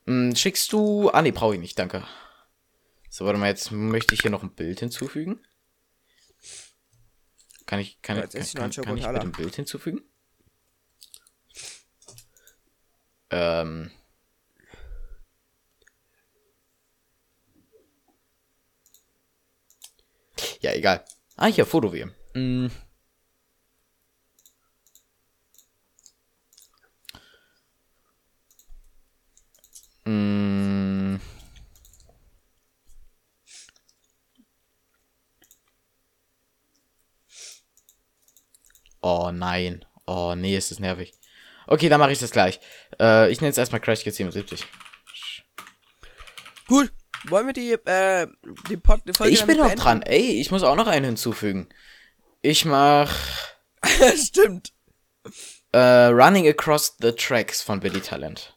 Hm, 0.07 0.35
schickst 0.35 0.73
du. 0.73 1.11
Ah, 1.11 1.23
nee, 1.23 1.31
brauche 1.31 1.55
ich 1.55 1.61
nicht, 1.61 1.79
danke. 1.79 2.05
So, 3.11 3.25
warte 3.25 3.39
mal, 3.39 3.49
jetzt 3.49 3.71
möchte 3.71 4.15
ich 4.15 4.21
hier 4.21 4.31
noch 4.31 4.43
ein 4.43 4.55
Bild 4.55 4.81
hinzufügen. 4.81 5.41
Kann 7.67 7.81
ich, 7.81 8.01
kann, 8.01 8.17
Ja, 8.17 8.27
kann, 8.27 8.43
kann, 8.55 8.71
kann 8.71 8.97
ich 8.97 9.07
bitte 9.07 9.21
ein 9.21 9.33
Bild 9.33 9.55
hinzufügen? 9.55 10.03
Ähm. 13.31 13.91
Ja, 20.61 20.73
egal. 20.73 21.05
Ah, 21.37 21.47
hier, 21.47 21.67
Foto 21.67 21.93
wir. 21.93 22.11
Hm. 22.35 22.71
Hm. 30.05 31.21
Oh 39.03 39.31
nein. 39.33 39.85
Oh 40.07 40.35
nee, 40.35 40.57
ist 40.57 40.71
das 40.71 40.79
nervig. 40.81 41.18
Okay, 41.69 41.91
dann 41.91 42.01
mache 42.01 42.13
ich 42.13 42.19
das 42.19 42.31
gleich. 42.31 42.61
Äh, 42.99 43.31
ich 43.31 43.43
nenne 43.43 43.51
es 43.51 43.59
erstmal 43.59 43.81
Crash 43.81 44.03
Kids 44.03 44.17
77. 44.17 44.67
Gut. 46.67 46.91
Wollen 47.25 47.47
wir 47.47 47.53
die, 47.53 47.73
äh, 47.73 48.27
die, 48.69 48.77
Pod 48.77 49.03
die 49.07 49.13
Folge 49.13 49.33
Ich 49.33 49.45
bin 49.45 49.59
noch 49.59 49.75
dran. 49.75 50.03
Ey, 50.03 50.41
ich 50.41 50.51
muss 50.51 50.63
auch 50.63 50.77
noch 50.77 50.87
einen 50.87 51.05
hinzufügen. 51.05 51.69
Ich 52.41 52.65
mach 52.65 53.13
Stimmt. 54.17 54.73
äh, 55.73 55.79
Running 56.07 56.49
Across 56.49 56.97
the 57.01 57.13
Tracks 57.13 57.61
von 57.61 57.81
Billy 57.81 58.01
Talent. 58.01 58.57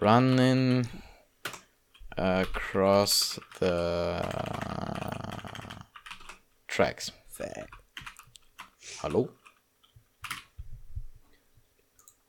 Running 0.00 0.88
across 2.16 3.40
the 3.60 4.20
tracks. 6.68 7.12
Fuck. 7.28 7.68
Hallo? 9.02 9.30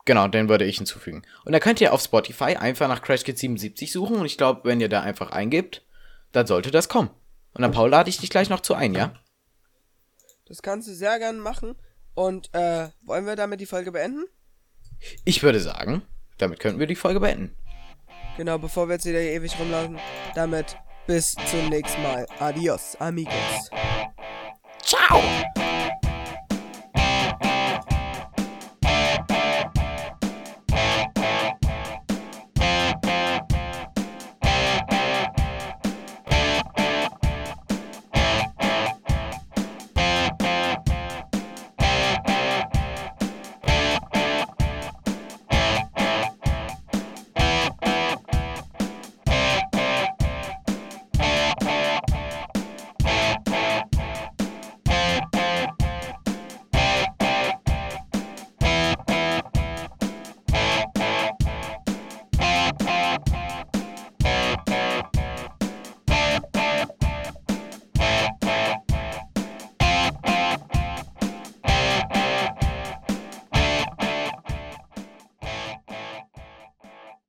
Genau, 0.05 0.27
den 0.27 0.49
würde 0.49 0.65
ich 0.65 0.77
hinzufügen. 0.77 1.23
Und 1.45 1.51
da 1.51 1.59
könnt 1.59 1.81
ihr 1.81 1.91
auf 1.91 2.01
Spotify 2.01 2.55
einfach 2.55 2.87
nach 2.87 3.01
Crash 3.01 3.23
Kids 3.23 3.41
77 3.41 3.91
suchen 3.91 4.17
und 4.17 4.25
ich 4.25 4.37
glaube, 4.37 4.61
wenn 4.63 4.79
ihr 4.79 4.89
da 4.89 5.01
einfach 5.01 5.31
eingebt, 5.31 5.83
dann 6.31 6.45
sollte 6.45 6.69
das 6.71 6.89
kommen. 6.89 7.09
Und 7.53 7.61
dann, 7.61 7.71
Paul, 7.71 7.89
lade 7.89 8.09
ich 8.09 8.19
dich 8.19 8.29
gleich 8.29 8.49
noch 8.49 8.59
zu 8.59 8.75
ein, 8.75 8.93
ja? 8.93 9.13
Das 10.45 10.61
kannst 10.61 10.87
du 10.87 10.93
sehr 10.93 11.17
gern 11.17 11.39
machen. 11.39 11.75
Und, 12.13 12.53
äh, 12.53 12.89
wollen 13.01 13.25
wir 13.25 13.35
damit 13.35 13.61
die 13.61 13.65
Folge 13.65 13.91
beenden? 13.91 14.25
Ich 15.25 15.41
würde 15.41 15.59
sagen, 15.59 16.03
damit 16.37 16.59
könnten 16.59 16.79
wir 16.79 16.87
die 16.87 16.95
Folge 16.95 17.19
beenden. 17.19 17.55
Genau, 18.37 18.57
bevor 18.57 18.87
wir 18.87 18.93
jetzt 18.93 19.05
wieder 19.05 19.19
hier 19.19 19.31
ewig 19.31 19.57
rumlaufen. 19.59 19.97
Damit 20.35 20.77
bis 21.07 21.35
zum 21.49 21.69
nächsten 21.69 22.01
Mal. 22.03 22.27
Adios, 22.39 22.95
amigos. 22.99 23.69
Ciao! 24.81 25.64